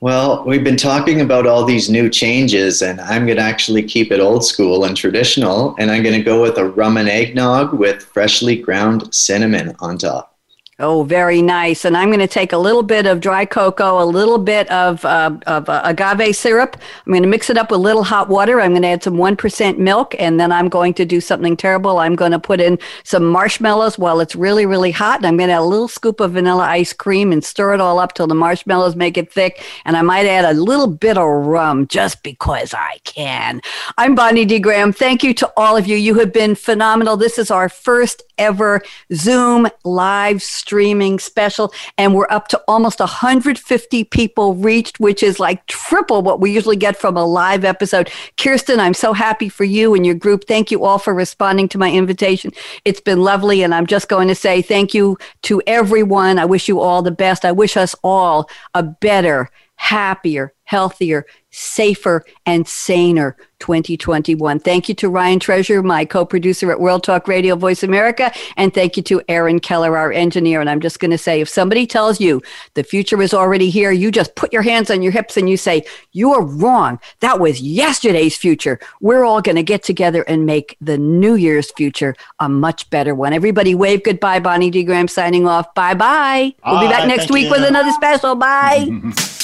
Well, 0.00 0.44
we've 0.46 0.64
been 0.64 0.78
talking 0.78 1.20
about 1.20 1.46
all 1.46 1.66
these 1.66 1.90
new 1.90 2.08
changes, 2.08 2.80
and 2.80 3.02
I'm 3.02 3.26
going 3.26 3.36
to 3.36 3.42
actually 3.42 3.82
keep 3.82 4.12
it 4.12 4.20
old 4.20 4.46
school 4.46 4.84
and 4.84 4.96
traditional. 4.96 5.74
And 5.78 5.90
I'm 5.90 6.02
going 6.02 6.16
to 6.16 6.22
go 6.22 6.40
with 6.40 6.56
a 6.56 6.64
rum 6.64 6.96
and 6.96 7.08
eggnog 7.08 7.74
with 7.74 8.02
freshly 8.02 8.56
ground 8.56 9.14
cinnamon 9.14 9.76
on 9.80 9.98
top. 9.98 10.33
Oh, 10.80 11.04
very 11.04 11.40
nice. 11.40 11.84
And 11.84 11.96
I'm 11.96 12.08
going 12.08 12.18
to 12.18 12.26
take 12.26 12.52
a 12.52 12.58
little 12.58 12.82
bit 12.82 13.06
of 13.06 13.20
dry 13.20 13.44
cocoa, 13.44 14.02
a 14.02 14.04
little 14.04 14.38
bit 14.38 14.68
of, 14.72 15.04
uh, 15.04 15.30
of 15.46 15.68
uh, 15.68 15.80
agave 15.84 16.34
syrup. 16.34 16.76
I'm 17.06 17.12
going 17.12 17.22
to 17.22 17.28
mix 17.28 17.48
it 17.48 17.56
up 17.56 17.70
with 17.70 17.78
a 17.78 17.82
little 17.82 18.02
hot 18.02 18.28
water. 18.28 18.60
I'm 18.60 18.72
going 18.72 18.82
to 18.82 18.88
add 18.88 19.04
some 19.04 19.14
1% 19.14 19.78
milk, 19.78 20.16
and 20.18 20.40
then 20.40 20.50
I'm 20.50 20.68
going 20.68 20.92
to 20.94 21.04
do 21.04 21.20
something 21.20 21.56
terrible. 21.56 21.98
I'm 21.98 22.16
going 22.16 22.32
to 22.32 22.40
put 22.40 22.60
in 22.60 22.80
some 23.04 23.24
marshmallows 23.24 23.98
while 23.98 24.18
it's 24.18 24.34
really, 24.34 24.66
really 24.66 24.90
hot. 24.90 25.18
And 25.18 25.26
I'm 25.26 25.36
going 25.36 25.46
to 25.46 25.54
add 25.54 25.60
a 25.60 25.62
little 25.62 25.86
scoop 25.86 26.18
of 26.18 26.32
vanilla 26.32 26.64
ice 26.64 26.92
cream 26.92 27.30
and 27.30 27.44
stir 27.44 27.74
it 27.74 27.80
all 27.80 28.00
up 28.00 28.14
till 28.14 28.26
the 28.26 28.34
marshmallows 28.34 28.96
make 28.96 29.16
it 29.16 29.32
thick. 29.32 29.64
And 29.84 29.96
I 29.96 30.02
might 30.02 30.26
add 30.26 30.44
a 30.44 30.60
little 30.60 30.88
bit 30.88 31.16
of 31.16 31.28
rum 31.46 31.86
just 31.86 32.24
because 32.24 32.74
I 32.74 32.98
can. 33.04 33.62
I'm 33.96 34.16
Bonnie 34.16 34.44
D. 34.44 34.58
Graham. 34.58 34.92
Thank 34.92 35.22
you 35.22 35.34
to 35.34 35.52
all 35.56 35.76
of 35.76 35.86
you. 35.86 35.96
You 35.96 36.14
have 36.14 36.32
been 36.32 36.56
phenomenal. 36.56 37.16
This 37.16 37.38
is 37.38 37.52
our 37.52 37.68
first 37.68 38.24
ever 38.38 38.82
Zoom 39.12 39.68
live 39.84 40.42
streaming 40.64 41.18
special. 41.18 41.74
And 41.98 42.14
we're 42.14 42.30
up 42.30 42.48
to 42.48 42.62
almost 42.66 42.98
150 42.98 44.04
people 44.04 44.54
reached, 44.54 44.98
which 44.98 45.22
is 45.22 45.38
like 45.38 45.66
triple 45.66 46.22
what 46.22 46.40
we 46.40 46.50
usually 46.50 46.76
get 46.76 46.96
from 46.96 47.18
a 47.18 47.24
live 47.26 47.66
episode. 47.66 48.10
Kirsten, 48.38 48.80
I'm 48.80 48.94
so 48.94 49.12
happy 49.12 49.50
for 49.50 49.64
you 49.64 49.94
and 49.94 50.06
your 50.06 50.14
group. 50.14 50.44
Thank 50.46 50.70
you 50.70 50.82
all 50.84 50.98
for 50.98 51.12
responding 51.12 51.68
to 51.68 51.78
my 51.78 51.92
invitation. 51.92 52.50
It's 52.86 53.00
been 53.00 53.22
lovely. 53.22 53.62
And 53.62 53.74
I'm 53.74 53.86
just 53.86 54.08
going 54.08 54.28
to 54.28 54.34
say 54.34 54.62
thank 54.62 54.94
you 54.94 55.18
to 55.42 55.60
everyone. 55.66 56.38
I 56.38 56.46
wish 56.46 56.66
you 56.66 56.80
all 56.80 57.02
the 57.02 57.10
best. 57.10 57.44
I 57.44 57.52
wish 57.52 57.76
us 57.76 57.94
all 58.02 58.48
a 58.72 58.82
better, 58.82 59.50
happier, 59.84 60.50
healthier, 60.64 61.26
safer, 61.50 62.24
and 62.46 62.66
saner 62.66 63.36
2021. 63.58 64.58
Thank 64.60 64.88
you 64.88 64.94
to 64.94 65.10
Ryan 65.10 65.38
Treasure, 65.38 65.82
my 65.82 66.06
co 66.06 66.24
producer 66.24 66.70
at 66.70 66.80
World 66.80 67.04
Talk 67.04 67.28
Radio 67.28 67.54
Voice 67.54 67.82
America. 67.82 68.32
And 68.56 68.72
thank 68.72 68.96
you 68.96 69.02
to 69.02 69.20
Aaron 69.28 69.60
Keller, 69.60 69.98
our 69.98 70.10
engineer. 70.10 70.62
And 70.62 70.70
I'm 70.70 70.80
just 70.80 71.00
going 71.00 71.10
to 71.10 71.18
say 71.18 71.42
if 71.42 71.50
somebody 71.50 71.86
tells 71.86 72.18
you 72.18 72.40
the 72.72 72.82
future 72.82 73.20
is 73.20 73.34
already 73.34 73.68
here, 73.68 73.92
you 73.92 74.10
just 74.10 74.34
put 74.36 74.54
your 74.54 74.62
hands 74.62 74.90
on 74.90 75.02
your 75.02 75.12
hips 75.12 75.36
and 75.36 75.50
you 75.50 75.58
say, 75.58 75.84
You're 76.12 76.42
wrong. 76.42 76.98
That 77.20 77.38
was 77.38 77.60
yesterday's 77.60 78.38
future. 78.38 78.80
We're 79.02 79.24
all 79.24 79.42
going 79.42 79.56
to 79.56 79.62
get 79.62 79.82
together 79.82 80.22
and 80.22 80.46
make 80.46 80.78
the 80.80 80.96
New 80.96 81.34
Year's 81.34 81.70
future 81.72 82.16
a 82.40 82.48
much 82.48 82.88
better 82.88 83.14
one. 83.14 83.34
Everybody 83.34 83.74
wave 83.74 84.02
goodbye. 84.02 84.40
Bonnie 84.40 84.70
D. 84.70 84.82
Graham 84.82 85.08
signing 85.08 85.46
off. 85.46 85.74
Bye 85.74 85.92
bye. 85.92 86.54
We'll 86.64 86.80
be 86.80 86.88
back 86.88 87.06
next 87.06 87.30
week 87.30 87.44
you. 87.44 87.50
with 87.50 87.68
another 87.68 87.92
special. 87.92 88.34
Bye. 88.34 88.88